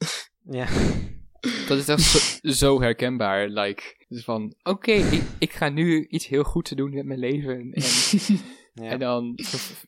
Ja. 0.51 0.67
dat 1.69 1.79
is 1.79 1.89
echt 1.89 2.03
zo, 2.03 2.51
zo 2.51 2.81
herkenbaar. 2.81 3.49
Like, 3.49 4.05
dus 4.09 4.25
van, 4.25 4.55
oké, 4.63 4.93
ik, 4.93 5.23
ik 5.39 5.53
ga 5.53 5.69
nu 5.69 6.07
iets 6.07 6.27
heel 6.27 6.45
goed 6.45 6.65
te 6.65 6.75
doen 6.75 6.95
met 6.95 7.05
mijn 7.05 7.19
leven. 7.19 7.73
En, 7.73 7.73
ja. 8.85 8.91
En 8.91 8.99
dan 8.99 9.39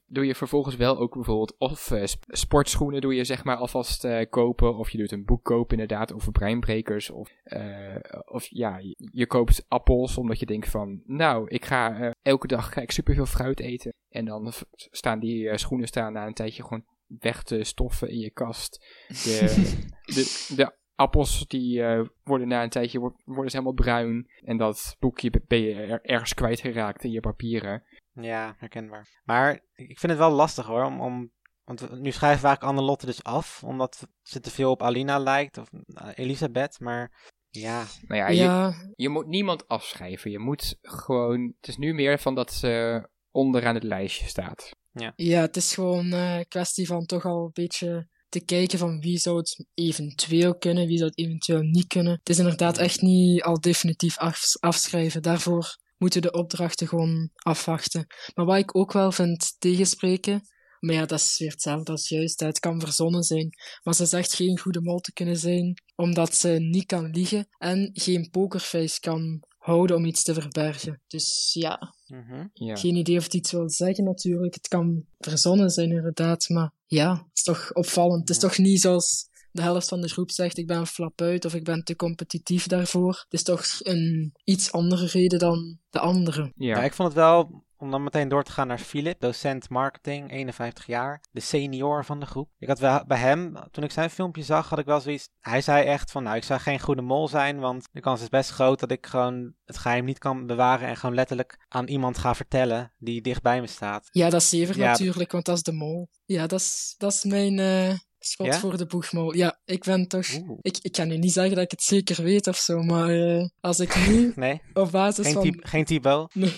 doe 0.07 0.27
je 0.27 0.35
vervolgens 0.35 0.77
wel 0.77 0.99
ook 0.99 1.15
bijvoorbeeld 1.15 1.59
of 1.59 1.91
eh, 1.91 2.05
sp- 2.05 2.25
sportschoenen 2.29 3.01
doe 3.01 3.15
je 3.15 3.25
zeg 3.25 3.45
maar 3.45 3.57
alvast 3.57 4.05
eh, 4.05 4.27
kopen. 4.31 4.77
Of 4.77 4.91
je 4.91 4.99
doet 4.99 5.13
een 5.13 5.25
boek 5.25 5.45
kopen 5.45 5.79
inderdaad 5.79 6.13
over 6.13 6.33
breinbrekers. 6.33 7.11
Of, 7.11 7.31
eh, 7.43 7.97
of 8.25 8.47
ja, 8.49 8.79
je, 8.79 9.09
je 9.13 9.27
koopt 9.27 9.65
appels 9.69 10.19
omdat 10.19 10.39
je 10.39 10.47
denkt 10.47 10.69
van 10.69 11.03
nou 11.05 11.49
ik 11.49 11.65
ga 11.65 12.13
elke 12.23 12.47
dag 12.47 12.73
ga 12.73 12.81
ik 12.81 12.91
superveel 12.91 13.27
fruit 13.27 13.61
eten. 13.61 13.93
En 14.09 14.25
dan 14.25 14.53
staan 14.91 15.21
die 15.21 15.49
eh, 15.49 15.57
schoenen 15.57 15.89
staan 15.89 16.13
na 16.13 16.27
een 16.27 16.35
tijdje 16.35 16.63
gewoon 16.63 16.85
weg 17.19 17.43
te 17.43 17.65
stoffen 17.65 18.09
in 18.09 18.19
je 18.19 18.31
kast. 18.31 18.87
De, 19.09 19.39
de, 20.15 20.53
de 20.57 20.79
appels 21.01 21.45
die 21.47 21.83
eh, 21.83 22.07
worden 22.25 22.49
na 22.49 22.63
een 22.63 22.69
tijdje 22.71 23.01
wo- 23.01 23.17
worden 23.25 23.51
ze 23.51 23.57
helemaal 23.57 23.85
bruin. 23.85 24.31
En 24.45 24.57
dat 24.57 24.97
boekje 24.99 25.31
be- 25.31 25.45
ben 25.49 25.61
je 25.61 25.75
er, 25.75 26.01
ergens 26.03 26.35
kwijtgeraakt 26.35 27.05
in 27.05 27.11
je 27.11 27.21
papieren. 27.21 27.83
Ja, 28.13 28.55
herkenbaar. 28.59 29.21
Maar 29.25 29.53
ik 29.75 29.99
vind 29.99 30.13
het 30.13 30.21
wel 30.21 30.31
lastig 30.31 30.67
hoor, 30.67 30.85
om, 30.85 31.01
om 31.01 31.33
want 31.65 31.81
nu 31.81 32.11
schrijven 32.11 32.41
we 32.41 32.47
eigenlijk 32.47 32.63
Anne-Lotte 32.63 33.07
dus 33.07 33.23
af, 33.25 33.63
omdat 33.65 34.09
ze 34.23 34.41
te 34.41 34.51
veel 34.51 34.71
op 34.71 34.83
Alina 34.83 35.19
lijkt, 35.19 35.59
of 35.59 35.69
eh, 35.95 36.09
Elisabeth, 36.15 36.81
maar 36.81 37.31
ja, 37.51 37.85
Nou 38.07 38.21
ja, 38.21 38.29
je, 38.29 38.43
ja, 38.43 38.73
Je 38.95 39.09
moet 39.09 39.27
niemand 39.27 39.69
afschrijven. 39.69 40.31
Je 40.31 40.39
moet 40.39 40.79
gewoon. 40.83 41.55
Het 41.61 41.69
is 41.69 41.77
nu 41.77 41.95
meer 41.95 42.19
van 42.19 42.35
dat 42.35 42.53
ze 42.53 43.09
onderaan 43.31 43.75
het 43.75 43.83
lijstje 43.83 44.27
staat. 44.27 44.71
ja, 45.17 45.41
het 45.41 45.57
is 45.57 45.75
gewoon 45.75 46.13
eh, 46.13 46.37
een 46.39 46.49
kwestie 46.49 46.87
van 46.87 47.07
toch 47.07 47.25
al 47.25 47.45
een 47.45 47.51
beetje 47.53 48.09
te 48.31 48.41
kijken 48.41 48.79
van 48.79 49.01
wie 49.01 49.19
zou 49.19 49.37
het 49.37 49.65
eventueel 49.75 50.59
kunnen, 50.59 50.87
wie 50.87 50.97
zou 50.99 51.11
het 51.11 51.19
eventueel 51.19 51.63
niet 51.63 51.87
kunnen. 51.87 52.13
Het 52.13 52.29
is 52.29 52.39
inderdaad 52.39 52.79
echt 52.79 53.01
niet 53.01 53.43
al 53.43 53.61
definitief 53.61 54.19
af- 54.19 54.57
afschrijven. 54.61 55.23
Daarvoor 55.23 55.79
moeten 55.99 56.23
de 56.23 56.33
opdrachten 56.33 56.89
gewoon 56.89 57.31
afwachten. 57.35 58.07
Maar 58.35 58.45
wat 58.45 58.59
ik 58.59 58.77
ook 58.77 58.93
wel 58.93 59.13
vind 59.13 59.57
tegenspreken, 59.59 60.43
maar 60.81 60.95
ja, 60.95 61.07
dat 61.07 61.19
is 61.19 61.39
weer 61.39 61.51
hetzelfde 61.51 61.93
als 61.93 62.09
juist. 62.09 62.41
Het 62.41 62.59
kan 62.59 62.81
verzonnen 62.81 63.23
zijn. 63.23 63.49
Maar 63.83 63.95
ze 63.95 64.07
zegt 64.07 64.35
geen 64.35 64.59
goede 64.59 64.81
mol 64.81 64.99
te 64.99 65.13
kunnen 65.13 65.37
zijn, 65.37 65.83
omdat 65.95 66.35
ze 66.35 66.49
niet 66.49 66.87
kan 66.87 67.11
liegen 67.11 67.49
en 67.59 67.91
geen 67.93 68.31
pokerface 68.31 69.01
kan 69.01 69.43
houden 69.59 69.97
om 69.97 70.05
iets 70.05 70.23
te 70.23 70.35
verbergen. 70.35 71.03
Dus 71.07 71.51
ja, 71.53 71.95
mhm. 72.07 72.47
Ja. 72.53 72.77
geen 72.77 72.97
idee 72.97 73.17
of 73.17 73.25
het 73.25 73.35
iets 73.35 73.53
wil 73.53 73.71
zeggen 73.71 74.05
natuurlijk. 74.05 74.55
Het 74.55 74.69
kan 74.69 75.05
verzonnen 75.19 75.71
zijn 75.71 75.91
inderdaad, 75.91 76.49
maar 76.49 76.73
ja, 76.91 77.13
het 77.13 77.37
is 77.39 77.43
toch 77.43 77.73
opvallend. 77.73 78.21
Het 78.21 78.31
is 78.37 78.43
Ja. 78.43 78.49
toch 78.49 78.59
niet 78.59 78.81
zoals 78.81 79.29
de 79.53 79.63
helft 79.63 79.89
van 79.89 80.01
de 80.01 80.09
groep 80.09 80.31
zegt, 80.31 80.59
ik 80.59 80.67
ben 80.67 80.79
een 80.79 80.87
flap 80.87 81.21
uit 81.21 81.45
of 81.45 81.55
ik 81.55 81.65
ben 81.65 81.85
te 81.85 81.97
competitief 81.97 82.67
daarvoor. 82.67 83.13
Het 83.13 83.33
is 83.33 83.43
toch 83.43 83.65
een 83.79 84.33
iets 84.45 84.73
andere 84.73 85.07
reden 85.07 85.39
dan 85.39 85.79
de 85.91 85.99
andere. 85.99 86.43
Ja. 86.43 86.77
Ja. 86.77 86.85
ik 86.85 86.95
vond 86.95 87.09
het 87.09 87.17
wel, 87.17 87.65
om 87.81 87.91
dan 87.91 88.03
meteen 88.03 88.29
door 88.29 88.43
te 88.45 88.53
gaan 88.53 88.67
naar 88.67 88.79
Philip, 88.79 89.21
docent 89.21 89.69
marketing, 89.69 90.31
51 90.33 90.87
jaar, 90.87 91.23
de 91.31 91.41
senior 91.41 92.05
van 92.05 92.21
de 92.21 92.27
groep. 92.27 92.49
Ik 92.59 92.69
had 92.69 92.79
wel 92.79 93.05
bij 93.07 93.19
hem, 93.19 93.55
toen 93.71 93.85
ik 93.85 93.91
zijn 93.91 94.11
filmpje 94.11 94.43
zag, 94.43 94.69
had 94.69 94.79
ik 94.79 94.85
wel 94.85 95.01
zoiets, 95.01 95.29
hij 95.41 95.61
zei 95.61 95.85
echt 95.87 96.11
van, 96.11 96.23
nou, 96.23 96.37
ik 96.37 96.45
zou 96.45 96.61
geen 96.61 96.81
goede 96.81 97.03
mol 97.03 97.29
zijn, 97.29 97.59
want 97.59 97.89
de 97.93 98.01
kans 98.01 98.21
is 98.23 98.29
best 98.29 98.51
groot 98.51 98.81
dat 98.81 98.91
ik 98.91 99.07
gewoon 99.07 99.55
het 99.65 99.79
geheim 99.79 100.05
niet 100.05 100.19
kan 100.19 100.47
bewaren 100.47 100.89
en 100.89 100.97
gewoon 100.97 101.15
letterlijk 101.15 101.65
aan 101.69 101.87
iemand 101.89 102.19
ga 102.19 102.35
vertellen 102.35 102.93
die 102.99 103.21
dicht 103.21 103.43
bij 103.43 103.61
me 103.61 103.67
staat. 103.67 104.09
Ja, 104.13 104.31
dat 104.31 104.41
is 104.41 104.49
zever 104.49 104.79
Ja. 104.79 104.91
natuurlijk, 104.91 105.33
want 105.33 105.45
dat 105.45 105.57
is 105.57 105.63
de 105.63 105.73
mol. 105.73 106.09
Ja, 106.25 106.47
dat 106.47 106.61
is, 106.61 106.95
dat 106.99 107.13
is 107.13 107.25
mijn 107.25 107.59
eh, 107.59 107.99
schot 108.21 108.47
Ja? 108.47 108.59
voor 108.59 108.77
de 108.77 108.87
boegmol. 108.87 109.35
Ja, 109.35 109.61
ik 109.65 109.85
ben 109.85 110.09
toch... 110.09 110.27
Oeh. 110.35 110.59
Ik, 110.61 110.79
ik 110.83 110.93
kan 110.93 111.09
nu 111.09 111.17
niet 111.17 111.33
zeggen 111.33 111.55
dat 111.55 111.65
ik 111.65 111.71
het 111.71 111.83
zeker 111.83 112.23
weet 112.23 112.47
of 112.47 112.57
zo, 112.57 112.83
maar 112.83 113.11
eh, 113.11 113.45
als 113.61 113.81
ik 113.81 114.07
nu 114.09 114.33
Nee, 114.37 114.61
op 114.73 114.91
basis 114.91 115.25
geen, 115.25 115.35
van... 115.35 115.43
typ, 115.43 115.65
geen. 115.65 115.89
Nee, 116.33 116.53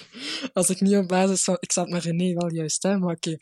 als 0.53 0.71
ik 0.71 0.81
nu 0.81 0.97
op 0.97 1.09
basis 1.09 1.45
van... 1.45 1.57
Ik 1.61 1.73
zat 1.73 1.89
met 1.89 2.03
René 2.03 2.33
wel 2.33 2.53
juist, 2.53 2.83
hè, 2.83 2.99
maar 2.99 3.15
oké. 3.15 3.37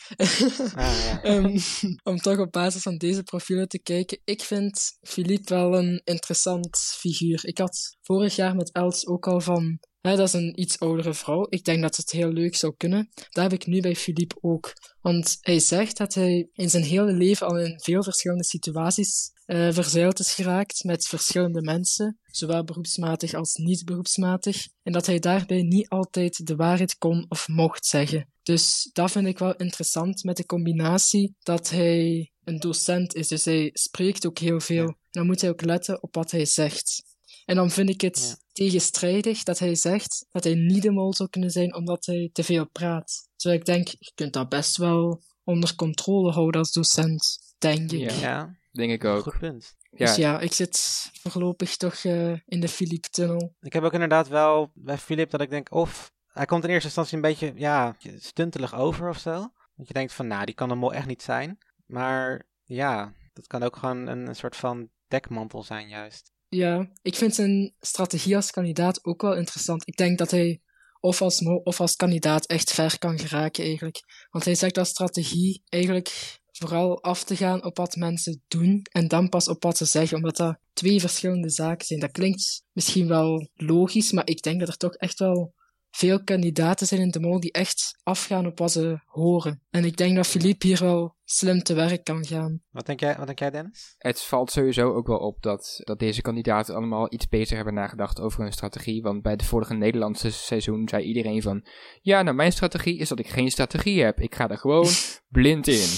Ah, 0.74 1.04
ja. 1.04 1.22
Ehm, 1.30 1.58
om 2.02 2.16
toch 2.16 2.38
op 2.38 2.52
basis 2.52 2.82
van 2.82 2.96
deze 2.96 3.22
profielen 3.22 3.68
te 3.68 3.78
kijken. 3.78 4.20
Ik 4.24 4.42
vind 4.42 4.98
Philippe 5.00 5.54
wel 5.54 5.78
een 5.78 6.00
interessant 6.04 6.78
figuur. 6.78 7.40
Ik 7.46 7.58
had 7.58 7.96
vorig 8.02 8.36
jaar 8.36 8.54
met 8.54 8.72
Els 8.72 9.06
ook 9.06 9.26
al 9.26 9.40
van. 9.40 9.78
Hè, 10.00 10.16
dat 10.16 10.26
is 10.26 10.32
een 10.32 10.60
iets 10.60 10.78
oudere 10.78 11.14
vrouw. 11.14 11.46
Ik 11.48 11.64
denk 11.64 11.82
dat 11.82 11.96
het 11.96 12.10
heel 12.10 12.32
leuk 12.32 12.56
zou 12.56 12.74
kunnen. 12.76 13.08
Dat 13.14 13.42
heb 13.42 13.52
ik 13.52 13.66
nu 13.66 13.80
bij 13.80 13.96
Philippe 13.96 14.36
ook. 14.40 14.72
Want 15.00 15.38
hij 15.40 15.58
zegt 15.58 15.96
dat 15.96 16.14
hij 16.14 16.48
in 16.52 16.70
zijn 16.70 16.82
hele 16.82 17.12
leven 17.12 17.46
al 17.46 17.58
in 17.58 17.80
veel 17.80 18.02
verschillende 18.02 18.44
situaties 18.44 19.32
eh 19.50 19.72
verzeild 19.72 20.18
is 20.18 20.32
geraakt 20.32 20.84
met 20.84 21.06
verschillende 21.06 21.62
mensen, 21.62 22.18
zowel 22.26 22.64
beroepsmatig 22.64 23.34
als 23.34 23.54
niet 23.54 23.84
beroepsmatig, 23.84 24.68
en 24.82 24.92
dat 24.92 25.06
hij 25.06 25.18
daarbij 25.18 25.62
niet 25.62 25.88
altijd 25.88 26.46
de 26.46 26.56
waarheid 26.56 26.98
kon 26.98 27.26
of 27.28 27.48
mocht 27.48 27.86
zeggen. 27.86 28.28
Dus 28.42 28.90
dat 28.92 29.10
vind 29.10 29.26
ik 29.26 29.38
wel 29.38 29.56
interessant 29.56 30.24
met 30.24 30.36
de 30.36 30.46
combinatie 30.46 31.34
dat 31.38 31.70
hij 31.70 32.30
een 32.44 32.58
docent 32.58 33.14
is, 33.14 33.28
dus 33.28 33.44
hij 33.44 33.70
spreekt 33.72 34.26
ook 34.26 34.38
heel 34.38 34.60
veel. 34.60 34.96
Dan 35.10 35.26
moet 35.26 35.40
hij 35.40 35.50
ook 35.50 35.64
letten 35.64 36.02
op 36.02 36.14
wat 36.14 36.30
hij 36.30 36.44
zegt. 36.44 37.02
En 37.44 37.56
dan 37.56 37.70
vind 37.70 37.88
ik 37.88 38.00
het. 38.00 38.36
Tegenstrijdig 38.60 39.42
dat 39.42 39.58
hij 39.58 39.74
zegt 39.74 40.26
dat 40.30 40.44
hij 40.44 40.54
niet 40.54 40.82
de 40.82 40.90
mol 40.90 41.14
zou 41.14 41.28
kunnen 41.28 41.50
zijn 41.50 41.74
omdat 41.74 42.06
hij 42.06 42.30
te 42.32 42.42
veel 42.44 42.68
praat. 42.68 43.28
Terwijl 43.36 43.60
ik 43.60 43.66
denk, 43.66 43.88
je 43.88 44.12
kunt 44.14 44.32
dat 44.32 44.48
best 44.48 44.76
wel 44.76 45.22
onder 45.44 45.74
controle 45.74 46.32
houden 46.32 46.60
als 46.60 46.72
docent, 46.72 47.38
denk 47.58 47.92
ik. 47.92 48.10
Ja. 48.10 48.20
ja, 48.20 48.56
Denk 48.72 48.92
ik 48.92 49.04
ook. 49.04 49.22
goed 49.22 49.38
punt. 49.38 49.76
Ja, 49.90 50.06
Dus 50.06 50.16
ja, 50.16 50.40
ik 50.40 50.52
zit 50.52 51.08
voorlopig 51.12 51.76
toch 51.76 51.94
eh, 51.94 52.32
in 52.46 52.60
de 52.60 52.68
Philippe-tunnel. 52.68 53.54
Ik 53.60 53.72
heb 53.72 53.82
ook 53.82 53.92
inderdaad 53.92 54.28
wel 54.28 54.70
bij 54.74 54.98
Philip 54.98 55.30
dat 55.30 55.40
ik 55.40 55.50
denk, 55.50 55.74
of 55.74 56.12
hij 56.26 56.46
komt 56.46 56.64
in 56.64 56.70
eerste 56.70 56.86
instantie 56.86 57.16
een 57.16 57.22
beetje, 57.22 57.52
ja, 57.56 57.96
stuntelig 58.18 58.74
over 58.74 59.08
of 59.08 59.18
zo. 59.18 59.52
Dat 59.76 59.88
je 59.88 59.94
denkt 59.94 60.12
van, 60.12 60.26
nou, 60.26 60.44
die 60.44 60.54
kan 60.54 60.70
een 60.70 60.78
mol 60.78 60.94
echt 60.94 61.06
niet 61.06 61.22
zijn. 61.22 61.58
Maar 61.86 62.46
ja, 62.64 63.12
dat 63.32 63.46
kan 63.46 63.62
ook 63.62 63.76
gewoon 63.76 64.06
een, 64.06 64.26
een 64.26 64.36
soort 64.36 64.56
van 64.56 64.88
dekmantel 65.08 65.62
zijn 65.62 65.88
juist. 65.88 66.32
Ja, 66.50 66.90
ik 67.02 67.14
vind 67.14 67.34
zijn 67.34 67.74
strategie 67.80 68.36
als 68.36 68.50
kandidaat 68.50 69.04
ook 69.04 69.22
wel 69.22 69.36
interessant. 69.36 69.88
Ik 69.88 69.96
denk 69.96 70.18
dat 70.18 70.30
hij 70.30 70.60
of 71.00 71.22
als 71.22 71.42
of 71.62 71.80
als 71.80 71.96
kandidaat 71.96 72.46
echt 72.46 72.72
ver 72.72 72.98
kan 72.98 73.18
geraken 73.18 73.64
eigenlijk. 73.64 74.26
Want 74.30 74.44
hij 74.44 74.54
zegt 74.54 74.78
als 74.78 74.88
strategie 74.88 75.62
eigenlijk 75.68 76.38
vooral 76.52 77.02
af 77.02 77.24
te 77.24 77.36
gaan 77.36 77.64
op 77.64 77.76
wat 77.76 77.96
mensen 77.96 78.42
doen 78.48 78.86
en 78.92 79.08
dan 79.08 79.28
pas 79.28 79.48
op 79.48 79.62
wat 79.62 79.76
ze 79.76 79.84
zeggen, 79.84 80.16
omdat 80.16 80.36
dat 80.36 80.58
twee 80.72 81.00
verschillende 81.00 81.50
zaken 81.50 81.86
zijn. 81.86 82.00
Dat 82.00 82.10
klinkt 82.10 82.64
misschien 82.72 83.08
wel 83.08 83.48
logisch, 83.54 84.12
maar 84.12 84.28
ik 84.28 84.42
denk 84.42 84.60
dat 84.60 84.68
er 84.68 84.76
toch 84.76 84.94
echt 84.94 85.18
wel 85.18 85.54
veel 85.90 86.24
kandidaten 86.24 86.86
zijn 86.86 87.00
in 87.00 87.10
de 87.10 87.20
mol 87.20 87.40
die 87.40 87.52
echt 87.52 87.98
afgaan 88.02 88.46
op 88.46 88.58
wat 88.58 88.72
ze 88.72 89.00
horen. 89.04 89.62
En 89.70 89.84
ik 89.84 89.96
denk 89.96 90.16
dat 90.16 90.26
Philippe 90.26 90.66
hier 90.66 90.78
wel 90.80 91.14
slim 91.24 91.62
te 91.62 91.74
werk 91.74 92.04
kan 92.04 92.26
gaan. 92.26 92.62
Wat 92.70 92.86
denk 92.86 93.00
jij, 93.00 93.16
wat 93.16 93.26
denk 93.26 93.38
jij 93.38 93.50
Dennis? 93.50 93.94
Het 93.98 94.22
valt 94.22 94.50
sowieso 94.50 94.92
ook 94.92 95.06
wel 95.06 95.18
op 95.18 95.42
dat, 95.42 95.80
dat 95.84 95.98
deze 95.98 96.22
kandidaten 96.22 96.74
allemaal 96.74 97.12
iets 97.12 97.28
beter 97.28 97.56
hebben 97.56 97.74
nagedacht 97.74 98.20
over 98.20 98.42
hun 98.42 98.52
strategie. 98.52 99.02
Want 99.02 99.22
bij 99.22 99.36
de 99.36 99.44
vorige 99.44 99.74
Nederlandse 99.74 100.30
seizoen 100.30 100.88
zei 100.88 101.04
iedereen 101.04 101.42
van... 101.42 101.66
Ja, 102.00 102.22
nou 102.22 102.36
mijn 102.36 102.52
strategie 102.52 102.98
is 102.98 103.08
dat 103.08 103.18
ik 103.18 103.28
geen 103.28 103.50
strategie 103.50 104.02
heb. 104.02 104.20
Ik 104.20 104.34
ga 104.34 104.48
er 104.48 104.58
gewoon 104.58 104.88
blind 105.28 105.66
in. 105.66 105.88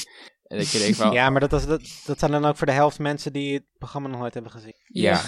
En 0.43 0.59
ik 0.59 0.71
denk 0.71 0.95
van... 0.95 1.13
Ja, 1.13 1.31
maar 1.31 1.41
dat, 1.41 1.53
is, 1.53 1.67
dat, 1.67 2.03
dat 2.07 2.19
zijn 2.19 2.31
dan 2.31 2.45
ook 2.45 2.57
voor 2.57 2.67
de 2.67 2.73
helft 2.73 2.99
mensen 2.99 3.33
die 3.33 3.55
het 3.55 3.65
programma 3.79 4.09
nog 4.09 4.21
nooit 4.21 4.35
hebben 4.35 4.53
gezien. 4.53 4.75
Ja, 4.85 5.11
ja, 5.11 5.21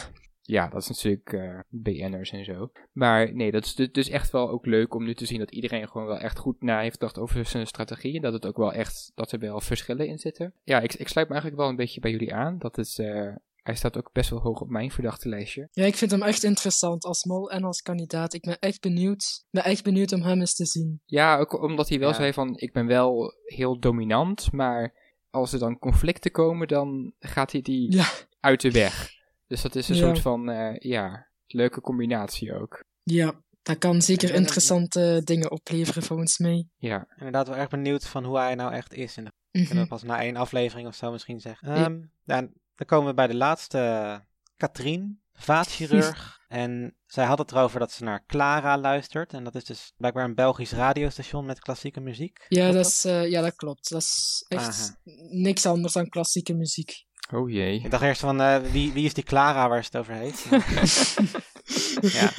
dat 0.45 0.83
is 0.83 0.89
natuurlijk 0.89 1.33
uh, 1.33 1.59
BN'ers 1.69 2.31
en 2.31 2.45
zo. 2.45 2.71
Maar 2.93 3.35
nee, 3.35 3.51
dat 3.51 3.65
is 3.65 3.75
dus 3.75 4.09
echt 4.09 4.31
wel 4.31 4.51
ook 4.51 4.67
leuk 4.67 4.95
om 4.95 5.05
nu 5.05 5.15
te 5.15 5.27
zien 5.27 5.39
dat 5.39 5.51
iedereen 5.51 5.89
gewoon 5.89 6.07
wel 6.07 6.19
echt 6.19 6.39
goed 6.39 6.63
na 6.63 6.81
heeft 6.81 6.93
gedacht 6.93 7.19
over 7.19 7.47
zijn 7.47 7.67
strategie. 7.67 8.17
En 8.17 8.23
dat 8.23 8.33
het 8.33 8.47
ook 8.47 8.57
wel 8.57 8.73
echt, 8.73 9.13
dat 9.15 9.33
er 9.33 9.39
wel 9.39 9.61
verschillen 9.61 10.07
in 10.07 10.19
zitten. 10.19 10.55
Ja, 10.63 10.81
ik, 10.81 10.95
ik 10.95 11.09
sluit 11.09 11.29
me 11.29 11.33
eigenlijk 11.33 11.63
wel 11.63 11.71
een 11.71 11.79
beetje 11.79 12.01
bij 12.01 12.11
jullie 12.11 12.35
aan. 12.35 12.59
Dat 12.59 12.77
het, 12.77 12.99
uh, 13.01 13.35
hij 13.63 13.75
staat 13.75 13.97
ook 13.97 14.13
best 14.13 14.31
wel 14.31 14.41
hoog 14.41 14.61
op 14.61 14.69
mijn 14.69 14.91
verdachte 14.91 15.29
lijstje. 15.29 15.69
Ja, 15.73 15.85
ik 15.85 15.95
vind 15.95 16.11
hem 16.11 16.23
echt 16.23 16.43
interessant 16.43 17.05
als 17.05 17.25
mol 17.25 17.51
en 17.51 17.65
als 17.65 17.83
kandidaat. 17.83 18.35
Ik 18.35 18.43
ben 18.43 18.59
echt 18.59 18.81
benieuwd, 18.81 19.47
ben 19.51 19.65
echt 19.65 19.85
benieuwd 19.85 20.13
om 20.13 20.23
hem 20.23 20.41
eens 20.41 20.55
te 20.55 20.67
zien. 20.67 21.01
Ja, 21.05 21.39
ook 21.39 21.63
omdat 21.63 21.89
hij 21.89 21.99
wel 21.99 22.09
ja. 22.09 22.15
zei 22.15 22.33
van, 22.33 22.57
ik 22.57 22.73
ben 22.73 22.87
wel 22.87 23.35
heel 23.45 23.79
dominant, 23.79 24.53
maar 24.53 24.95
als 25.31 25.53
er 25.53 25.59
dan 25.59 25.79
conflicten 25.79 26.31
komen, 26.31 26.69
dan 26.69 27.13
gaat 27.19 27.53
hij 27.53 27.61
die 27.61 27.93
ja. 27.93 28.07
uit 28.41 28.61
de 28.61 28.71
weg. 28.71 29.13
Dus 29.55 29.63
dat 29.63 29.75
is 29.75 29.89
een 29.89 29.97
ja. 29.97 30.01
soort 30.01 30.21
van, 30.21 30.51
uh, 30.51 30.77
ja, 30.79 31.27
leuke 31.47 31.81
combinatie 31.81 32.55
ook. 32.55 32.85
Ja, 33.03 33.43
dat 33.63 33.79
kan 33.79 34.03
zeker 34.03 34.35
interessante 34.35 35.21
dingen 35.25 35.51
opleveren 35.51 36.03
volgens 36.03 36.39
mij. 36.39 36.69
Ja. 36.77 37.07
Inderdaad 37.17 37.49
wel 37.49 37.57
erg 37.57 37.69
benieuwd 37.69 38.07
van 38.07 38.25
hoe 38.25 38.39
hij 38.39 38.55
nou 38.55 38.73
echt 38.73 38.95
is. 38.95 39.17
En 39.17 39.25
dat 39.25 39.33
kunnen 39.67 39.85
we 39.85 39.91
pas 39.91 40.03
na 40.03 40.21
één 40.21 40.37
aflevering 40.37 40.89
of 40.89 40.95
zo 40.95 41.11
misschien 41.11 41.41
zeggen. 41.41 41.69
Um, 41.69 41.77
ja. 41.77 42.09
dan, 42.25 42.53
dan 42.75 42.87
komen 42.87 43.09
we 43.09 43.15
bij 43.15 43.27
de 43.27 43.35
laatste, 43.35 44.23
Katrien, 44.57 45.21
vaatchirurg. 45.33 46.39
en 46.49 46.97
zij 47.07 47.25
had 47.25 47.39
het 47.39 47.53
erover 47.53 47.79
dat 47.79 47.93
ze 47.93 48.05
naar 48.05 48.25
Clara 48.27 48.79
luistert. 48.79 49.33
En 49.33 49.45
dat 49.45 49.55
is 49.55 49.65
dus 49.65 49.93
blijkbaar 49.97 50.25
een 50.25 50.35
Belgisch 50.35 50.73
radiostation 50.73 51.45
met 51.45 51.61
klassieke 51.61 52.01
muziek. 52.01 52.45
Ja, 52.49 52.71
dat, 52.71 52.87
is, 52.87 53.05
uh, 53.05 53.31
ja 53.31 53.41
dat 53.41 53.55
klopt. 53.57 53.91
Dat 53.91 54.03
is 54.03 54.45
echt 54.49 54.69
Aha. 54.69 55.13
niks 55.31 55.67
anders 55.67 55.93
dan 55.93 56.09
klassieke 56.09 56.55
muziek. 56.55 57.05
Oh 57.33 57.51
jee. 57.51 57.81
Ik 57.81 57.91
dacht 57.91 58.03
eerst 58.03 58.21
van, 58.21 58.41
uh, 58.41 58.57
wie, 58.57 58.93
wie 58.93 59.05
is 59.05 59.15
die 59.15 59.25
Clara 59.25 59.69
waar 59.69 59.85
ze 59.85 59.91
het 59.93 60.01
over 60.01 60.15
heeft? 60.15 60.45
ja. 62.17 62.33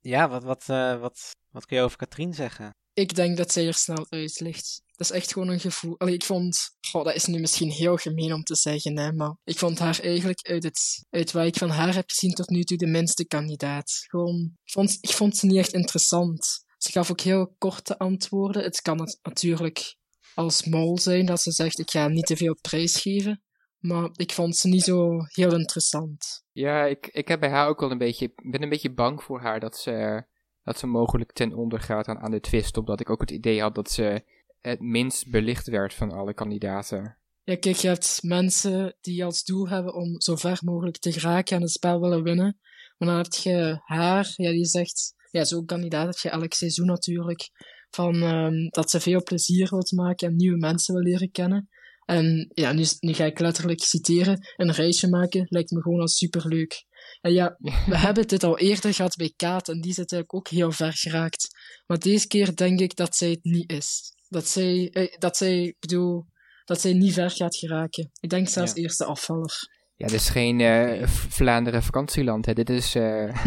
ja, 0.00 0.28
wat, 0.28 0.42
wat, 0.42 0.64
uh, 0.70 1.00
wat, 1.00 1.36
wat 1.50 1.66
kun 1.66 1.76
je 1.76 1.82
over 1.82 1.96
Katrien 1.96 2.34
zeggen? 2.34 2.76
Ik 2.92 3.14
denk 3.14 3.36
dat 3.36 3.52
zij 3.52 3.66
er 3.66 3.74
snel 3.74 4.06
uit 4.08 4.40
ligt. 4.40 4.82
Dat 4.86 5.10
is 5.10 5.16
echt 5.16 5.32
gewoon 5.32 5.48
een 5.48 5.60
gevoel. 5.60 5.98
Allee, 5.98 6.14
ik 6.14 6.24
vond, 6.24 6.70
goh, 6.90 7.04
dat 7.04 7.14
is 7.14 7.24
nu 7.24 7.40
misschien 7.40 7.70
heel 7.70 7.96
gemeen 7.96 8.32
om 8.32 8.42
te 8.42 8.54
zeggen, 8.54 8.98
hè, 8.98 9.12
maar 9.12 9.36
ik 9.44 9.58
vond 9.58 9.78
haar 9.78 10.00
eigenlijk 10.00 10.48
uit, 10.48 10.62
het, 10.62 11.06
uit 11.10 11.32
wat 11.32 11.46
ik 11.46 11.56
van 11.56 11.70
haar 11.70 11.94
heb 11.94 12.10
gezien 12.10 12.34
tot 12.34 12.48
nu 12.48 12.64
toe 12.64 12.76
de 12.76 12.86
minste 12.86 13.26
kandidaat. 13.26 14.04
Gewoon, 14.08 14.52
ik 14.64 14.72
vond, 14.72 14.98
ik 15.00 15.10
vond 15.10 15.36
ze 15.36 15.46
niet 15.46 15.56
echt 15.56 15.72
interessant. 15.72 16.64
Ze 16.78 16.90
gaf 16.90 17.10
ook 17.10 17.20
heel 17.20 17.54
korte 17.58 17.98
antwoorden. 17.98 18.62
Het 18.62 18.80
kan 18.80 19.00
het 19.00 19.18
natuurlijk 19.22 19.96
als 20.38 20.64
mol 20.64 20.98
zijn 20.98 21.26
dat 21.26 21.40
ze 21.40 21.50
zegt: 21.50 21.78
Ik 21.78 21.90
ga 21.90 22.08
niet 22.08 22.26
te 22.26 22.36
veel 22.36 22.58
prijs 22.60 23.00
geven. 23.00 23.42
Maar 23.78 24.08
ik 24.12 24.32
vond 24.32 24.56
ze 24.56 24.68
niet 24.68 24.82
zo 24.82 25.16
heel 25.26 25.58
interessant. 25.58 26.44
Ja, 26.52 26.84
ik, 26.84 27.06
ik 27.06 27.28
heb 27.28 27.40
bij 27.40 27.48
haar 27.48 27.68
ook 27.68 27.80
wel 27.80 27.90
een 27.90 27.98
beetje. 27.98 28.24
Ik 28.24 28.50
ben 28.50 28.62
een 28.62 28.68
beetje 28.68 28.92
bang 28.92 29.22
voor 29.22 29.40
haar 29.40 29.60
dat 29.60 29.76
ze, 29.76 30.24
dat 30.62 30.78
ze 30.78 30.86
mogelijk 30.86 31.32
ten 31.32 31.54
onder 31.54 31.80
gaat 31.80 32.08
aan, 32.08 32.18
aan 32.18 32.30
de 32.30 32.40
twist. 32.40 32.76
Omdat 32.76 33.00
ik 33.00 33.10
ook 33.10 33.20
het 33.20 33.30
idee 33.30 33.60
had 33.60 33.74
dat 33.74 33.90
ze 33.90 34.22
het 34.60 34.80
minst 34.80 35.30
belicht 35.30 35.66
werd 35.66 35.94
van 35.94 36.12
alle 36.12 36.34
kandidaten. 36.34 37.18
Ja, 37.42 37.56
kijk, 37.56 37.76
je 37.76 37.88
hebt 37.88 38.18
mensen 38.22 38.96
die 39.00 39.24
als 39.24 39.44
doel 39.44 39.68
hebben 39.68 39.94
om 39.94 40.20
zo 40.20 40.36
ver 40.36 40.58
mogelijk 40.64 40.98
te 40.98 41.12
geraken 41.12 41.56
en 41.56 41.62
het 41.62 41.70
spel 41.70 42.00
willen 42.00 42.22
winnen. 42.22 42.58
Maar 42.98 43.08
dan 43.08 43.16
heb 43.16 43.32
je 43.32 43.80
haar, 43.84 44.32
ja, 44.36 44.50
die 44.50 44.64
zegt, 44.64 45.14
ja, 45.30 45.44
zo'n 45.44 45.66
kandidaat 45.66 46.06
heb 46.06 46.16
je 46.16 46.38
elk 46.40 46.52
seizoen 46.52 46.86
natuurlijk, 46.86 47.50
van 47.90 48.22
um, 48.22 48.68
dat 48.68 48.90
ze 48.90 49.00
veel 49.00 49.22
plezier 49.22 49.68
wil 49.70 49.84
maken 49.94 50.28
en 50.28 50.36
nieuwe 50.36 50.58
mensen 50.58 50.94
wil 50.94 51.02
leren 51.02 51.30
kennen. 51.30 51.68
En 52.04 52.50
ja, 52.54 52.72
nu, 52.72 52.84
nu 53.00 53.12
ga 53.12 53.24
ik 53.24 53.38
letterlijk 53.38 53.82
citeren, 53.82 54.46
een 54.56 54.72
reisje 54.72 55.08
maken 55.08 55.46
lijkt 55.48 55.70
me 55.70 55.82
gewoon 55.82 56.00
al 56.00 56.08
superleuk. 56.08 56.84
En 57.20 57.32
ja, 57.32 57.56
we 57.86 57.98
hebben 58.06 58.28
dit 58.28 58.44
al 58.44 58.58
eerder 58.58 58.94
gehad 58.94 59.16
bij 59.16 59.32
Kaat 59.36 59.68
en 59.68 59.80
die 59.80 59.90
is 59.90 59.96
eigenlijk 59.96 60.34
ook 60.34 60.48
heel 60.48 60.72
ver 60.72 60.92
geraakt. 60.92 61.48
Maar 61.86 61.98
deze 61.98 62.26
keer 62.26 62.56
denk 62.56 62.80
ik 62.80 62.96
dat 62.96 63.16
zij 63.16 63.30
het 63.30 63.42
niet 63.44 63.72
is. 63.72 64.14
Dat 64.28 64.48
zij, 64.48 64.90
eh, 64.92 65.18
dat 65.18 65.36
zij, 65.36 65.74
bedoel, 65.78 66.26
dat 66.64 66.80
zij 66.80 66.92
niet 66.92 67.12
ver 67.12 67.30
gaat 67.30 67.56
geraken. 67.56 68.10
Ik 68.20 68.30
denk 68.30 68.48
zelfs 68.48 68.72
ja. 68.74 68.82
eerste 68.82 69.04
afvaller. 69.04 69.76
Ja, 69.96 70.06
dit 70.06 70.20
is 70.20 70.28
geen 70.28 70.58
uh, 70.58 71.06
Vlaanderen 71.06 71.82
vakantieland, 71.82 72.46
hè. 72.46 72.52
Dit 72.52 72.70
is... 72.70 72.94
Uh... 72.96 73.44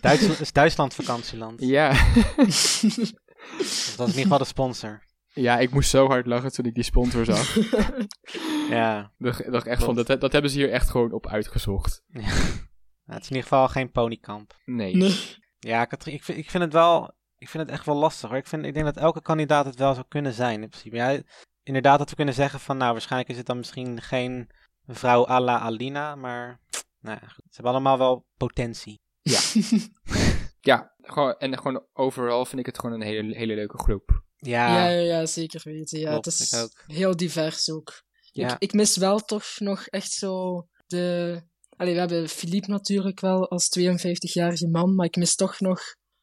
Duitsland, 0.00 0.40
is 0.40 0.52
Duitsland 0.52 0.94
vakantieland. 0.94 1.60
Ja. 1.60 1.92
dat 3.58 3.66
is 3.66 3.96
in 3.96 4.06
ieder 4.06 4.22
geval 4.22 4.38
de 4.38 4.44
sponsor. 4.44 5.02
Ja, 5.34 5.58
ik 5.58 5.70
moest 5.70 5.90
zo 5.90 6.06
hard 6.06 6.26
lachen 6.26 6.52
toen 6.52 6.64
ik 6.64 6.74
die 6.74 6.84
sponsor 6.84 7.24
zag. 7.24 7.54
ja. 8.70 9.12
Ik 9.18 9.50
dacht 9.50 9.66
echt 9.66 9.84
van, 9.84 9.94
dat, 9.94 10.06
dat 10.06 10.32
hebben 10.32 10.50
ze 10.50 10.58
hier 10.58 10.70
echt 10.70 10.90
gewoon 10.90 11.12
op 11.12 11.26
uitgezocht. 11.26 12.02
Ja. 12.06 12.20
Nou, 12.20 12.30
het 13.16 13.22
is 13.22 13.28
in 13.30 13.36
ieder 13.36 13.42
geval 13.42 13.68
geen 13.68 13.90
ponykamp. 13.90 14.54
Nee. 14.64 14.96
nee. 14.96 15.18
Ja, 15.58 15.84
Katrien, 15.84 16.14
ik 16.14 16.24
vind, 16.24 16.38
ik 16.38 16.50
vind 16.50 16.62
het 16.62 16.72
wel... 16.72 17.14
Ik 17.36 17.48
vind 17.48 17.62
het 17.62 17.72
echt 17.72 17.86
wel 17.86 17.96
lastig 17.96 18.28
hoor. 18.28 18.38
Ik, 18.38 18.46
vind, 18.46 18.64
ik 18.64 18.74
denk 18.74 18.84
dat 18.84 18.96
elke 18.96 19.22
kandidaat 19.22 19.64
het 19.64 19.76
wel 19.76 19.94
zou 19.94 20.06
kunnen 20.08 20.32
zijn 20.32 20.62
in 20.62 20.68
principe. 20.68 20.96
Ja, 20.96 21.20
inderdaad 21.62 21.98
dat 21.98 22.10
we 22.10 22.16
kunnen 22.16 22.34
zeggen 22.34 22.60
van 22.60 22.76
nou 22.76 22.92
waarschijnlijk 22.92 23.30
is 23.30 23.36
het 23.36 23.46
dan 23.46 23.56
misschien 23.56 24.02
geen 24.02 24.50
vrouw 24.86 25.28
à 25.28 25.40
la 25.40 25.58
Alina, 25.58 26.14
maar 26.14 26.60
nou 27.00 27.18
goed. 27.18 27.44
ze 27.48 27.54
hebben 27.54 27.72
allemaal 27.72 27.98
wel 27.98 28.26
potentie. 28.36 29.00
Ja. 29.22 29.40
ja, 30.64 30.94
gewoon, 31.00 31.34
en 31.38 31.58
gewoon 31.58 31.86
overal 31.92 32.44
vind 32.44 32.60
ik 32.60 32.66
het 32.66 32.78
gewoon 32.78 32.94
een 32.94 33.06
hele, 33.06 33.36
hele 33.36 33.54
leuke 33.54 33.78
groep. 33.78 34.22
Ja. 34.36 34.76
Ja, 34.76 34.88
ja, 34.88 35.00
ja 35.00 35.26
zeker 35.26 35.60
weten. 35.64 35.98
Ja, 35.98 36.10
Klopt, 36.10 36.24
het 36.24 36.40
is 36.40 36.68
heel 36.86 37.16
divers 37.16 37.70
ook. 37.70 38.02
Ja. 38.32 38.54
Ik, 38.54 38.56
ik 38.58 38.72
mis 38.72 38.96
wel 38.96 39.18
toch 39.18 39.44
nog 39.58 39.86
echt 39.86 40.12
zo 40.12 40.66
de... 40.86 41.42
Allee, 41.76 41.92
we 41.92 41.98
hebben 41.98 42.28
Philippe 42.28 42.70
natuurlijk 42.70 43.20
wel 43.20 43.50
als 43.50 43.78
52-jarige 43.78 44.68
man, 44.68 44.94
maar 44.94 45.06
ik 45.06 45.16
mis 45.16 45.34
toch 45.34 45.60
nog 45.60 45.80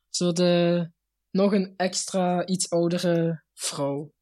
zo 0.09 0.31
de... 0.31 0.89
Nog 1.31 1.53
een 1.53 1.73
extra, 1.77 2.45
iets 2.45 2.69
oudere 2.69 3.43
vrouw. 3.53 4.13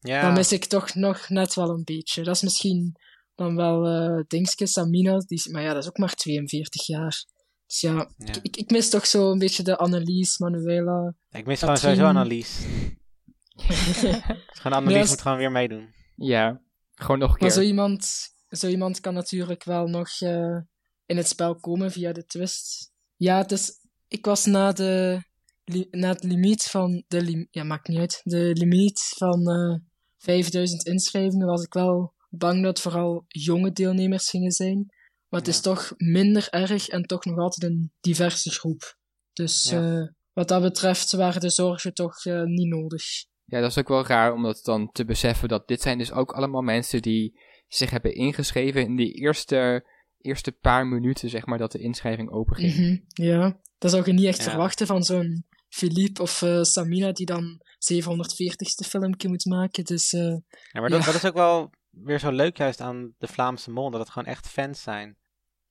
Ja. 0.00 0.22
Dan 0.22 0.32
mis 0.32 0.52
ik 0.52 0.64
toch 0.64 0.94
nog 0.94 1.28
net 1.28 1.54
wel 1.54 1.68
een 1.68 1.84
beetje. 1.84 2.22
Dat 2.22 2.34
is 2.34 2.42
misschien 2.42 2.96
dan 3.34 3.56
wel 3.56 3.86
uh, 3.92 4.24
Dingske, 4.26 4.66
Samina, 4.66 5.18
die, 5.18 5.50
maar 5.50 5.62
ja, 5.62 5.72
dat 5.72 5.82
is 5.82 5.88
ook 5.88 5.98
maar 5.98 6.14
42 6.14 6.86
jaar. 6.86 7.24
Dus 7.70 7.80
ja, 7.80 8.10
Ja. 8.16 8.34
Ik, 8.42 8.56
ik, 8.56 8.70
mis 8.70 8.90
toch 8.90 9.06
zo 9.06 9.30
een 9.30 9.38
beetje 9.38 9.62
de 9.62 9.76
Annelies, 9.76 10.38
Manuela. 10.38 11.14
Ik 11.30 11.46
mis 11.46 11.60
gewoon 11.60 11.76
sowieso 11.76 12.04
Annelies. 12.04 12.58
Gewoon 14.60 14.78
Annelies 14.78 15.08
moet 15.08 15.20
gewoon 15.20 15.38
weer 15.38 15.50
meedoen. 15.52 15.94
Ja, 16.16 16.62
gewoon 16.94 17.18
nog 17.18 17.32
een 17.32 17.36
Maar 17.40 17.50
zo 17.50 17.58
keer. 17.60 17.68
iemand, 17.68 18.28
zo 18.48 18.68
iemand 18.68 19.00
kan 19.00 19.14
natuurlijk 19.14 19.64
wel 19.64 19.86
nog 19.86 20.08
eh, 20.20 20.56
in 21.06 21.16
het 21.16 21.28
spel 21.28 21.56
komen 21.56 21.90
via 21.90 22.12
de 22.12 22.24
twist. 22.24 22.92
Ja, 23.16 23.48
is, 23.48 23.72
ik 24.08 24.24
was 24.24 24.44
na, 24.44 24.72
de, 24.72 25.22
na 25.90 26.08
het 26.08 26.24
limiet 26.24 26.62
van 26.62 27.04
de 27.08 27.22
lim- 27.22 27.48
ja, 27.50 27.62
maakt 27.64 27.88
niet 27.88 27.98
uit. 27.98 28.20
De 28.24 28.50
limiet 28.54 29.00
van 29.16 29.48
eh 29.50 29.78
5000 30.18 30.86
inschrijvingen 30.86 31.46
was 31.46 31.62
ik 31.62 31.72
wel 31.72 32.14
bang 32.28 32.62
dat 32.62 32.80
vooral 32.80 33.24
jonge 33.28 33.72
deelnemers 33.72 34.30
gingen 34.30 34.52
zijn. 34.52 34.94
Maar 35.30 35.40
het 35.40 35.48
is 35.48 35.60
toch 35.60 35.92
minder 35.96 36.48
erg 36.50 36.88
en 36.88 37.02
toch 37.02 37.24
nog 37.24 37.38
altijd 37.38 37.72
een 37.72 37.92
diverse 38.00 38.50
groep. 38.50 38.98
Dus 39.32 39.70
Ja. 39.70 39.98
eh, 40.00 40.08
wat 40.32 40.48
dat 40.48 40.62
betreft 40.62 41.12
waren 41.12 41.40
de 41.40 41.50
zorgen 41.50 41.94
toch 41.94 42.24
eh, 42.24 42.42
niet 42.42 42.68
nodig. 42.68 43.02
Ja, 43.44 43.60
dat 43.60 43.70
is 43.70 43.78
ook 43.78 43.88
wel 43.88 44.06
raar 44.06 44.32
om 44.32 44.42
dat 44.42 44.60
dan 44.64 44.90
te 44.92 45.04
beseffen 45.04 45.48
dat 45.48 45.68
dit 45.68 45.80
zijn 45.82 45.98
dus 45.98 46.12
ook 46.12 46.32
allemaal 46.32 46.62
mensen 46.62 47.02
die 47.02 47.40
zich 47.68 47.90
hebben 47.90 48.14
ingeschreven 48.14 48.82
in 48.84 48.96
die 48.96 49.12
eerste, 49.12 49.86
eerste 50.20 50.52
paar 50.52 50.86
minuten, 50.86 51.28
zeg 51.30 51.46
maar, 51.46 51.58
dat 51.58 51.72
de 51.72 51.78
inschrijving 51.78 52.30
open 52.30 52.56
ging. 52.56 52.74
Mhm, 52.76 52.96
ja, 53.24 53.60
dat 53.78 53.90
zou 53.90 54.02
je 54.06 54.12
niet 54.12 54.26
echt 54.26 54.38
Ja. 54.44 54.50
verwachten 54.50 54.86
van 54.86 55.02
zo'n 55.02 55.44
Philippe 55.68 56.22
of 56.22 56.42
eh, 56.42 56.62
Samina 56.62 57.12
die 57.12 57.26
dan 57.26 57.60
740ste 57.78 58.86
filmpje 58.88 59.28
moet 59.28 59.44
maken. 59.44 59.84
Dus 59.84 60.12
eh, 60.12 60.20
Ja, 60.72 60.80
maar 60.80 60.90
dat, 60.90 60.98
Ja. 61.00 61.06
dat 61.06 61.14
is 61.14 61.24
ook 61.24 61.34
wel 61.34 61.70
weer 61.90 62.18
zo 62.18 62.30
leuk 62.30 62.56
juist 62.56 62.80
aan 62.80 63.14
de 63.18 63.26
Vlaamse 63.26 63.70
Mol, 63.70 63.90
dat 63.90 64.00
het 64.00 64.10
gewoon 64.10 64.28
echt 64.28 64.48
fans 64.48 64.82
zijn. 64.82 65.16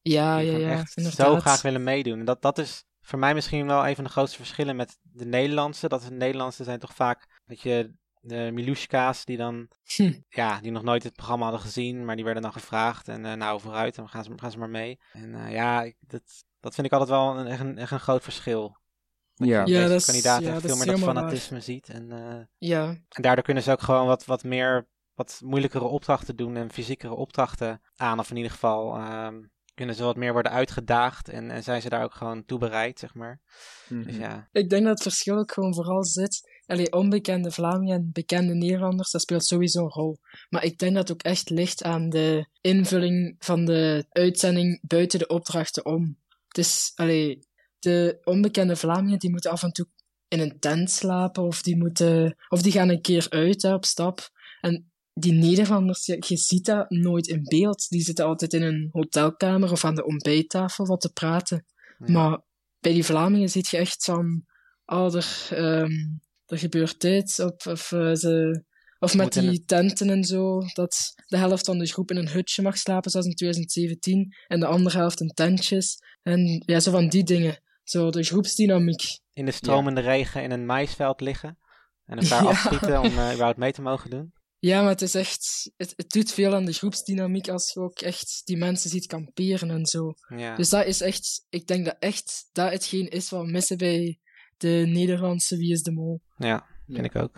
Ja, 0.01 0.37
Die 0.37 0.51
ja, 0.51 0.57
ja. 0.57 0.71
echt 0.71 0.97
inderdaad. 0.97 1.27
zo 1.27 1.39
graag 1.39 1.61
willen 1.61 1.83
meedoen. 1.83 2.19
En 2.19 2.25
dat, 2.25 2.41
dat 2.41 2.57
is 2.57 2.83
voor 3.01 3.19
mij 3.19 3.33
misschien 3.33 3.67
wel 3.67 3.87
een 3.87 3.95
van 3.95 4.03
de 4.03 4.09
grootste 4.09 4.37
verschillen 4.37 4.75
met 4.75 4.97
de 5.01 5.25
Nederlandse. 5.25 5.87
Dat 5.87 6.01
de 6.01 6.11
Nederlandse 6.11 6.63
zijn 6.63 6.79
toch 6.79 6.93
vaak, 6.93 7.41
dat 7.45 7.61
je, 7.61 7.93
de 8.21 8.49
Milushka's 8.53 9.25
die 9.25 9.37
dan, 9.37 9.67
Hm. 9.95 10.13
ja, 10.29 10.59
die 10.61 10.71
nog 10.71 10.83
nooit 10.83 11.03
het 11.03 11.13
programma 11.13 11.43
hadden 11.43 11.61
gezien, 11.61 12.05
maar 12.05 12.15
die 12.15 12.25
werden 12.25 12.43
dan 12.43 12.51
gevraagd. 12.53 13.07
En 13.07 13.25
eh, 13.25 13.33
nou, 13.33 13.59
vooruit, 13.61 13.95
dan 13.95 14.09
gaan 14.09 14.23
ze, 14.23 14.31
gaan 14.35 14.51
ze 14.51 14.57
maar 14.57 14.69
mee. 14.69 14.99
En 15.13 15.35
eh, 15.35 15.51
ja, 15.51 15.81
ik- 15.83 15.97
dat, 15.99 16.21
dat 16.59 16.73
vind 16.75 16.87
ik 16.87 16.93
altijd 16.93 17.09
wel 17.09 17.37
een, 17.37 17.47
echt, 17.47 17.59
een, 17.59 17.77
echt 17.77 17.91
een 17.91 17.99
groot 17.99 18.23
verschil. 18.23 18.77
Ja. 19.33 19.45
je 19.65 19.71
Ja, 19.71 19.77
deze 19.79 19.87
dat 19.87 19.99
is- 19.99 20.05
kandidaten 20.05 20.43
ja, 20.45 20.51
echt 20.53 20.61
dat 20.61 20.71
veel 20.71 20.77
meer 20.85 20.95
dat 20.95 20.99
waar. 21.05 21.15
fanatisme 21.15 21.59
ziet. 21.61 21.89
En, 21.89 22.11
eh, 22.11 22.45
Ja, 22.57 22.87
en 22.89 23.21
daardoor 23.21 23.43
kunnen 23.43 23.63
ze 23.63 23.71
ook 23.71 23.81
gewoon 23.81 24.05
wat, 24.07 24.25
wat 24.25 24.43
meer, 24.43 24.87
wat 25.13 25.41
moeilijkere 25.43 25.83
opdrachten 25.85 26.35
doen 26.35 26.55
en 26.55 26.71
fysiekere 26.71 27.13
opdrachten 27.13 27.81
aan. 27.95 28.19
Of 28.19 28.29
in 28.29 28.35
ieder 28.35 28.51
geval 28.51 28.95
ehm, 28.95 29.41
kunnen 29.79 29.97
ze 29.97 30.03
wat 30.03 30.15
meer 30.15 30.33
worden 30.33 30.51
uitgedaagd 30.51 31.29
en, 31.29 31.51
en 31.51 31.63
zijn 31.63 31.81
ze 31.81 31.89
daar 31.89 32.03
ook 32.03 32.13
gewoon 32.13 32.45
toe 32.45 32.59
bereid, 32.59 32.99
zeg 32.99 33.13
maar. 33.13 33.41
Mhm. 33.89 34.03
Dus 34.03 34.17
ja, 34.17 34.49
ik 34.51 34.69
denk 34.69 34.83
dat 34.83 34.93
het 34.93 35.01
verschil 35.01 35.37
ook 35.37 35.51
gewoon 35.51 35.73
vooral 35.73 36.03
zit. 36.03 36.61
Allee, 36.65 36.91
onbekende 36.91 37.51
Vlamingen 37.51 37.95
en 37.95 38.09
bekende 38.13 38.53
Nederlanders, 38.53 39.11
dat 39.11 39.21
speelt 39.21 39.45
sowieso 39.45 39.83
een 39.83 39.89
rol. 39.89 40.19
Maar 40.49 40.63
ik 40.63 40.77
denk 40.77 40.93
dat 40.93 41.07
het 41.07 41.11
ook 41.11 41.23
echt 41.23 41.49
ligt 41.49 41.83
aan 41.83 42.09
de 42.09 42.47
invulling 42.61 43.35
van 43.39 43.65
de 43.65 44.05
uitzending 44.09 44.79
buiten 44.81 45.19
de 45.19 45.27
opdrachten 45.27 45.85
om. 45.85 46.17
Het 46.47 46.57
is, 46.57 46.91
allee, 46.95 47.39
de 47.79 48.19
onbekende 48.23 48.75
Vlamingen 48.75 49.19
die 49.19 49.31
moeten 49.31 49.51
af 49.51 49.63
en 49.63 49.71
toe 49.71 49.87
in 50.27 50.39
een 50.39 50.59
tent 50.59 50.91
slapen 50.91 51.43
of 51.43 51.61
die, 51.61 51.77
moeten, 51.77 52.35
of 52.49 52.61
die 52.61 52.71
gaan 52.71 52.89
een 52.89 53.01
keer 53.01 53.25
uit 53.29 53.61
hè, 53.61 53.73
op 53.73 53.85
stap. 53.85 54.29
En 54.61 54.91
die 55.19 55.33
Nederlanders, 55.33 56.05
je, 56.05 56.23
je 56.27 56.37
ziet 56.37 56.65
dat 56.65 56.89
nooit 56.89 57.27
in 57.27 57.43
beeld. 57.43 57.89
Die 57.89 58.01
zitten 58.01 58.25
altijd 58.25 58.53
in 58.53 58.61
een 58.61 58.89
hotelkamer 58.91 59.71
of 59.71 59.85
aan 59.85 59.95
de 59.95 60.05
ontbijttafel 60.05 60.85
wat 60.85 61.01
te 61.01 61.11
praten. 61.11 61.65
Ja. 62.05 62.11
Maar 62.11 62.41
bij 62.79 62.93
die 62.93 63.05
Vlamingen 63.05 63.49
zie 63.49 63.65
je 63.69 63.77
echt 63.77 64.03
van, 64.03 64.45
oh, 64.85 65.15
er, 65.15 65.47
ehm, 65.49 65.91
er 66.45 66.57
gebeurt 66.57 67.01
dit, 67.01 67.39
of, 67.39 67.67
of, 67.67 67.91
eh, 67.91 68.13
ze, 68.13 68.63
of 68.99 69.15
met 69.15 69.33
die 69.33 69.65
tenten 69.65 70.09
en 70.09 70.23
zo, 70.23 70.61
dat 70.73 71.13
de 71.27 71.37
helft 71.37 71.65
van 71.65 71.77
de 71.77 71.87
groep 71.87 72.11
in 72.11 72.17
een 72.17 72.29
hutje 72.29 72.61
mag 72.61 72.77
slapen, 72.77 73.11
zoals 73.11 73.25
in 73.25 73.35
2017, 73.35 74.35
en 74.47 74.59
de 74.59 74.65
andere 74.65 74.97
helft 74.97 75.21
in 75.21 75.29
tentjes. 75.33 75.97
En 76.21 76.63
ja, 76.65 76.79
zo 76.79 76.91
van 76.91 77.09
die 77.09 77.23
dingen. 77.23 77.61
Zo 77.83 78.09
de 78.09 78.23
groepsdynamiek. 78.23 79.01
in 79.33 79.45
de 79.45 79.51
stromende 79.51 80.01
regen 80.01 80.43
in 80.43 80.51
een 80.51 80.65
maisveld 80.65 81.21
liggen 81.21 81.57
en 82.05 82.17
elkaar 82.17 82.43
Ja. 82.43 82.49
afschieten 82.49 82.99
om 82.99 83.05
eh, 83.05 83.31
überhaupt 83.31 83.57
mee 83.57 83.71
te 83.71 83.81
mogen 83.81 84.09
doen. 84.09 84.33
Ja, 84.59 84.81
maar 84.81 84.89
het 84.89 85.01
is 85.01 85.15
echt, 85.15 85.71
het, 85.77 85.93
het 85.95 86.09
doet 86.09 86.31
veel 86.31 86.55
aan 86.55 86.65
de 86.65 86.73
groepsdynamiek 86.73 87.47
als 87.49 87.71
je 87.73 87.79
ook 87.79 87.99
echt 87.99 88.41
die 88.45 88.57
mensen 88.57 88.89
ziet 88.89 89.05
kamperen 89.05 89.69
en 89.69 89.85
zo. 89.85 90.13
Ja. 90.35 90.55
Dus 90.55 90.69
dat 90.69 90.85
is 90.85 91.01
echt, 91.01 91.45
ik 91.49 91.67
denk 91.67 91.85
dat 91.85 91.95
echt 91.99 92.49
dat 92.51 92.71
hetgeen 92.71 93.07
is 93.07 93.29
wat 93.29 93.41
we 93.45 93.51
missen 93.51 93.77
bij 93.77 94.19
de 94.57 94.83
Nederlandse 94.87 95.57
Wie 95.57 95.71
is 95.71 95.81
de 95.81 95.91
Mol. 95.91 96.21
ja, 96.37 96.65
vind 96.85 96.97
Ja. 96.97 97.03
ik 97.03 97.15
ook. 97.15 97.35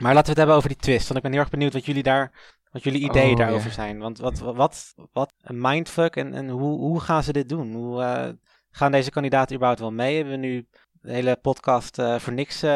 Maar 0.00 0.14
laten 0.14 0.22
we 0.22 0.28
het 0.28 0.38
hebben 0.38 0.56
over 0.56 0.68
die 0.68 0.78
twist, 0.78 1.02
want 1.04 1.16
ik 1.16 1.22
ben 1.22 1.32
heel 1.32 1.40
erg 1.40 1.50
benieuwd 1.50 1.72
wat 1.72 1.86
jullie 1.86 2.02
daar, 2.02 2.56
wat 2.70 2.82
jullie 2.82 3.00
ideeën 3.02 3.30
Oh, 3.30 3.36
daarover 3.36 3.70
zijn. 3.70 3.98
Want 3.98 4.18
wat, 4.18 4.38
wat, 4.38 4.94
wat 5.12 5.32
een 5.40 5.60
mindfuck 5.60 6.16
en, 6.16 6.34
en 6.34 6.48
hoe, 6.48 6.78
hoe 6.78 7.00
gaan 7.00 7.22
ze 7.22 7.32
dit 7.32 7.48
doen? 7.48 7.72
Hoe 7.74 8.02
eh, 8.02 8.32
gaan 8.70 8.92
deze 8.92 9.10
kandidaten 9.10 9.54
überhaupt 9.54 9.80
wel 9.80 9.92
mee? 9.92 10.16
Hebben 10.16 10.32
we 10.40 10.46
nu 10.46 10.66
de 11.02 11.12
hele 11.12 11.36
podcast 11.36 11.98
eh, 11.98 12.18
voor 12.18 12.32
niks 12.32 12.64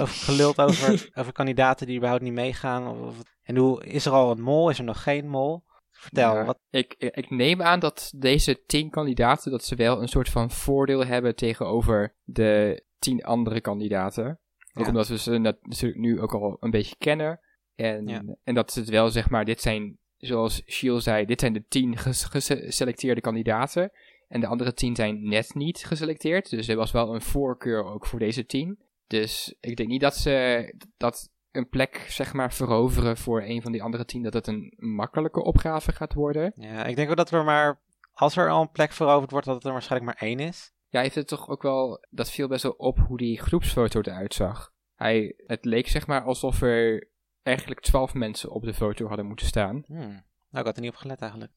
over 0.00 0.06
geluld 0.08 0.58
over, 0.60 1.08
over 1.18 1.32
kandidaten 1.32 1.86
die 1.86 1.96
überhaupt 1.96 2.22
niet 2.22 2.32
meegaan? 2.32 2.86
Of, 2.88 2.98
of- 3.08 3.22
en 3.42 3.56
hoe, 3.56 3.84
is 3.84 4.06
er 4.06 4.12
al 4.12 4.30
een 4.30 4.42
mol? 4.42 4.70
Is 4.70 4.78
er 4.78 4.84
nog 4.84 5.02
geen 5.02 5.28
mol? 5.28 5.64
Vertel, 5.90 6.34
Ja, 6.34 6.44
wat, 6.44 6.58
ik, 6.70 6.94
ik 6.98 7.30
neem 7.30 7.62
aan 7.62 7.80
dat 7.80 8.12
deze 8.16 8.62
tien 8.66 8.90
kandidaten 8.90 9.50
dat 9.50 9.64
ze 9.64 9.74
wel 9.74 10.02
een 10.02 10.08
soort 10.08 10.28
van 10.28 10.50
voordeel 10.50 11.04
hebben 11.06 11.34
tegenover 11.36 12.16
de 12.24 12.84
tien 12.98 13.22
andere 13.24 13.60
kandidaten. 13.60 14.26
Ook 14.74 14.82
Ja. 14.84 14.88
omdat 14.88 15.08
we 15.08 15.18
ze 15.18 15.38
nat- 15.38 15.58
natuurlijk 15.66 16.00
nu 16.00 16.20
ook 16.20 16.34
al 16.34 16.56
een 16.60 16.70
beetje 16.70 16.96
kennen. 16.98 17.40
En, 17.74 18.06
Ja. 18.06 18.22
en 18.44 18.54
dat 18.54 18.72
ze 18.72 18.80
het 18.80 18.88
wel, 18.88 19.08
zeg 19.10 19.30
maar, 19.30 19.44
dit 19.44 19.60
zijn, 19.60 19.98
zoals 20.16 20.62
Shiel 20.66 21.00
zei, 21.00 21.24
dit 21.24 21.40
zijn 21.40 21.52
de 21.52 21.64
tien 21.68 21.96
ges- 21.98 22.24
geselecteerde 22.24 23.20
kandidaten. 23.20 23.90
En 24.32 24.40
de 24.40 24.46
andere 24.46 24.74
tien 24.74 24.96
zijn 24.96 25.28
net 25.28 25.54
niet 25.54 25.84
geselecteerd. 25.84 26.50
Dus 26.50 26.68
er 26.68 26.76
was 26.76 26.90
wel 26.90 27.14
een 27.14 27.22
voorkeur 27.22 27.84
ook 27.84 28.06
voor 28.06 28.18
deze 28.18 28.46
tien. 28.46 28.78
Dus 29.06 29.54
ik 29.60 29.76
denk 29.76 29.88
niet 29.88 30.00
dat 30.00 30.16
ze 30.16 30.74
dat 30.96 31.30
een 31.50 31.68
plek, 31.68 32.06
zeg 32.08 32.32
maar, 32.32 32.52
veroveren 32.52 33.16
voor 33.16 33.42
een 33.42 33.62
van 33.62 33.72
die 33.72 33.82
andere 33.82 34.04
tien, 34.04 34.22
dat 34.22 34.32
het 34.32 34.46
een 34.46 34.74
makkelijke 34.76 35.42
opgave 35.42 35.92
gaat 35.92 36.14
worden. 36.14 36.52
ja, 36.56 36.84
ik 36.84 36.96
denk 36.96 37.10
ook 37.10 37.16
dat 37.16 37.30
er 37.30 37.44
maar, 37.44 37.80
als 38.12 38.36
er 38.36 38.50
al 38.50 38.60
een 38.60 38.70
plek 38.70 38.92
veroverd 38.92 39.30
wordt, 39.30 39.46
dat 39.46 39.54
het 39.54 39.64
er 39.64 39.72
waarschijnlijk 39.72 40.12
maar 40.12 40.28
één 40.28 40.38
is. 40.38 40.72
Ja, 40.74 40.98
hij 40.98 41.02
heeft 41.02 41.14
het 41.14 41.28
toch 41.28 41.48
ook 41.48 41.62
wel, 41.62 42.06
dat 42.10 42.30
viel 42.30 42.48
best 42.48 42.62
wel 42.62 42.72
op 42.72 42.98
hoe 42.98 43.18
die 43.18 43.40
groepsfoto 43.40 44.00
eruit 44.00 44.34
zag. 44.34 44.72
Hij, 44.94 45.34
het 45.46 45.64
leek 45.64 45.88
zeg 45.88 46.06
maar 46.06 46.22
alsof 46.22 46.62
er 46.62 47.10
eigenlijk 47.42 47.80
twaalf 47.80 48.14
mensen 48.14 48.50
op 48.50 48.62
de 48.62 48.74
foto 48.74 49.06
hadden 49.06 49.26
moeten 49.26 49.46
staan. 49.46 49.84
Hmm. 49.86 49.98
Nou, 49.98 50.64
ik 50.64 50.64
had 50.64 50.76
er 50.76 50.82
niet 50.82 50.92
op 50.92 50.96
gelet 50.96 51.20
eigenlijk. 51.20 51.52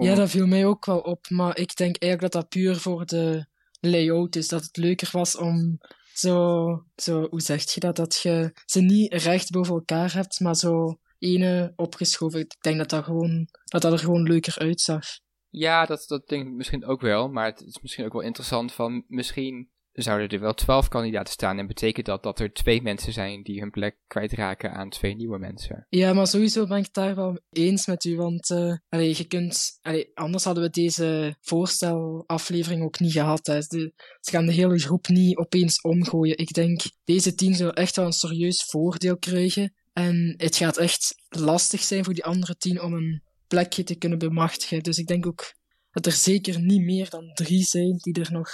Ja, 0.00 0.14
dat 0.14 0.30
viel 0.30 0.46
mij 0.46 0.66
ook 0.66 0.86
wel 0.86 1.00
op, 1.00 1.26
maar 1.28 1.58
ik 1.58 1.76
denk 1.76 1.96
eigenlijk 1.96 2.32
dat 2.32 2.42
dat 2.42 2.50
puur 2.50 2.76
voor 2.76 3.06
de 3.06 3.46
layout 3.80 4.36
is. 4.36 4.48
Dat 4.48 4.64
het 4.64 4.76
leuker 4.76 5.08
was 5.12 5.36
om 5.36 5.78
zo, 6.12 6.84
zo 6.96 7.26
hoe 7.30 7.40
zeg 7.40 7.70
je 7.74 7.80
dat, 7.80 7.96
dat 7.96 8.20
je 8.22 8.52
ze 8.66 8.80
niet 8.80 9.12
recht 9.12 9.50
boven 9.50 9.74
elkaar 9.74 10.12
hebt, 10.12 10.40
maar 10.40 10.56
zo 10.56 10.98
ene 11.18 11.72
opgeschoven. 11.76 12.40
Ik 12.40 12.56
denk 12.60 12.78
dat 12.78 12.88
dat, 12.88 13.04
gewoon, 13.04 13.48
dat, 13.64 13.82
dat 13.82 13.92
er 13.92 13.98
gewoon 13.98 14.22
leuker 14.22 14.58
uitzag. 14.58 15.04
Ja, 15.48 15.86
dat, 15.86 16.04
dat 16.06 16.28
denk 16.28 16.46
ik 16.46 16.52
misschien 16.52 16.84
ook 16.84 17.00
wel. 17.00 17.28
Maar 17.28 17.46
het 17.46 17.60
is 17.60 17.80
misschien 17.80 18.04
ook 18.04 18.12
wel 18.12 18.22
interessant 18.22 18.72
van 18.72 19.04
misschien 19.06 19.70
zouden 20.02 20.28
er 20.28 20.40
wel 20.40 20.54
twaalf 20.54 20.88
kandidaten 20.88 21.32
staan. 21.32 21.58
En 21.58 21.66
betekent 21.66 22.06
dat 22.06 22.22
dat 22.22 22.40
er 22.40 22.52
twee 22.52 22.82
mensen 22.82 23.12
zijn 23.12 23.42
die 23.42 23.60
hun 23.60 23.70
plek 23.70 23.96
kwijtraken 24.06 24.72
aan 24.72 24.90
twee 24.90 25.14
nieuwe 25.14 25.38
mensen. 25.38 25.86
Ja, 25.88 26.12
maar 26.12 26.26
sowieso 26.26 26.66
ben 26.66 26.78
ik 26.78 26.84
het 26.84 26.94
daar 26.94 27.14
wel 27.14 27.40
eens 27.50 27.86
met 27.86 28.04
u, 28.04 28.16
want 28.16 28.50
allee, 28.88 29.16
je 29.16 29.24
kunt, 29.24 29.80
anders 30.14 30.44
hadden 30.44 30.62
we 30.62 30.70
deze 30.70 31.36
voorstelaflevering 31.40 32.82
ook 32.82 33.00
niet 33.00 33.12
gehad. 33.12 33.46
Hè. 33.46 33.58
De, 33.58 33.92
ze 34.20 34.30
gaan 34.30 34.46
de 34.46 34.52
hele 34.52 34.78
groep 34.78 35.08
niet 35.08 35.36
opeens 35.36 35.80
omgooien. 35.80 36.38
Ik 36.38 36.52
denk, 36.52 36.80
deze 37.04 37.34
team 37.34 37.54
zullen 37.54 37.74
echt 37.74 37.96
wel 37.96 38.06
een 38.06 38.12
serieus 38.12 38.64
voordeel 38.64 39.18
krijgen. 39.18 39.74
En 39.92 40.34
het 40.36 40.56
gaat 40.56 40.76
echt 40.76 41.14
lastig 41.28 41.82
zijn 41.82 42.04
voor 42.04 42.14
die 42.14 42.24
andere 42.24 42.56
tien 42.56 42.82
om 42.82 42.92
een 42.92 43.22
plekje 43.48 43.82
te 43.82 43.94
kunnen 43.94 44.18
bemachtigen. 44.18 44.82
Dus 44.82 44.98
ik 44.98 45.06
denk 45.06 45.26
ook 45.26 45.54
dat 45.90 46.06
er 46.06 46.12
zeker 46.12 46.60
niet 46.60 46.82
meer 46.82 47.10
dan 47.10 47.30
drie 47.34 47.62
zijn 47.62 47.96
die 47.96 48.14
er 48.14 48.32
nog 48.32 48.50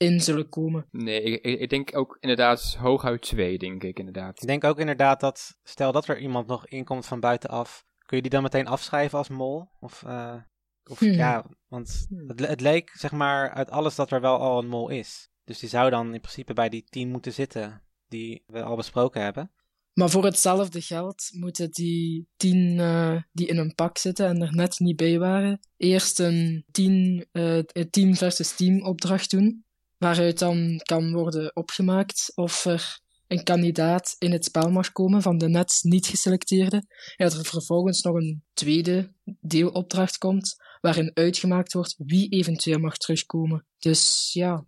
in 0.00 0.20
zullen 0.20 0.48
komen. 0.48 0.86
Nee, 0.90 1.22
ik, 1.22 1.60
ik, 1.60 1.70
denk 1.70 1.96
ook 1.96 2.16
inderdaad 2.20 2.76
hooguit 2.78 3.22
twee, 3.22 3.58
denk 3.58 3.82
ik 3.82 3.98
inderdaad. 3.98 4.42
Ik 4.42 4.48
denk 4.48 4.64
ook 4.64 4.78
inderdaad 4.78 5.20
dat, 5.20 5.58
stel 5.62 5.92
dat 5.92 6.08
er 6.08 6.18
iemand 6.18 6.46
nog 6.46 6.66
inkomt 6.66 7.06
van 7.06 7.20
buitenaf, 7.20 7.84
kun 8.06 8.16
je 8.16 8.22
die 8.22 8.30
dan 8.30 8.42
meteen 8.42 8.66
afschrijven 8.66 9.18
als 9.18 9.28
mol? 9.28 9.68
Of, 9.80 10.02
eh, 10.02 10.36
of 10.84 10.98
Hmm. 10.98 11.12
ja, 11.12 11.46
want 11.68 12.06
Hmm. 12.08 12.28
het, 12.28 12.46
het 12.46 12.60
leek 12.60 12.90
zeg 12.90 13.12
maar 13.12 13.50
uit 13.50 13.70
alles 13.70 13.94
dat 13.94 14.10
er 14.10 14.20
wel 14.20 14.38
al 14.38 14.58
een 14.58 14.68
mol 14.68 14.88
is. 14.88 15.30
Dus 15.44 15.58
die 15.58 15.68
zou 15.68 15.90
dan 15.90 16.14
in 16.14 16.20
principe 16.20 16.52
bij 16.52 16.68
die 16.68 16.84
tien 16.84 17.10
moeten 17.10 17.32
zitten 17.32 17.82
die 18.08 18.42
we 18.46 18.62
al 18.62 18.76
besproken 18.76 19.22
hebben. 19.22 19.52
Maar 19.92 20.10
voor 20.10 20.24
hetzelfde 20.24 20.80
geld 20.80 21.28
moeten 21.32 21.70
die 21.70 22.28
tien 22.36 22.80
eh, 22.80 23.22
die 23.32 23.46
in 23.46 23.56
een 23.56 23.74
pak 23.74 23.98
zitten 23.98 24.26
en 24.26 24.42
er 24.42 24.54
net 24.54 24.78
niet 24.78 24.96
bij 24.96 25.18
waren, 25.18 25.60
eerst 25.76 26.18
een 26.18 26.64
tien, 26.70 27.26
eh, 27.32 27.56
een 27.56 27.90
team 27.90 28.14
versus 28.14 28.56
team 28.56 28.82
opdracht 28.82 29.30
doen, 29.30 29.64
waaruit 30.00 30.38
dan 30.38 30.80
kan 30.82 31.12
worden 31.12 31.56
opgemaakt 31.56 32.32
of 32.34 32.64
er 32.64 33.00
een 33.26 33.44
kandidaat 33.44 34.16
in 34.18 34.32
het 34.32 34.44
spel 34.44 34.70
mag 34.70 34.92
komen 34.92 35.22
van 35.22 35.38
de 35.38 35.48
net 35.48 35.78
niet 35.80 36.06
geselecteerde. 36.06 36.76
En 37.16 37.28
dat 37.28 37.32
er 37.32 37.44
vervolgens 37.44 38.02
nog 38.02 38.14
een 38.14 38.44
tweede 38.52 39.12
deelopdracht 39.40 40.18
komt, 40.18 40.56
waarin 40.80 41.10
uitgemaakt 41.14 41.72
wordt 41.72 41.94
wie 41.96 42.28
eventueel 42.28 42.78
mag 42.78 42.96
terugkomen. 42.96 43.66
Dus 43.78 44.30
ja, 44.32 44.64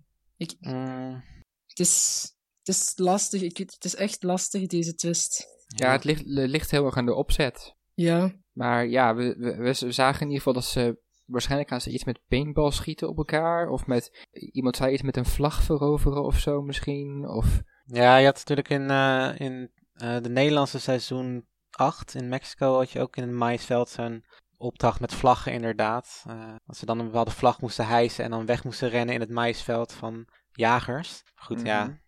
Mm, 0.60 1.22
het 1.66 1.78
is, 1.78 2.22
het 2.58 2.74
is 2.76 2.92
lastig. 2.96 3.42
Ik, 3.42 3.56
het 3.56 3.84
is 3.84 3.94
echt 3.94 4.22
lastig, 4.22 4.66
deze 4.66 4.94
twist. 4.94 5.46
Ja, 5.66 5.92
het 5.92 6.04
ligt, 6.04 6.22
ligt 6.24 6.70
heel 6.70 6.84
erg 6.84 6.96
aan 6.96 7.06
de 7.06 7.14
opzet. 7.14 7.74
Ja. 7.94 8.34
Maar 8.52 8.86
ja, 8.86 9.14
we, 9.14 9.34
we, 9.38 9.56
we 9.56 9.92
zagen 9.92 10.20
in 10.20 10.26
ieder 10.26 10.36
geval 10.36 10.52
dat 10.52 10.64
ze. 10.64 11.00
Waarschijnlijk 11.24 11.70
gaan 11.70 11.80
ze 11.80 11.90
iets 11.90 12.04
met 12.04 12.20
paintball 12.28 12.70
schieten 12.70 13.08
op 13.08 13.16
elkaar. 13.16 13.68
Of 13.68 13.86
met. 13.86 14.26
Iemand 14.52 14.76
zei 14.76 14.92
iets 14.92 15.02
met 15.02 15.16
een 15.16 15.24
vlag 15.24 15.62
veroveren 15.62 16.24
of 16.24 16.38
zo 16.38 16.62
misschien. 16.62 17.28
Of. 17.28 17.60
Ja, 17.84 18.16
je 18.16 18.24
had 18.24 18.34
natuurlijk 18.36 18.68
in, 18.68 18.90
eh, 18.90 19.32
in 19.36 19.70
eh, 19.92 20.16
de 20.22 20.28
Nederlandse 20.28 20.78
seizoen 20.80 21.46
8 21.70 22.14
in 22.14 22.28
Mexico 22.28 22.76
had 22.76 22.90
je 22.90 23.00
ook 23.00 23.16
in 23.16 23.22
het 23.22 23.32
maïsveld 23.32 23.88
zo'n 23.88 24.24
opdracht 24.56 25.00
met 25.00 25.14
vlaggen 25.14 25.52
inderdaad. 25.52 26.24
Eh, 26.26 26.54
dat 26.66 26.76
ze 26.76 26.86
dan 26.86 26.98
een 26.98 27.06
bepaalde 27.06 27.30
vlag 27.30 27.60
moesten 27.60 27.86
hijsen 27.86 28.24
en 28.24 28.30
dan 28.30 28.46
weg 28.46 28.64
moesten 28.64 28.88
rennen 28.88 29.14
in 29.14 29.20
het 29.20 29.30
maïsveld 29.30 29.92
van 29.92 30.26
jagers. 30.52 31.22
Goed, 31.34 31.56
Mhm. 31.56 31.66
ja. 31.66 32.00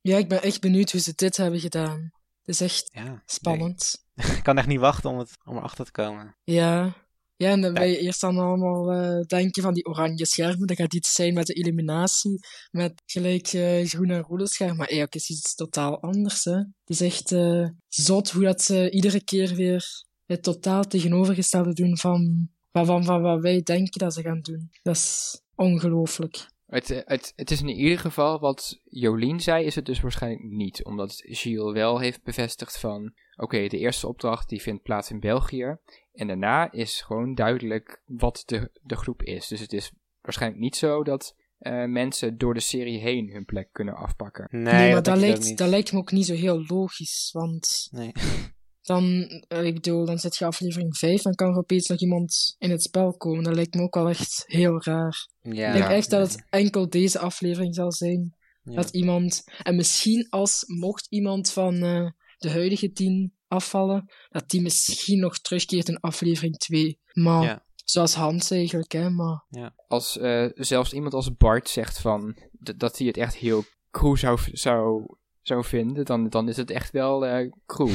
Ja, 0.00 0.16
ik 0.16 0.28
ben 0.28 0.42
echt 0.42 0.60
benieuwd 0.60 0.92
hoe 0.92 1.00
ze 1.00 1.12
dit 1.14 1.36
hebben 1.36 1.60
gedaan. 1.60 2.10
Het 2.40 2.48
is 2.48 2.60
echt 2.60 2.88
ja. 2.92 3.22
spannend. 3.26 4.04
ik 4.36 4.42
kan 4.42 4.58
echt 4.58 4.66
niet 4.66 4.80
wachten 4.80 5.10
om, 5.10 5.18
het, 5.18 5.32
om 5.44 5.56
erachter 5.56 5.84
te 5.84 5.90
komen. 5.90 6.36
Ja. 6.44 6.92
Ja, 7.36 7.50
en 7.50 7.60
dan 7.60 7.74
ben 7.74 7.88
je 7.88 7.98
eerst 7.98 8.20
dan 8.20 8.38
allemaal 8.38 8.92
uh, 8.92 9.20
denken 9.20 9.62
van 9.62 9.74
die 9.74 9.86
oranje 9.86 10.26
schermen. 10.26 10.66
Dat 10.66 10.76
gaat 10.76 10.94
iets 10.94 11.12
zijn 11.12 11.34
met 11.34 11.46
de 11.46 11.54
illuminatie, 11.54 12.38
met 12.70 13.02
gelijk 13.06 13.52
uh, 13.52 13.84
groen 13.84 14.10
en 14.10 14.22
rode 14.22 14.48
schermen. 14.48 14.76
Maar 14.76 14.86
eigenlijk 14.86 15.14
is 15.14 15.30
iets 15.30 15.54
totaal 15.54 16.00
anders, 16.00 16.44
hè. 16.44 16.56
Het 16.56 16.70
is 16.84 17.00
echt 17.00 17.30
uh, 17.30 17.68
zot 17.88 18.30
hoe 18.30 18.42
dat 18.42 18.62
ze 18.62 18.90
iedere 18.90 19.24
keer 19.24 19.54
weer 19.54 20.04
het 20.26 20.42
totaal 20.42 20.84
tegenovergestelde 20.84 21.72
doen 21.72 21.98
van, 21.98 22.48
van, 22.72 22.86
van, 22.86 23.04
van 23.04 23.22
wat 23.22 23.40
wij 23.40 23.62
denken 23.62 23.98
dat 23.98 24.14
ze 24.14 24.22
gaan 24.22 24.40
doen. 24.40 24.70
Dat 24.82 24.94
is 24.94 25.40
ongelooflijk. 25.54 26.54
Het, 26.66 26.88
het, 26.88 27.32
het 27.36 27.50
is 27.50 27.60
in 27.60 27.68
ieder 27.68 27.98
geval 27.98 28.38
wat 28.38 28.80
Jolien 28.84 29.40
zei, 29.40 29.64
is 29.64 29.74
het 29.74 29.86
dus 29.86 30.00
waarschijnlijk 30.00 30.42
niet. 30.42 30.84
Omdat 30.84 31.22
Gilles 31.24 31.72
wel 31.72 31.98
heeft 31.98 32.22
bevestigd 32.22 32.78
van, 32.78 33.12
oké, 33.36 33.66
de 33.66 33.78
eerste 33.78 34.08
opdracht 34.08 34.48
die 34.48 34.62
vindt 34.62 34.82
plaats 34.82 35.10
in 35.10 35.20
België. 35.20 35.76
En 36.12 36.26
daarna 36.26 36.72
is 36.72 37.00
gewoon 37.00 37.34
duidelijk 37.34 38.02
wat 38.06 38.42
de, 38.46 38.70
de 38.82 38.96
groep 38.96 39.22
is. 39.22 39.48
Dus 39.48 39.60
het 39.60 39.72
is 39.72 39.92
waarschijnlijk 40.20 40.62
niet 40.62 40.76
zo 40.76 41.04
dat 41.04 41.36
uh, 41.60 41.84
mensen 41.84 42.38
door 42.38 42.54
de 42.54 42.60
serie 42.60 42.98
heen 42.98 43.30
hun 43.30 43.44
plek 43.44 43.68
kunnen 43.72 43.94
afpakken. 43.94 44.48
Nee, 44.50 44.74
Nee, 44.74 44.92
maar 44.92 45.02
dat, 45.02 45.18
lijkt, 45.18 45.58
dat 45.58 45.68
lijkt 45.68 45.92
me 45.92 45.98
ook 45.98 46.12
niet 46.12 46.26
zo 46.26 46.34
heel 46.34 46.64
logisch. 46.66 47.30
Want 47.32 47.88
Nee. 47.90 48.12
dan, 48.86 49.26
eh, 49.48 49.64
ik 49.64 49.74
bedoel, 49.74 50.04
dan 50.04 50.18
zit 50.18 50.36
je 50.36 50.44
aflevering 50.44 50.96
5 50.96 51.24
en 51.24 51.34
kan 51.34 51.50
er 51.50 51.56
opeens 51.58 51.86
nog 51.86 51.98
iemand 51.98 52.54
in 52.58 52.70
het 52.70 52.82
spel 52.82 53.16
komen. 53.16 53.44
Dat 53.44 53.54
lijkt 53.54 53.74
me 53.74 53.82
ook 53.82 53.94
wel 53.94 54.08
echt 54.08 54.44
heel 54.46 54.82
raar. 54.82 55.28
Ja, 55.42 55.66
ik 55.66 55.72
denk 55.72 55.90
echt 55.90 56.10
dat 56.10 56.32
het 56.32 56.44
enkel 56.50 56.88
deze 56.88 57.18
aflevering 57.18 57.74
zal 57.74 57.92
zijn. 57.92 58.34
Ja. 58.62 58.74
Dat 58.74 58.90
iemand, 58.90 59.44
en 59.62 59.76
misschien 59.76 60.26
als 60.28 60.64
mocht 60.66 61.06
iemand 61.08 61.50
van 61.50 61.74
eh, 61.74 62.10
de 62.38 62.50
huidige 62.50 62.92
tien 62.92 63.34
afvallen, 63.48 64.10
dat 64.28 64.50
die 64.50 64.62
misschien 64.62 65.20
nog 65.20 65.38
terugkeert 65.38 65.88
in 65.88 66.00
aflevering 66.00 66.56
2. 66.56 66.98
Maar 67.12 67.42
Ja. 67.42 67.64
zoals 67.84 68.14
Hans 68.14 68.50
eigenlijk, 68.50 68.92
hè. 68.92 69.10
Maar 69.10 69.44
Als 69.88 70.16
uh, 70.16 70.48
zelfs 70.54 70.92
iemand 70.92 71.14
als 71.14 71.36
Bart 71.36 71.68
zegt 71.68 71.98
van, 72.00 72.36
dat 72.76 72.98
hij 72.98 73.06
het 73.06 73.16
echt 73.16 73.34
heel 73.36 73.64
crew 73.90 74.16
zou, 74.16 74.38
zou, 74.52 75.04
zou 75.42 75.64
vinden, 75.64 76.04
dan, 76.04 76.28
dan 76.28 76.48
is 76.48 76.56
het 76.56 76.70
echt 76.70 76.90
wel 76.90 77.26
uh, 77.26 77.50
crew. 77.66 77.94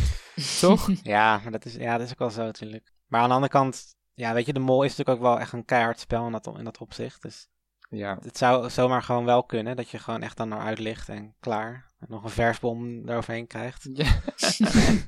Toch? 0.60 0.90
Ja, 1.02 1.40
maar 1.42 1.52
dat 1.52 1.64
is, 1.64 1.74
ja, 1.74 1.96
dat 1.98 2.06
is 2.06 2.12
ook 2.12 2.18
wel 2.18 2.30
zo 2.30 2.42
natuurlijk. 2.44 2.92
Maar 3.06 3.20
aan 3.20 3.28
de 3.28 3.34
andere 3.34 3.52
kant, 3.52 3.94
ja, 4.14 4.34
weet 4.34 4.46
je, 4.46 4.52
de 4.52 4.60
mol 4.60 4.82
is 4.82 4.90
natuurlijk 4.96 5.16
ook 5.18 5.24
wel 5.24 5.40
echt 5.40 5.52
een 5.52 5.64
keihard 5.64 6.00
spel 6.00 6.26
in 6.26 6.32
dat, 6.32 6.50
in 6.58 6.64
dat 6.64 6.78
opzicht. 6.78 7.22
Dus 7.22 7.48
Ja. 7.90 8.18
het 8.22 8.38
zou 8.38 8.70
zomaar 8.70 9.02
gewoon 9.02 9.24
wel 9.24 9.44
kunnen 9.44 9.76
dat 9.76 9.90
je 9.90 9.98
gewoon 9.98 10.22
echt 10.22 10.36
dan 10.36 10.52
eruit 10.52 10.78
ligt 10.78 11.08
en 11.08 11.34
klaar. 11.40 11.90
En 11.98 12.06
nog 12.10 12.24
een 12.24 12.30
verfbom 12.30 13.08
eroverheen 13.08 13.46
krijgt. 13.46 13.88
ja. 13.92 14.20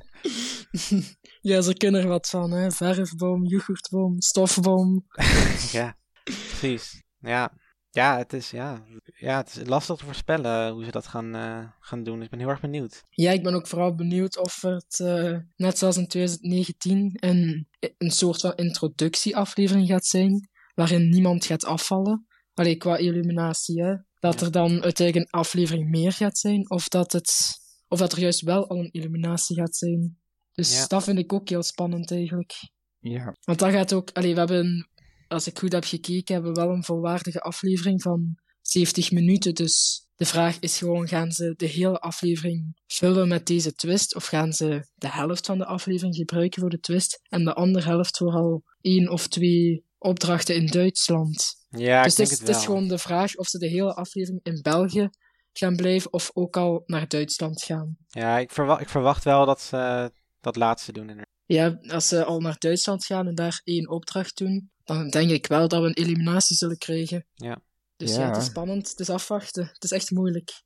ja, 1.41 1.61
ze 1.61 1.73
kunnen 1.73 2.01
er 2.01 2.07
wat 2.07 2.29
van, 2.29 2.51
hè. 2.51 2.71
Verfboom, 2.71 3.45
yoghurtboom, 3.45 4.21
stofboom. 4.21 5.05
ja, 5.71 5.95
precies. 6.23 7.03
Ja. 7.19 7.51
Ja, 7.95 8.17
het 8.17 8.33
is, 8.33 8.49
ja. 8.51 8.83
ja, 9.19 9.37
het 9.37 9.55
is 9.55 9.67
lastig 9.67 9.95
te 9.97 10.05
voorspellen 10.05 10.71
hoe 10.73 10.83
ze 10.83 10.91
dat 10.91 11.07
gaan, 11.07 11.35
uh, 11.35 11.59
gaan 11.79 12.03
doen. 12.03 12.15
Dus 12.15 12.23
ik 12.23 12.29
ben 12.29 12.39
heel 12.39 12.49
erg 12.49 12.61
benieuwd. 12.61 13.03
Ja, 13.09 13.31
ik 13.31 13.43
ben 13.43 13.53
ook 13.53 13.67
vooral 13.67 13.95
benieuwd 13.95 14.37
of 14.37 14.61
het, 14.61 14.99
uh, 15.01 15.37
net 15.55 15.77
zoals 15.77 15.97
in 15.97 16.07
2019, 16.07 17.11
een, 17.19 17.67
een 17.97 18.11
soort 18.11 18.41
van 18.41 18.55
introductieaflevering 18.55 19.87
gaat 19.87 20.05
zijn, 20.05 20.49
waarin 20.73 21.09
niemand 21.09 21.45
gaat 21.45 21.65
afvallen. 21.65 22.27
Allee, 22.53 22.75
qua 22.75 22.97
illuminatie, 22.97 23.83
hè. 23.83 23.95
Dat 24.19 24.39
Ja. 24.39 24.45
er 24.45 24.51
dan 24.51 24.83
uiteindelijk 24.83 25.15
een 25.27 25.39
aflevering 25.39 25.89
meer 25.89 26.11
gaat 26.11 26.37
zijn, 26.37 26.69
of 26.69 26.87
dat, 26.87 27.11
het, 27.11 27.57
of 27.87 27.99
dat 27.99 28.11
er 28.11 28.19
juist 28.19 28.41
wel 28.41 28.67
al 28.69 28.77
een 28.77 28.91
illuminatie 28.91 29.55
gaat 29.55 29.75
zijn. 29.75 30.17
Dus 30.53 30.75
Ja. 30.75 30.87
dat 30.87 31.03
vind 31.03 31.17
ik 31.19 31.33
ook 31.33 31.49
heel 31.49 31.63
spannend 31.63 32.11
eigenlijk. 32.11 32.53
ja. 32.99 33.35
Want 33.41 33.59
dat 33.59 33.71
gaat 33.71 33.93
ook, 33.93 34.09
allee, 34.11 34.33
we 34.33 34.39
hebben, 34.39 34.89
als 35.27 35.47
ik 35.47 35.59
goed 35.59 35.71
heb 35.71 35.83
gekeken, 35.83 36.33
hebben 36.33 36.53
we 36.53 36.61
wel 36.61 36.69
een 36.69 36.83
volwaardige 36.83 37.41
aflevering 37.41 38.01
van 38.01 38.37
70 38.61 39.11
minuten. 39.11 39.53
Dus 39.53 40.05
de 40.15 40.25
vraag 40.25 40.59
is 40.59 40.77
gewoon, 40.77 41.07
gaan 41.07 41.31
ze 41.31 41.53
de 41.57 41.65
hele 41.65 41.99
aflevering 41.99 42.81
vullen 42.87 43.27
met 43.27 43.47
deze 43.47 43.73
twist? 43.73 44.15
Of 44.15 44.25
gaan 44.25 44.53
ze 44.53 44.87
de 44.95 45.09
helft 45.09 45.45
van 45.45 45.57
de 45.57 45.65
aflevering 45.65 46.15
gebruiken 46.15 46.61
voor 46.61 46.69
de 46.69 46.79
twist 46.79 47.19
en 47.29 47.43
de 47.43 47.53
andere 47.53 47.85
helft 47.85 48.17
voor 48.17 48.33
al 48.33 48.63
één 48.81 49.09
of 49.09 49.27
twee 49.27 49.85
opdrachten 49.97 50.55
in 50.55 50.65
Duitsland? 50.65 51.55
Ja, 51.69 52.03
dus 52.03 52.11
ik 52.11 52.17
denk 52.17 52.29
het 52.29 52.39
is, 52.39 52.39
het 52.39 52.47
het 52.47 52.57
is 52.57 52.65
gewoon 52.65 52.87
de 52.87 52.97
vraag 52.97 53.35
of 53.35 53.47
ze 53.47 53.57
de 53.57 53.67
hele 53.67 53.93
aflevering 53.93 54.43
in 54.43 54.61
België 54.61 55.09
gaan 55.53 55.75
blijven 55.75 56.13
of 56.13 56.31
ook 56.33 56.57
al 56.57 56.83
naar 56.85 57.07
Duitsland 57.07 57.63
gaan. 57.63 57.97
Ja, 58.07 58.37
ik 58.37 58.51
verwacht, 58.51 58.81
ik 58.81 58.89
verwacht 58.89 59.23
wel 59.23 59.45
dat 59.45 59.61
ze 59.61 60.11
dat 60.41 60.55
laatste 60.55 60.91
doen. 60.91 61.09
inderdaad. 61.09 61.33
Ja, 61.45 61.79
als 61.87 62.07
ze 62.07 62.23
al 62.23 62.39
naar 62.39 62.55
Duitsland 62.57 63.05
gaan 63.05 63.27
en 63.27 63.35
daar 63.35 63.61
één 63.63 63.89
opdracht 63.89 64.37
doen, 64.37 64.71
dan 64.85 65.09
denk 65.09 65.29
ik 65.29 65.47
wel 65.47 65.67
dat 65.67 65.81
we 65.81 65.87
een 65.87 65.93
eliminatie 65.93 66.55
zullen 66.55 66.77
krijgen. 66.77 67.25
Ja. 67.33 67.57
Dus 67.97 68.15
ja, 68.15 68.21
Ja. 68.21 68.27
het 68.27 68.37
is 68.37 68.45
spannend, 68.45 68.89
het 68.89 68.99
is 68.99 69.09
afwachten. 69.09 69.69
Het 69.73 69.83
is 69.83 69.91
echt 69.91 70.11
moeilijk. 70.11 70.63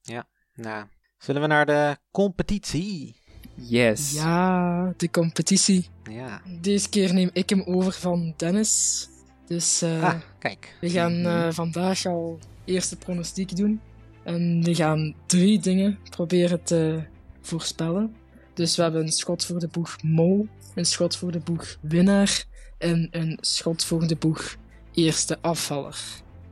Nou, 0.53 0.85
zullen 1.17 1.41
we 1.41 1.47
naar 1.47 1.65
de 1.65 1.97
competitie? 2.11 3.15
Yes. 3.55 4.11
Ja, 4.13 4.93
de 4.97 5.09
competitie. 5.11 5.87
Ja. 6.09 6.41
Deze 6.61 6.89
keer 6.89 7.13
neem 7.13 7.29
ik 7.33 7.49
hem 7.49 7.61
over 7.63 7.91
van 7.93 8.33
Dennis. 8.37 9.07
Dus 9.47 9.81
eh, 9.81 10.03
Ah, 10.03 10.19
kijk. 10.39 10.77
we 10.81 10.89
gaan 10.89 11.17
Mhm. 11.21 11.27
eh, 11.27 11.51
vandaag 11.51 12.05
al 12.05 12.39
eerste 12.65 12.95
pronostiek 12.97 13.55
doen. 13.55 13.81
En 14.23 14.63
we 14.63 14.75
gaan 14.75 15.15
drie 15.25 15.59
dingen 15.59 15.99
proberen 16.09 16.63
te 16.63 17.03
voorspellen. 17.41 18.15
Dus 18.53 18.75
we 18.75 18.81
hebben 18.81 19.01
een 19.01 19.11
schot 19.11 19.45
voor 19.45 19.59
de 19.59 19.67
boeg 19.67 19.95
mol, 20.03 20.47
een 20.75 20.85
schot 20.85 21.15
voor 21.17 21.31
de 21.31 21.39
boeg 21.39 21.77
winnaar 21.81 22.45
en 22.79 23.07
een 23.11 23.37
schot 23.41 23.83
voor 23.85 24.07
de 24.07 24.15
boeg 24.15 24.55
eerste 24.93 25.37
afvaller. 25.41 25.97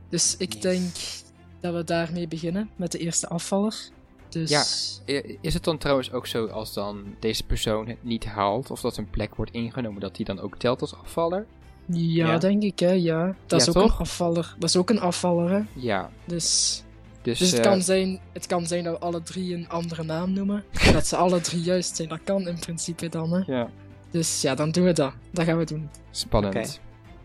Dus 0.08 0.36
ik 0.38 0.62
denk 0.62 0.94
dat 1.60 1.74
we 1.74 1.84
daarmee 1.84 2.28
beginnen 2.28 2.70
met 2.76 2.92
de 2.92 2.98
eerste 2.98 3.28
afvaller. 3.28 3.74
Dus 4.28 4.50
Ja. 4.50 5.22
Is 5.40 5.54
het 5.54 5.64
dan 5.64 5.78
trouwens 5.78 6.12
ook 6.12 6.26
zo 6.26 6.46
als 6.46 6.72
dan 6.72 7.04
deze 7.20 7.42
persoon 7.44 7.88
het 7.88 8.04
niet 8.04 8.24
haalt, 8.24 8.70
of 8.70 8.80
dat 8.80 8.96
een 8.96 9.10
plek 9.10 9.34
wordt 9.34 9.52
ingenomen, 9.52 10.00
dat 10.00 10.16
die 10.16 10.24
dan 10.24 10.40
ook 10.40 10.56
telt 10.58 10.80
als 10.80 10.94
afvaller? 10.94 11.46
ja, 11.86 12.26
Ja. 12.26 12.38
denk 12.38 12.62
ik 12.62 12.78
hè, 12.78 12.90
ja. 12.90 13.26
Dat 13.46 13.60
Ja, 13.64 13.66
is 13.66 13.76
ook 13.76 13.82
toch? 13.82 13.92
een 13.92 13.98
afvaller. 13.98 14.54
Dat 14.58 14.68
is 14.68 14.76
ook 14.76 14.90
een 14.90 15.00
afvaller 15.00 15.50
hè. 15.50 15.60
Ja. 15.74 16.10
Dus 16.24 16.82
Dus, 17.22 17.38
Dus 17.38 17.50
het 17.50 17.60
eh, 17.60 17.70
kan, 17.70 17.82
zijn, 17.82 18.20
het 18.32 18.46
kan 18.46 18.66
zijn 18.66 18.84
dat 18.84 18.98
we 18.98 19.04
alle 19.04 19.22
drie 19.22 19.54
een 19.54 19.68
andere 19.68 20.02
naam 20.02 20.32
noemen. 20.32 20.64
En 20.80 20.92
dat 20.98 21.06
ze 21.06 21.16
alle 21.16 21.40
drie 21.40 21.62
juist 21.62 21.96
zijn. 21.96 22.08
Dat 22.08 22.20
kan 22.24 22.48
in 22.48 22.58
principe 22.58 23.08
dan. 23.08 23.32
Hè. 23.32 23.52
Ja. 23.52 23.70
Dus 24.10 24.42
ja, 24.42 24.54
dan 24.54 24.70
doen 24.70 24.84
we 24.84 24.92
dat. 24.92 25.12
Dat 25.30 25.44
gaan 25.44 25.58
we 25.58 25.64
doen. 25.64 25.90
Spannend. 26.10 26.56
Oké. 26.56 26.66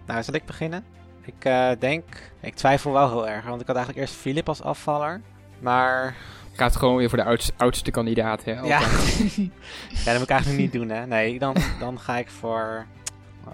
Nou, 0.06 0.24
zal 0.24 0.34
ik 0.34 0.46
beginnen? 0.46 0.84
Ik 1.22 1.46
eh, 1.46 1.72
denk, 1.80 2.32
ik 2.40 2.56
twijfel 2.56 2.92
wel 2.92 3.10
heel 3.10 3.28
erg, 3.28 3.46
want 3.46 3.62
ik 3.62 3.68
had 3.68 3.76
eigenlijk 3.76 4.08
eerst 4.08 4.20
Filip 4.20 4.48
als 4.48 4.62
afvaller. 4.62 5.22
Maar 5.60 6.16
Gaat 6.54 6.76
gewoon 6.76 6.96
weer 6.96 7.10
voor 7.10 7.18
de 7.18 7.24
oudste, 7.24 7.54
oudste 7.58 7.92
kandidaat, 7.92 8.44
hè? 8.44 8.52
ja, 8.52 8.80
ja, 10.04 10.06
dat 10.06 10.14
moet 10.14 10.24
ik 10.24 10.30
eigenlijk 10.30 10.62
niet 10.62 10.72
doen, 10.72 10.90
hè? 10.90 11.08
Nee, 11.08 11.40
dan, 11.40 11.56
dan 11.80 12.00
ga 12.00 12.18
ik 12.18 12.30
voor. 12.30 12.86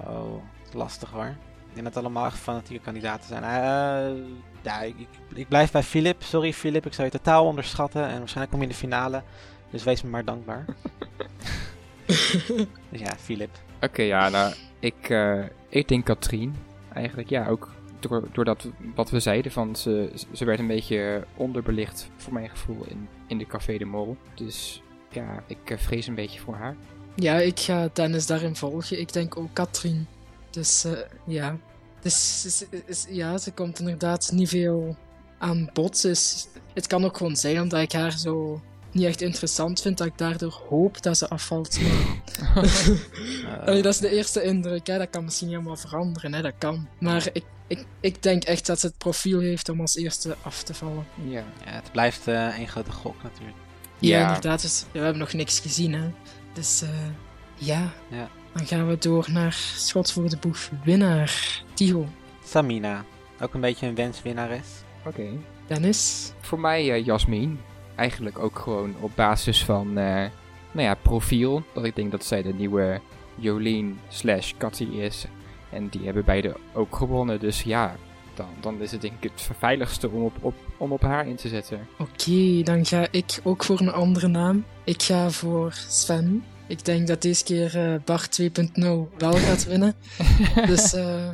Oh, 0.08 0.44
lastig 0.74 1.10
hoor. 1.10 1.36
Ik 1.70 1.76
denk 1.76 1.86
dat 1.86 1.94
het 1.96 2.04
allemaal 2.04 2.26
echt 2.26 2.38
fanatieke 2.38 2.84
kandidaten 2.84 3.28
zijn. 3.28 3.44
Eh, 3.44 4.24
ja, 4.62 4.82
ik, 4.82 4.96
ik, 4.98 5.08
ik 5.34 5.48
blijf 5.48 5.72
bij 5.72 5.84
Filip. 5.84 6.24
Sorry, 6.24 6.54
Filip, 6.54 6.86
ik 6.86 6.94
zou 6.94 7.08
je 7.08 7.18
totaal 7.18 7.46
onderschatten 7.46 8.08
en 8.08 8.18
waarschijnlijk 8.18 8.50
kom 8.50 8.60
je 8.60 8.66
in 8.66 8.72
de 8.72 8.78
finale. 8.80 9.24
Dus 9.70 9.84
wees 9.84 10.02
me 10.02 10.10
maar 10.10 10.26
dankbaar. 10.26 10.66
dus 12.10 12.46
ja, 13.06 13.16
Filip. 13.20 13.50
Oké, 13.82 14.02
ja, 14.02 14.30
nou, 14.30 14.54
ik, 14.80 15.10
eh, 15.10 15.44
ik 15.70 15.88
denk 15.88 16.06
Katrien. 16.06 16.56
Eigenlijk, 16.94 17.30
ja, 17.30 17.48
ook 17.48 17.70
door, 18.00 18.28
door 18.32 18.46
dat 18.46 18.68
wat 18.96 19.10
we 19.10 19.20
zeiden, 19.20 19.52
van 19.52 19.76
ze, 19.76 20.12
ze 20.32 20.46
werd 20.46 20.60
een 20.60 20.68
beetje 20.68 21.24
onderbelicht, 21.36 22.10
voor 22.18 22.34
mijn 22.34 22.50
gevoel, 22.50 22.86
in, 22.88 23.08
in 23.28 23.38
de 23.38 23.46
Café 23.48 23.78
de 23.78 23.86
Mol. 23.86 24.18
Dus 24.36 24.82
ja, 25.12 25.44
ik 25.48 25.70
eh, 25.70 25.78
vrees 25.78 26.08
een 26.08 26.16
beetje 26.16 26.40
voor 26.40 26.56
haar. 26.56 26.76
Ja, 27.16 27.36
ik 27.36 27.60
ga 27.60 27.90
Dennis 27.94 28.26
daarin 28.26 28.56
volgen. 28.56 29.00
Ik 29.00 29.14
denk 29.14 29.38
ook 29.38 29.54
Katrien. 29.54 30.08
Dus 30.50 30.84
eh, 30.86 30.92
ja. 31.26 31.58
Dus 32.02 32.46
is, 32.46 32.66
is- 32.86 33.06
ja, 33.10 33.38
ze 33.38 33.52
komt 33.52 33.80
inderdaad 33.80 34.32
niet 34.34 34.50
veel 34.50 34.96
aan 35.38 35.70
bod. 35.74 36.02
Dus 36.02 36.48
het 36.74 36.88
kan 36.88 37.06
ook 37.06 37.18
gewoon 37.18 37.36
zijn 37.36 37.62
omdat 37.62 37.82
ik 37.82 37.92
haar 37.92 38.12
zo 38.12 38.62
niet 38.92 39.06
echt 39.06 39.22
interessant 39.22 39.82
vind, 39.82 39.98
dat 39.98 40.08
ik 40.08 40.18
daardoor 40.18 40.62
hoop 40.70 41.02
dat 41.02 41.18
ze 41.18 41.30
afvalt. 41.30 41.80
Eh, 41.80 42.58
Allee, 43.68 43.82
dat 43.82 43.94
is 43.94 44.00
de 44.00 44.10
eerste 44.16 44.44
indruk, 44.44 44.88
hè. 44.88 44.98
dat 44.98 45.10
kan 45.10 45.24
misschien 45.24 45.48
helemaal 45.50 45.76
veranderen, 45.76 46.34
hè. 46.34 46.42
dat 46.42 46.54
kan. 46.58 46.88
Maar 47.00 47.30
ik, 47.34 47.44
ik, 47.68 47.86
ik 48.00 48.24
denk 48.24 48.44
echt 48.44 48.66
dat 48.66 48.80
ze 48.80 48.86
het 48.88 48.98
profiel 48.98 49.40
heeft 49.40 49.70
om 49.70 49.82
als 49.82 49.96
eerste 49.96 50.36
af 50.42 50.64
te 50.64 50.74
vallen. 50.74 51.06
Ja. 51.28 51.44
ja, 51.66 51.72
het 51.72 51.92
blijft 51.92 52.28
eh 52.28 52.58
één 52.58 52.68
grote 52.68 52.92
gok 52.92 53.24
natuurlijk. 53.24 53.58
Ja, 54.00 54.20
Ja. 54.20 54.28
inderdaad, 54.28 54.62
dus, 54.62 54.80
ja, 54.80 54.88
we 54.92 55.00
hebben 55.00 55.18
nog 55.20 55.34
niks 55.34 55.60
gezien, 55.60 55.94
hè. 55.94 56.10
Dus 56.54 56.82
eh, 56.82 56.90
ja. 57.56 57.92
Ja. 58.10 58.30
dan 58.54 58.66
gaan 58.66 58.88
we 58.88 58.98
door 58.98 59.28
naar 59.32 59.54
schot 59.76 60.12
voor 60.12 60.30
de 60.30 60.38
boeg 60.38 60.70
winnaar. 60.84 61.64
Tigo, 61.74 62.08
Samina, 62.46 63.06
ook 63.42 63.54
een 63.54 63.62
beetje 63.62 63.88
een 63.88 63.96
wenswinnares. 63.96 64.68
Oké. 65.06 65.24
Dennis. 65.68 66.32
Voor 66.42 66.60
mij 66.60 67.00
uh, 67.00 67.06
Jasmin. 67.06 67.60
Eigenlijk 68.00 68.40
ook 68.40 68.60
gewoon 68.60 68.96
op 69.00 69.12
basis 69.16 69.66
van, 69.66 69.88
uh, 69.88 69.96
nou 70.72 70.88
ja, 70.88 70.96
profiel. 70.96 71.64
Dat 71.74 71.84
ik 71.84 71.96
denk 71.96 72.12
dat 72.12 72.26
zij 72.26 72.42
de 72.42 72.54
nieuwe 72.54 73.02
Jolien 73.36 74.00
slash 74.08 74.54
Cathy 74.58 74.84
is. 74.84 75.26
En 75.72 75.88
die 75.90 76.06
hebben 76.06 76.26
beide 76.26 76.56
ook 76.74 76.96
gewonnen. 76.96 77.40
Dus 77.40 77.62
ja, 77.62 77.96
dan, 78.34 78.48
dan 78.60 78.82
is 78.82 78.92
het 78.92 79.02
denk 79.02 79.14
ik 79.20 79.32
het 79.32 79.50
veiligste 79.58 80.10
om 80.10 80.24
op, 80.24 80.36
op, 80.42 80.54
om 80.78 80.92
op 80.92 81.02
haar 81.02 81.28
in 81.28 81.36
te 81.36 81.48
zetten. 81.48 81.88
Oké, 81.98 82.62
dan 82.64 82.86
ga 82.86 83.08
ik 83.12 83.40
ook 83.44 83.64
voor 83.64 83.80
een 83.80 83.92
andere 83.92 84.28
naam. 84.28 84.66
Ik 84.84 85.02
ga 85.02 85.30
voor 85.30 85.74
Sven. 85.88 86.44
Ik 86.68 86.86
denk 86.86 87.08
dat 87.08 87.22
deze 87.22 87.44
keer 87.44 87.94
uh, 87.94 88.00
Bart 88.06 88.42
2.0 88.42 88.48
wel 89.18 89.34
gaat 89.34 89.66
winnen. 89.66 89.96
dus 90.72 90.94
uh, 90.94 91.30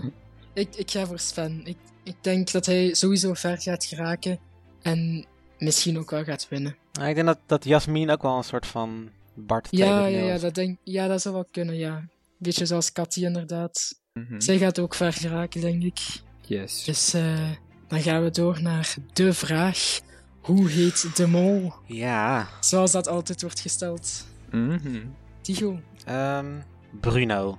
ik, 0.53 0.75
ik 0.75 0.91
ga 0.91 1.05
voor 1.05 1.19
Sven. 1.19 1.61
Ik, 1.63 1.77
ik 2.03 2.15
denk 2.21 2.51
dat 2.51 2.65
hij 2.65 2.93
sowieso 2.93 3.33
ver 3.33 3.61
gaat 3.61 3.85
geraken. 3.85 4.39
En 4.81 5.25
misschien 5.59 5.99
ook 5.99 6.09
wel 6.09 6.23
gaat 6.23 6.47
winnen. 6.49 6.75
Nou, 6.93 7.09
ik 7.09 7.15
denk 7.15 7.27
dat, 7.27 7.39
dat 7.45 7.63
Jasmin 7.63 8.11
ook 8.11 8.21
wel 8.21 8.37
een 8.37 8.43
soort 8.43 8.65
van 8.65 9.09
Bart 9.33 9.65
2.0 9.65 9.69
ja, 9.69 10.05
ja, 10.05 10.23
ja, 10.23 10.37
dat 10.37 10.55
denk, 10.55 10.77
ja, 10.83 11.07
dat 11.07 11.21
zou 11.21 11.33
wel 11.33 11.47
kunnen, 11.51 11.75
ja. 11.75 12.07
Beetje 12.37 12.65
zoals 12.65 12.91
Cathy 12.91 13.25
inderdaad. 13.25 13.99
Mm 14.13 14.25
-hmm. 14.29 14.41
Zij 14.41 14.57
gaat 14.57 14.79
ook 14.79 14.95
ver 14.95 15.13
geraken, 15.13 15.61
denk 15.61 15.83
ik. 15.83 15.99
Yes. 16.41 16.83
Dus 16.83 17.15
uh, 17.15 17.49
dan 17.87 18.01
gaan 18.01 18.23
we 18.23 18.29
door 18.29 18.61
naar 18.61 18.95
de 19.13 19.33
vraag. 19.33 19.99
Hoe 20.41 20.69
heet 20.69 21.15
de 21.15 21.27
mol? 21.27 21.73
Ja. 21.85 22.47
Zoals 22.59 22.91
dat 22.91 23.07
altijd 23.07 23.41
wordt 23.41 23.59
gesteld. 23.59 24.25
Mm 24.51 24.79
-hmm. 24.83 25.15
Tycho. 25.41 25.79
Um, 26.09 26.63
Bruno. 27.01 27.57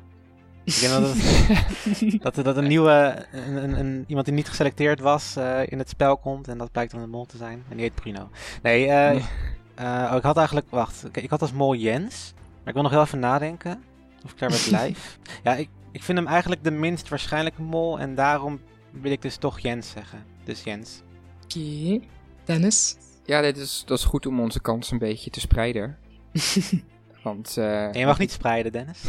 Ik 0.67 0.81
denk 0.81 0.93
dat, 0.93 1.15
het, 1.15 2.23
dat, 2.35 2.45
dat 2.45 2.57
een 2.57 2.67
nieuwe, 2.67 3.27
een, 3.33 3.57
een, 3.57 3.79
een, 3.79 4.05
iemand 4.07 4.27
die 4.27 4.35
niet 4.35 4.49
geselecteerd 4.49 5.01
was 5.01 5.37
uh, 5.39 5.61
in 5.67 5.79
het 5.79 5.89
spel 5.89 6.17
komt. 6.17 6.49
En 6.49 6.59
dat 6.59 6.73
blijkt 6.73 6.93
dan 6.93 7.01
de 7.01 7.07
mol 7.07 7.25
te 7.25 7.37
zijn. 7.37 7.65
En 7.69 7.77
die 7.77 7.81
heet 7.81 7.95
Bruno. 7.95 8.29
Nee, 8.63 8.87
uh, 8.87 9.15
uh, 9.15 10.09
oh, 10.11 10.17
ik 10.17 10.23
had 10.23 10.37
eigenlijk, 10.37 10.67
wacht. 10.71 11.05
Ik 11.13 11.31
had 11.31 11.41
als 11.41 11.53
mol 11.53 11.75
Jens. 11.75 12.33
Maar 12.37 12.67
ik 12.69 12.73
wil 12.73 12.83
nog 12.83 12.91
heel 12.91 13.01
even 13.01 13.19
nadenken. 13.19 13.83
Of 14.25 14.33
ik 14.33 14.39
daarbij 14.39 14.59
blijf. 14.69 15.19
ja, 15.43 15.55
ik, 15.55 15.69
ik 15.93 16.03
vind 16.03 16.19
hem 16.19 16.27
eigenlijk 16.27 16.65
de 16.65 16.71
minst 16.71 17.09
waarschijnlijke 17.09 17.63
mol. 17.63 17.99
En 17.99 18.15
daarom 18.15 18.61
wil 18.91 19.11
ik 19.13 19.23
dus 19.23 19.37
toch 19.37 19.59
Jens 19.59 19.91
zeggen. 19.91 20.25
Dus 20.45 20.63
Jens. 20.63 21.03
Oké. 21.45 21.59
Okay. 21.59 22.09
Dennis? 22.45 22.97
Ja, 23.25 23.41
dit 23.41 23.57
is, 23.57 23.83
dat 23.87 23.99
is 23.99 24.05
goed 24.05 24.27
om 24.27 24.41
onze 24.41 24.61
kans 24.61 24.91
een 24.91 24.99
beetje 24.99 25.31
te 25.31 25.41
spreiden. 25.41 25.97
Want, 27.23 27.57
uh, 27.59 27.85
en 27.85 27.99
je 27.99 28.07
mag 28.07 28.19
niet 28.19 28.33
spreiden, 28.33 28.73
Dennis. 28.73 29.01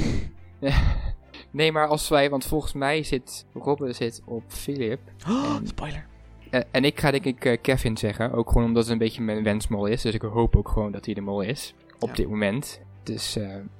Nee, 1.52 1.72
maar 1.72 1.88
als 1.88 2.10
wij, 2.10 2.30
want 2.30 2.46
volgens 2.46 2.74
mij 2.74 3.04
zit 3.04 3.46
Robbe 3.54 3.94
zit 3.94 4.22
op 4.26 4.44
Philip. 4.48 5.00
Oh, 5.28 5.56
en, 5.56 5.68
spoiler. 5.68 6.06
Uh, 6.52 6.62
en 6.72 6.84
ik 6.84 7.00
ga 7.00 7.12
denk 7.12 7.26
ik 7.26 7.46
uh, 7.46 7.58
Kevin 7.62 7.98
zeggen, 7.98 8.32
ook 8.32 8.48
gewoon 8.48 8.68
omdat 8.68 8.84
het 8.84 8.92
een 8.92 8.98
beetje 8.98 9.22
mijn 9.22 9.44
wensmol 9.44 9.86
is. 9.86 10.02
Dus 10.02 10.14
ik 10.14 10.22
hoop 10.22 10.56
ook 10.56 10.70
gewoon 10.70 10.92
dat 10.92 11.06
hij 11.06 11.14
de 11.14 11.22
mol 11.22 11.42
is 11.42 11.74
op 12.00 12.10
ja. 12.10 12.16
dit 12.16 12.30
moment. 12.30 12.82
Dus, 13.04 13.38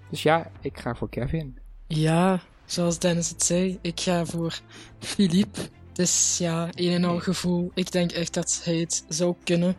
dus 0.10 0.24
ja, 0.24 0.52
ik 0.62 0.80
ga 0.80 0.96
voor 0.96 1.10
Kevin. 1.10 1.58
Ja, 1.88 2.42
zoals 2.66 3.00
Dennis 3.00 3.30
het 3.30 3.44
zei, 3.44 3.80
ik 3.82 4.00
ga 4.00 4.26
voor 4.26 4.60
Philippe. 5.00 5.60
Dus 5.94 6.38
ja, 6.38 6.70
een 6.72 6.92
en 6.92 7.04
al 7.04 7.20
gevoel. 7.20 7.72
Ik 7.74 7.92
denk 7.92 8.12
echt 8.12 8.34
dat 8.34 8.62
hij 8.64 8.76
het 8.76 9.06
zou 9.08 9.36
kunnen. 9.44 9.76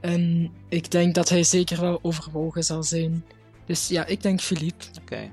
En 0.00 0.52
ik 0.68 0.90
denk 0.90 1.14
dat 1.14 1.28
hij 1.28 1.42
zeker 1.42 1.80
wel 1.80 1.98
overwogen 2.02 2.64
zal 2.64 2.82
zijn. 2.82 3.24
Dus 3.66 3.88
ja, 3.88 4.06
ik 4.06 4.22
denk 4.22 4.40
Philippe. 4.40 4.84
Oké. 4.88 5.00
Okay. 5.00 5.32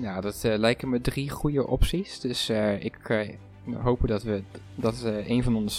Ja, 0.00 0.20
dat 0.20 0.42
uh, 0.44 0.56
lijken 0.56 0.88
me 0.88 1.00
drie 1.00 1.30
goede 1.30 1.66
opties. 1.66 2.20
Dus 2.20 2.50
uh, 2.50 2.84
ik 2.84 3.08
uh, 3.08 3.28
hoop 3.82 4.00
dat, 4.06 4.22
we, 4.22 4.42
dat 4.74 5.02
een 5.04 5.42
van 5.42 5.56
ons 5.56 5.78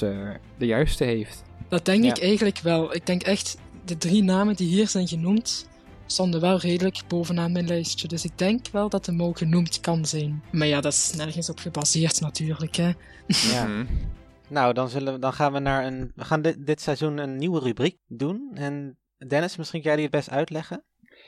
de 0.58 0.66
juiste 0.66 1.04
heeft. 1.04 1.44
Dat 1.68 1.86
denk 1.86 2.04
ja. 2.04 2.10
ik 2.10 2.22
eigenlijk 2.22 2.60
wel. 2.60 2.96
Ik 2.96 3.06
denk 3.06 3.24
echt, 3.24 3.58
de 3.86 3.98
drie 3.98 4.24
namen 4.24 4.56
die 4.56 4.68
hier 4.68 4.88
zijn 4.88 5.08
genoemd, 5.08 5.68
stonden 6.06 6.42
wel 6.42 6.60
redelijk 6.60 7.02
bovenaan 7.08 7.52
mijn 7.52 7.68
lijstje. 7.68 8.08
Dus 8.08 8.26
ik 8.26 8.38
denk 8.38 8.68
wel 8.72 8.90
dat 8.90 9.06
de 9.06 9.12
mol 9.12 9.34
genoemd 9.34 9.80
kan 9.80 10.06
zijn. 10.06 10.44
Maar 10.52 10.68
ja, 10.68 10.82
dat 10.82 10.94
is 10.94 11.14
nergens 11.16 11.50
op 11.50 11.60
gebaseerd 11.60 12.22
natuurlijk, 12.22 12.76
hè. 12.76 12.92
Ja. 13.28 13.86
nou, 14.48 14.74
dan, 14.74 14.90
zullen 14.90 15.14
we, 15.14 15.20
dan 15.20 15.34
gaan 15.34 15.54
we 15.54 15.60
naar 15.60 15.86
een... 15.86 16.12
We 16.16 16.26
gaan 16.26 16.42
dit, 16.42 16.66
dit 16.66 16.82
seizoen 16.82 17.18
een 17.18 17.38
nieuwe 17.38 17.60
rubriek 17.60 17.98
doen. 18.08 18.52
En 18.54 18.98
Dennis, 19.28 19.56
misschien 19.58 19.82
kan 19.82 19.90
jij 19.90 20.00
die 20.02 20.10
het 20.10 20.16
best 20.16 20.30
uitleggen? 20.30 20.84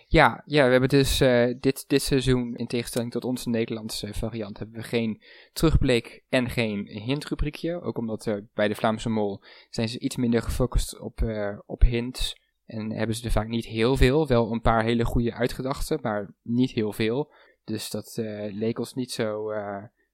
Ja, 0.09 0.43
ja, 0.45 0.65
we 0.65 0.71
hebben 0.71 0.89
dus 0.89 1.21
uh, 1.21 1.53
dit, 1.59 1.83
dit 1.87 2.01
seizoen, 2.01 2.55
in 2.55 2.67
tegenstelling 2.67 3.11
tot 3.11 3.23
onze 3.23 3.49
Nederlandse 3.49 4.13
variant, 4.13 4.57
hebben 4.57 4.75
we 4.75 4.83
geen 4.83 5.21
terugblik 5.53 6.23
en 6.29 6.49
geen 6.49 6.87
hintrubriekje. 6.87 7.81
Ook 7.81 7.97
omdat 7.97 8.25
uh, 8.25 8.35
bij 8.53 8.67
de 8.67 8.75
Vlaamse 8.75 9.09
Mol 9.09 9.43
zijn 9.69 9.89
ze 9.89 9.99
iets 9.99 10.15
minder 10.15 10.41
gefocust 10.41 10.99
op, 10.99 11.21
uh, 11.21 11.59
op 11.65 11.81
hints. 11.81 12.41
En 12.65 12.91
hebben 12.91 13.15
ze 13.15 13.25
er 13.25 13.31
vaak 13.31 13.47
niet 13.47 13.65
heel 13.65 13.97
veel. 13.97 14.27
Wel 14.27 14.51
een 14.51 14.61
paar 14.61 14.83
hele 14.83 15.05
goede 15.05 15.33
uitgedachten, 15.33 15.99
maar 16.01 16.33
niet 16.41 16.71
heel 16.71 16.93
veel. 16.93 17.33
Dus 17.63 17.89
dat 17.89 18.13
leek 18.51 18.79
ons 18.79 18.93
niet 18.93 19.11
zo 19.11 19.51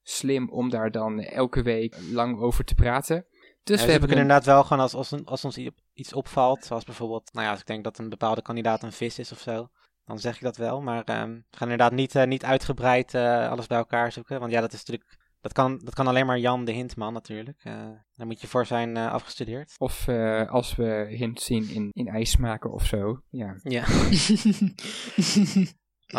slim 0.02 0.50
om 0.50 0.70
daar 0.70 0.90
dan 0.90 1.20
elke 1.20 1.62
week 1.62 1.96
lang 2.12 2.38
over 2.40 2.64
te 2.64 2.74
praten. 2.74 3.26
Dus 3.62 3.80
ja, 3.80 3.86
we 3.86 3.90
hebben 3.90 4.10
een... 4.10 4.16
inderdaad 4.16 4.44
wel 4.44 4.62
gewoon 4.62 4.82
als, 4.82 4.94
als, 4.94 5.24
als 5.24 5.44
ons 5.44 5.58
iets 5.92 6.12
opvalt, 6.12 6.64
zoals 6.64 6.84
bijvoorbeeld, 6.84 7.32
nou 7.32 7.44
ja, 7.44 7.50
als 7.50 7.60
ik 7.60 7.66
denk 7.66 7.84
dat 7.84 7.98
een 7.98 8.08
bepaalde 8.08 8.42
kandidaat 8.42 8.82
een 8.82 8.92
vis 8.92 9.18
is 9.18 9.32
of 9.32 9.38
zo, 9.38 9.68
dan 10.04 10.18
zeg 10.18 10.34
ik 10.34 10.42
dat 10.42 10.56
wel. 10.56 10.80
Maar 10.80 11.22
um, 11.22 11.44
we 11.50 11.56
gaan 11.56 11.70
inderdaad 11.70 11.92
niet, 11.92 12.14
uh, 12.14 12.24
niet 12.24 12.44
uitgebreid 12.44 13.14
uh, 13.14 13.50
alles 13.50 13.66
bij 13.66 13.78
elkaar 13.78 14.12
zoeken, 14.12 14.40
want 14.40 14.52
ja, 14.52 14.60
dat 14.60 14.72
is 14.72 14.78
natuurlijk, 14.78 15.18
dat 15.40 15.52
kan, 15.52 15.80
dat 15.84 15.94
kan 15.94 16.06
alleen 16.06 16.26
maar 16.26 16.38
Jan 16.38 16.64
de 16.64 16.72
Hintman 16.72 17.12
natuurlijk. 17.12 17.64
Uh, 17.64 17.72
daar 18.14 18.26
moet 18.26 18.40
je 18.40 18.46
voor 18.46 18.66
zijn 18.66 18.96
afgestudeerd. 18.96 19.74
Of 19.78 20.08
als 20.48 20.74
we 20.74 21.06
hints 21.08 21.44
zien 21.44 21.68
in, 21.68 21.90
in 21.92 22.08
ijs 22.08 22.36
maken 22.36 22.72
of 22.72 22.86
zo, 22.86 23.20
ja. 23.30 23.56
Ja. 23.62 23.82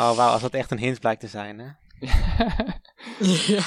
oh 0.01 0.15
wauw, 0.15 0.31
als 0.31 0.41
dat 0.41 0.53
echt 0.53 0.71
een 0.71 0.77
hint 0.77 0.99
blijkt 0.99 1.21
te 1.21 1.27
zijn, 1.27 1.59
hè. 1.59 1.69
ja. 3.55 3.65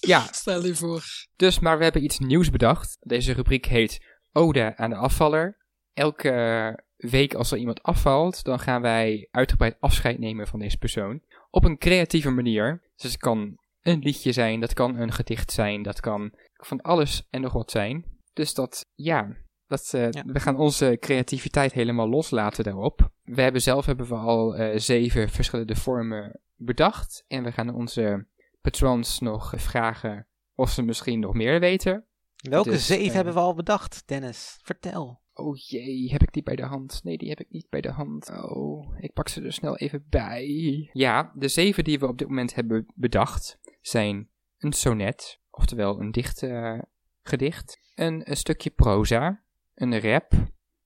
Ja. 0.00 0.26
Stel 0.30 0.66
je 0.66 0.74
voor. 0.74 1.04
Dus, 1.36 1.58
maar 1.58 1.78
we 1.78 1.84
hebben 1.84 2.04
iets 2.04 2.18
nieuws 2.18 2.50
bedacht. 2.50 2.96
Deze 3.00 3.32
rubriek 3.32 3.66
heet 3.66 4.04
Ode 4.32 4.76
aan 4.76 4.90
de 4.90 4.96
afvaller. 4.96 5.58
Elke 5.92 6.84
week 7.00 7.34
als 7.34 7.50
er 7.50 7.58
iemand 7.58 7.82
afvalt, 7.82 8.44
dan 8.44 8.58
gaan 8.58 8.82
wij 8.82 9.28
uitgebreid 9.30 9.76
afscheid 9.80 10.18
nemen 10.18 10.46
van 10.46 10.58
deze 10.58 10.78
persoon. 10.78 11.22
Op 11.50 11.64
een 11.64 11.78
creatieve 11.78 12.30
manier. 12.30 12.82
Dus 12.96 13.12
het 13.12 13.20
kan 13.20 13.58
een 13.80 13.98
liedje 13.98 14.32
zijn, 14.32 14.60
dat 14.60 14.74
kan 14.74 14.96
een 14.96 15.12
gedicht 15.12 15.52
zijn, 15.52 15.82
dat 15.82 16.00
kan 16.00 16.32
van 16.52 16.80
alles 16.80 17.26
en 17.30 17.40
nog 17.40 17.52
wat 17.52 17.70
zijn. 17.70 18.04
Dus 18.32 18.54
dat, 18.54 18.86
ja, 18.94 19.36
dat, 19.66 19.92
uh, 19.94 20.10
ja. 20.10 20.24
we 20.26 20.40
gaan 20.40 20.56
onze 20.56 20.96
creativiteit 21.00 21.72
helemaal 21.72 22.08
loslaten 22.08 22.64
daarop. 22.64 23.10
We 23.22 23.42
hebben 23.42 23.62
zelf 23.62 23.86
hebben 23.86 24.08
we 24.08 24.14
al 24.14 24.60
uh, 24.60 24.78
zeven 24.78 25.28
verschillende 25.28 25.76
vormen 25.76 26.40
bedacht. 26.56 27.24
En 27.28 27.42
we 27.42 27.52
gaan 27.52 27.74
onze 27.74 28.26
patrons 28.60 29.20
nog 29.20 29.52
vragen 29.56 30.26
of 30.54 30.70
ze 30.70 30.82
misschien 30.82 31.20
nog 31.20 31.34
meer 31.34 31.60
weten. 31.60 32.04
Welke 32.36 32.70
dus, 32.70 32.86
zeven 32.86 33.06
uh, 33.06 33.12
hebben 33.12 33.34
we 33.34 33.40
al 33.40 33.54
bedacht, 33.54 34.02
Dennis? 34.06 34.58
Vertel. 34.62 35.19
Oh 35.40 35.56
jee, 35.56 36.10
heb 36.10 36.22
ik 36.22 36.32
die 36.32 36.42
bij 36.42 36.56
de 36.56 36.64
hand? 36.64 37.00
Nee, 37.04 37.18
die 37.18 37.28
heb 37.28 37.40
ik 37.40 37.50
niet 37.50 37.68
bij 37.68 37.80
de 37.80 37.90
hand. 37.90 38.30
Oh, 38.30 38.96
ik 38.98 39.12
pak 39.12 39.28
ze 39.28 39.42
er 39.42 39.52
snel 39.52 39.76
even 39.76 40.06
bij. 40.08 40.90
Ja, 40.92 41.32
de 41.34 41.48
zeven 41.48 41.84
die 41.84 41.98
we 41.98 42.06
op 42.06 42.18
dit 42.18 42.28
moment 42.28 42.54
hebben 42.54 42.86
bedacht 42.94 43.58
zijn 43.80 44.28
een 44.58 44.72
sonnet, 44.72 45.40
oftewel 45.50 46.00
een 46.00 46.10
dicht 46.10 46.42
uh, 46.42 46.78
gedicht, 47.22 47.80
een, 47.94 48.30
een 48.30 48.36
stukje 48.36 48.70
proza, 48.70 49.42
een 49.74 50.00
rap, 50.00 50.32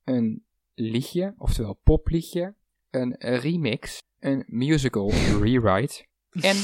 een 0.04 0.44
liedje, 0.74 1.34
oftewel 1.38 1.80
popliedje, 1.82 2.54
een 2.90 3.16
remix, 3.18 4.02
een 4.18 4.44
musical 4.46 5.10
rewrite 5.40 6.06
en 6.50 6.56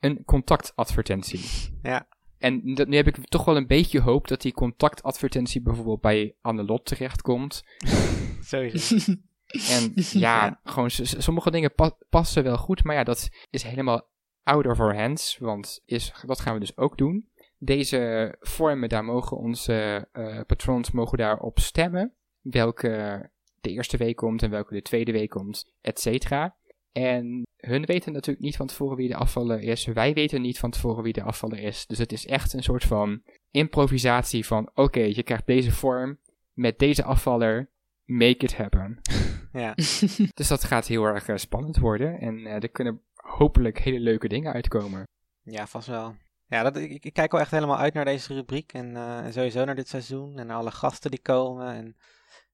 een 0.00 0.24
contactadvertentie. 0.24 1.40
Ja. 1.82 2.08
En 2.38 2.74
dat, 2.74 2.88
nu 2.88 2.96
heb 2.96 3.06
ik 3.06 3.28
toch 3.28 3.44
wel 3.44 3.56
een 3.56 3.66
beetje 3.66 4.00
hoop 4.00 4.28
dat 4.28 4.40
die 4.40 4.52
contactadvertentie 4.52 5.62
bijvoorbeeld 5.62 6.00
bij 6.00 6.34
Annelot 6.40 6.84
terechtkomt. 6.84 7.64
Sowieso. 8.40 8.96
En 9.48 9.92
ja, 9.94 10.44
ja. 10.44 10.60
gewoon 10.64 10.90
sommige 10.90 11.50
dingen 11.50 11.74
pa 11.74 11.96
passen 12.08 12.42
wel 12.42 12.56
goed, 12.56 12.84
maar 12.84 12.94
ja, 12.94 13.04
dat 13.04 13.28
is 13.50 13.62
helemaal 13.62 14.08
out 14.42 14.66
of 14.66 14.80
our 14.80 14.96
hands, 14.96 15.38
want 15.38 15.82
is, 15.84 16.12
dat 16.26 16.40
gaan 16.40 16.54
we 16.54 16.60
dus 16.60 16.76
ook 16.76 16.98
doen. 16.98 17.28
Deze 17.58 18.34
vormen, 18.40 18.88
daar 18.88 19.04
mogen 19.04 19.36
onze 19.36 20.08
uh, 20.12 20.40
patrons 20.46 20.90
mogen 20.90 21.18
daarop 21.18 21.58
stemmen. 21.58 22.14
Welke 22.40 23.30
de 23.60 23.70
eerste 23.70 23.96
week 23.96 24.16
komt 24.16 24.42
en 24.42 24.50
welke 24.50 24.74
de 24.74 24.82
tweede 24.82 25.12
week 25.12 25.30
komt, 25.30 25.72
et 25.80 26.00
cetera. 26.00 26.56
En 26.98 27.42
hun 27.56 27.84
weten 27.84 28.12
natuurlijk 28.12 28.44
niet 28.44 28.56
van 28.56 28.66
tevoren 28.66 28.96
wie 28.96 29.08
de 29.08 29.16
afvaller 29.16 29.60
is. 29.60 29.84
Wij 29.84 30.12
weten 30.12 30.40
niet 30.40 30.58
van 30.58 30.70
tevoren 30.70 31.02
wie 31.02 31.12
de 31.12 31.22
afvaller 31.22 31.58
is. 31.58 31.86
Dus 31.86 31.98
het 31.98 32.12
is 32.12 32.26
echt 32.26 32.52
een 32.52 32.62
soort 32.62 32.84
van 32.84 33.22
improvisatie 33.50 34.46
van... 34.46 34.70
Oké, 34.74 35.00
je 35.00 35.22
krijgt 35.22 35.46
deze 35.46 35.72
vorm 35.72 36.18
met 36.52 36.78
deze 36.78 37.04
afvaller. 37.04 37.70
Make 38.04 38.44
it 38.44 38.56
happen. 38.56 38.98
Ja. 39.52 39.74
dus 40.38 40.48
dat 40.48 40.64
gaat 40.64 40.86
heel 40.86 41.04
erg 41.04 41.28
uh, 41.28 41.36
spannend 41.36 41.76
worden. 41.76 42.20
En 42.20 42.38
uh, 42.38 42.52
er 42.52 42.68
kunnen 42.68 43.02
hopelijk 43.14 43.78
hele 43.78 44.00
leuke 44.00 44.28
dingen 44.28 44.52
uitkomen. 44.52 45.02
Ja, 45.42 45.66
vast 45.66 45.88
wel. 45.88 46.16
Ja, 46.46 46.62
dat, 46.62 46.76
ik, 46.76 47.04
ik 47.04 47.12
kijk 47.12 47.32
wel 47.32 47.40
echt 47.40 47.50
helemaal 47.50 47.78
uit 47.78 47.94
naar 47.94 48.04
deze 48.04 48.34
rubriek. 48.34 48.72
En 48.72 48.90
uh, 48.90 49.26
sowieso 49.30 49.64
naar 49.64 49.74
dit 49.74 49.88
seizoen. 49.88 50.38
En 50.38 50.46
naar 50.46 50.56
alle 50.56 50.70
gasten 50.70 51.10
die 51.10 51.20
komen. 51.20 51.74
En 51.74 51.96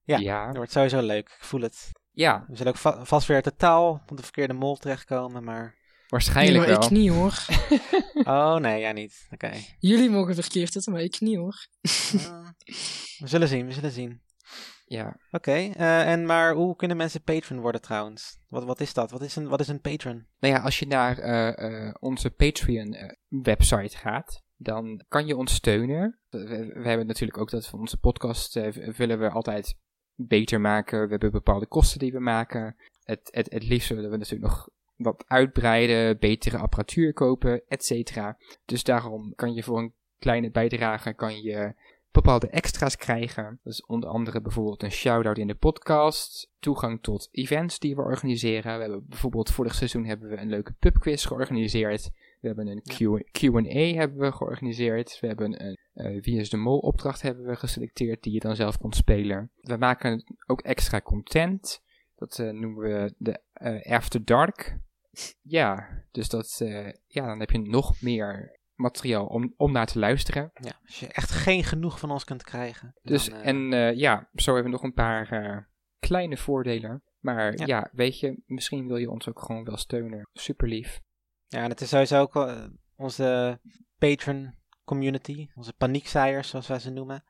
ja, 0.03 0.19
ja. 0.19 0.47
het 0.47 0.57
wordt 0.57 0.73
sowieso 0.73 1.01
leuk. 1.01 1.29
Ik 1.29 1.45
voel 1.45 1.61
het. 1.61 1.91
Ja, 2.15 2.45
We 2.49 2.57
zullen 2.57 2.73
ook 2.73 2.79
va- 2.79 3.05
vast 3.05 3.27
weer 3.27 3.43
totaal 3.43 4.03
op 4.11 4.17
de 4.17 4.23
verkeerde 4.23 4.53
mol 4.55 4.77
terechtkomen, 4.77 5.45
maar... 5.45 5.63
Nee, 5.63 5.73
waarschijnlijk 6.09 6.67
maar 6.67 6.77
wel. 6.77 6.85
ik 6.85 6.91
niet 6.91 7.11
hoor. 7.11 7.35
Oh, 8.35 8.57
nee, 8.57 8.81
jij 8.81 8.93
niet. 8.93 9.27
Oké. 9.31 9.53
Jullie 9.79 10.11
mogen 10.11 10.35
verkeerd 10.35 10.73
zitten, 10.73 10.93
maar 10.93 11.03
ik 11.03 11.21
niet 11.21 11.37
hoor. 11.37 11.67
Eh, 11.83 12.49
we 13.19 13.27
zullen 13.27 13.49
zien, 13.49 13.67
we 13.67 13.73
zullen 13.73 13.91
zien. 13.91 14.23
Ja, 14.87 15.17
Oké, 15.31 15.51
eh, 15.53 16.11
en 16.13 16.27
maar 16.27 16.55
hoe 16.55 16.77
kunnen 16.77 16.97
mensen 16.97 17.23
patron 17.23 17.61
worden 17.61 17.81
trouwens? 17.81 18.39
Wat, 18.49 18.65
wat 18.65 18.81
is 18.81 18.95
dat? 18.95 19.11
Wat 19.11 19.23
is 19.23 19.37
een, 19.37 19.49
wat 19.49 19.61
is 19.61 19.69
een 19.69 19.81
patron? 19.81 20.27
nou 20.39 20.55
ja, 20.55 20.61
als 20.61 20.79
je 20.79 20.87
naar 20.87 21.19
eh, 21.19 21.87
eh, 21.89 21.95
onze 22.01 22.31
Patreon-website 22.31 23.97
gaat, 23.97 24.43
dan 24.57 25.05
kan 25.09 25.27
je 25.27 25.37
ons 25.37 25.55
steunen. 25.55 26.21
We, 26.29 26.71
we 26.75 26.89
hebben 26.89 27.07
natuurlijk 27.07 27.39
ook 27.39 27.51
dat 27.51 27.67
van 27.67 27.79
onze 27.81 27.97
podcast 27.97 28.55
willen 28.97 29.19
we 29.19 29.31
altijd 29.31 29.77
beter 30.15 30.61
maken. 30.61 31.05
We 31.05 31.11
hebben 31.11 31.31
bepaalde 31.31 31.67
kosten 31.67 31.99
die 31.99 32.13
we 32.13 32.21
maken. 32.21 32.77
Het, 33.03 33.29
het, 33.31 33.53
het 33.53 33.69
liefst 33.69 33.89
willen 33.89 34.11
we 34.11 34.17
natuurlijk 34.17 34.51
nog 34.51 34.69
wat 34.97 35.25
uitbreiden, 35.27 36.19
betere 36.19 36.59
apparatuur 36.59 37.13
kopen, 37.13 37.63
et 37.69 37.85
cetera. 37.85 38.39
Dus 38.65 38.85
daarom 38.85 39.33
kan 39.35 39.55
je 39.55 39.63
voor 39.63 39.79
een 39.79 39.93
kleine 40.19 40.51
bijdrage 40.51 41.13
kan 41.13 41.41
je 41.43 41.75
bepaalde 42.11 42.49
extra's 42.49 42.97
krijgen. 42.97 43.61
Dus 43.63 43.87
onder 43.87 44.09
andere 44.09 44.41
bijvoorbeeld 44.41 44.83
een 44.83 44.93
shout-out 44.93 45.39
in 45.39 45.47
de 45.47 45.55
podcast, 45.55 46.51
toegang 46.59 47.03
tot 47.03 47.29
events 47.31 47.79
die 47.79 47.95
we 47.95 48.03
organiseren. 48.03 48.75
We 48.75 48.81
hebben 48.81 49.07
bijvoorbeeld 49.09 49.51
vorig 49.51 49.75
seizoen 49.75 50.05
hebben 50.05 50.29
we 50.29 50.37
een 50.37 50.49
leuke 50.49 50.73
pubquiz 50.73 51.27
georganiseerd. 51.27 52.11
We 52.45 52.51
hebben 52.51 52.67
een 52.67 53.23
Q&A 53.33 53.99
hebben 53.99 54.19
we 54.19 54.33
georganiseerd. 54.33 55.21
We 55.21 55.27
hebben 55.27 55.65
een 55.67 55.77
eh, 55.93 56.23
Wie 56.23 56.41
is 56.41 56.51
de 56.51 56.57
Mol 56.57 56.79
opdracht 56.79 57.23
hebben 57.23 57.45
we 57.45 57.57
geselecteerd 57.57 58.23
die 58.23 58.33
je 58.33 58.41
dan 58.41 58.57
zelf 58.57 58.79
kon 58.79 58.93
spelen. 58.93 59.51
We 59.61 59.77
maken 59.77 60.25
ook 60.47 60.61
extra 60.61 61.01
content. 61.01 61.83
Dat 62.15 62.39
eh, 62.39 62.51
noemen 62.51 62.79
we 62.79 63.15
de 63.19 63.41
eh, 63.53 63.93
After 63.93 64.25
Dark. 64.25 64.79
Ja, 65.43 65.89
dus 66.11 66.29
dat, 66.29 66.57
ja, 67.07 67.27
dan 67.27 67.41
heb 67.41 67.51
je 67.51 67.59
nog 67.59 68.01
meer 68.01 68.59
materiaal 68.75 69.27
om, 69.27 69.55
om 69.57 69.73
naar 69.73 69.87
te 69.87 69.99
luisteren. 69.99 70.51
Ja, 70.55 70.79
als 70.85 71.01
je 71.01 71.07
echt 71.07 71.31
geen 71.31 71.65
genoeg 71.65 71.99
van 71.99 72.11
ons 72.11 72.25
kunt 72.25 72.43
krijgen. 72.43 72.99
Dus, 73.03 73.29
dan, 73.29 73.41
en 73.41 73.97
ja, 73.97 74.29
zo 74.35 74.55
hebben 74.55 74.73
we 74.73 74.77
nog 74.77 74.87
een 74.87 74.93
paar 74.93 75.69
kleine 75.99 76.37
voordelen. 76.37 77.03
Maar 77.19 77.59
Ja. 77.59 77.67
ja. 77.67 77.91
weet 77.93 78.21
je, 78.21 78.43
misschien 78.47 78.87
wil 78.87 78.97
je 78.97 79.11
ons 79.11 79.29
ook 79.29 79.41
gewoon 79.41 79.65
wel 79.65 79.77
steunen. 79.77 80.29
Super 80.33 80.69
lief. 80.69 81.01
Ja, 81.55 81.63
en 81.63 81.71
het 81.71 81.81
is 81.81 81.89
sowieso 81.89 82.21
ook 82.21 82.37
eh, 82.37 82.65
onze 82.97 83.61
patron 83.99 84.55
community, 84.85 85.49
onze 85.55 85.73
paniekzaaiers 85.73 86.49
zoals 86.49 86.67
wij 86.67 86.79
ze 86.79 86.91
noemen. 86.91 87.15
Het 87.15 87.25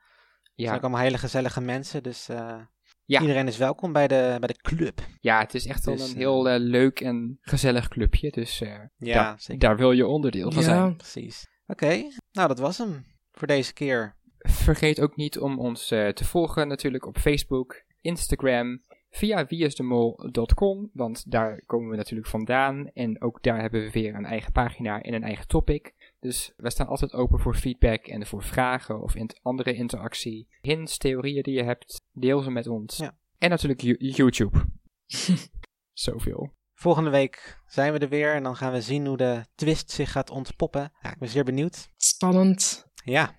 zijn 0.55 0.67
Ja, 0.69 0.75
ook 0.75 0.81
allemaal 0.81 1.01
hele 1.01 1.17
gezellige 1.17 1.61
mensen, 1.61 2.03
dus 2.03 2.29
eh, 2.29 2.59
Ja. 3.05 3.21
iedereen 3.21 3.47
is 3.47 3.57
welkom 3.57 3.93
bij 3.93 4.07
de, 4.07 4.35
bij 4.39 4.47
de 4.47 4.61
club. 4.61 5.01
ja 5.19 5.39
het 5.39 5.53
is 5.53 5.65
echt 5.67 5.85
wel 5.85 5.95
Dus, 5.95 6.03
een 6.07 6.11
eh, 6.11 6.17
heel 6.17 6.43
leuk 6.59 6.99
en 6.99 7.37
gezellig 7.41 7.87
clubje. 7.87 8.31
Dus 8.31 8.61
eh, 8.61 8.79
Ja, 8.97 9.13
daar, 9.23 9.39
zeker. 9.39 9.67
daar 9.67 9.77
wil 9.77 9.91
je 9.91 10.07
onderdeel 10.07 10.51
van 10.51 10.61
Ja. 10.61 10.67
zijn. 10.67 10.95
Precies. 10.95 11.47
Oké, 11.67 12.09
nou 12.31 12.47
dat 12.47 12.59
was 12.59 12.77
hem 12.77 13.05
voor 13.31 13.47
deze 13.47 13.73
keer. 13.73 14.15
Vergeet 14.37 14.99
ook 15.01 15.15
niet 15.15 15.39
om 15.39 15.59
ons 15.59 15.91
eh, 15.91 16.07
te 16.07 16.25
volgen 16.25 16.67
natuurlijk 16.67 17.05
op 17.05 17.17
Facebook, 17.17 17.83
Instagram, 18.01 18.83
via 19.15 19.45
wieisdemol.com, 19.45 20.89
want 20.93 21.31
daar 21.31 21.61
komen 21.65 21.89
we 21.89 21.95
natuurlijk 21.95 22.29
vandaan. 22.29 22.87
En 22.87 23.21
ook 23.21 23.43
daar 23.43 23.61
hebben 23.61 23.81
we 23.81 23.91
weer 23.91 24.15
een 24.15 24.25
eigen 24.25 24.51
pagina 24.51 25.01
en 25.01 25.13
een 25.13 25.23
eigen 25.23 25.47
topic. 25.47 26.13
Dus 26.19 26.53
we 26.57 26.69
staan 26.69 26.87
altijd 26.87 27.13
open 27.13 27.39
voor 27.39 27.55
feedback 27.55 28.07
en 28.07 28.25
voor 28.25 28.43
vragen 28.43 29.01
of 29.01 29.15
in 29.15 29.29
andere 29.41 29.73
interactie. 29.73 30.47
Hints, 30.61 30.97
theorieën 30.97 31.43
die 31.43 31.53
je 31.53 31.63
hebt, 31.63 32.01
deel 32.11 32.41
ze 32.41 32.51
met 32.51 32.67
ons. 32.67 32.97
Ja. 32.97 33.17
En 33.37 33.49
natuurlijk 33.49 33.81
Yo- 33.81 33.95
YouTube. 33.97 34.65
Zoveel. 35.93 36.53
Volgende 36.73 37.09
week 37.09 37.59
zijn 37.65 37.93
we 37.93 37.99
er 37.99 38.09
weer 38.09 38.33
en 38.33 38.43
dan 38.43 38.55
gaan 38.55 38.71
we 38.71 38.81
zien 38.81 39.05
hoe 39.05 39.17
de 39.17 39.45
twist 39.55 39.91
zich 39.91 40.11
gaat 40.11 40.29
ontpoppen. 40.29 40.91
Ja, 41.01 41.11
ik 41.11 41.19
ben 41.19 41.29
zeer 41.29 41.43
benieuwd. 41.43 41.89
Spannend. 41.97 42.87
Ja, 43.03 43.35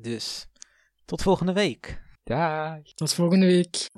dus 0.00 0.48
tot 1.04 1.22
volgende 1.22 1.52
week. 1.52 2.06
Daag. 2.28 2.80
Tot 2.94 3.14
volgende 3.14 3.46
week. 3.46 3.88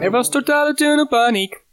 Er 0.00 0.10
was 0.10 0.28
totale 0.28 1.06
paniek. 1.08 1.64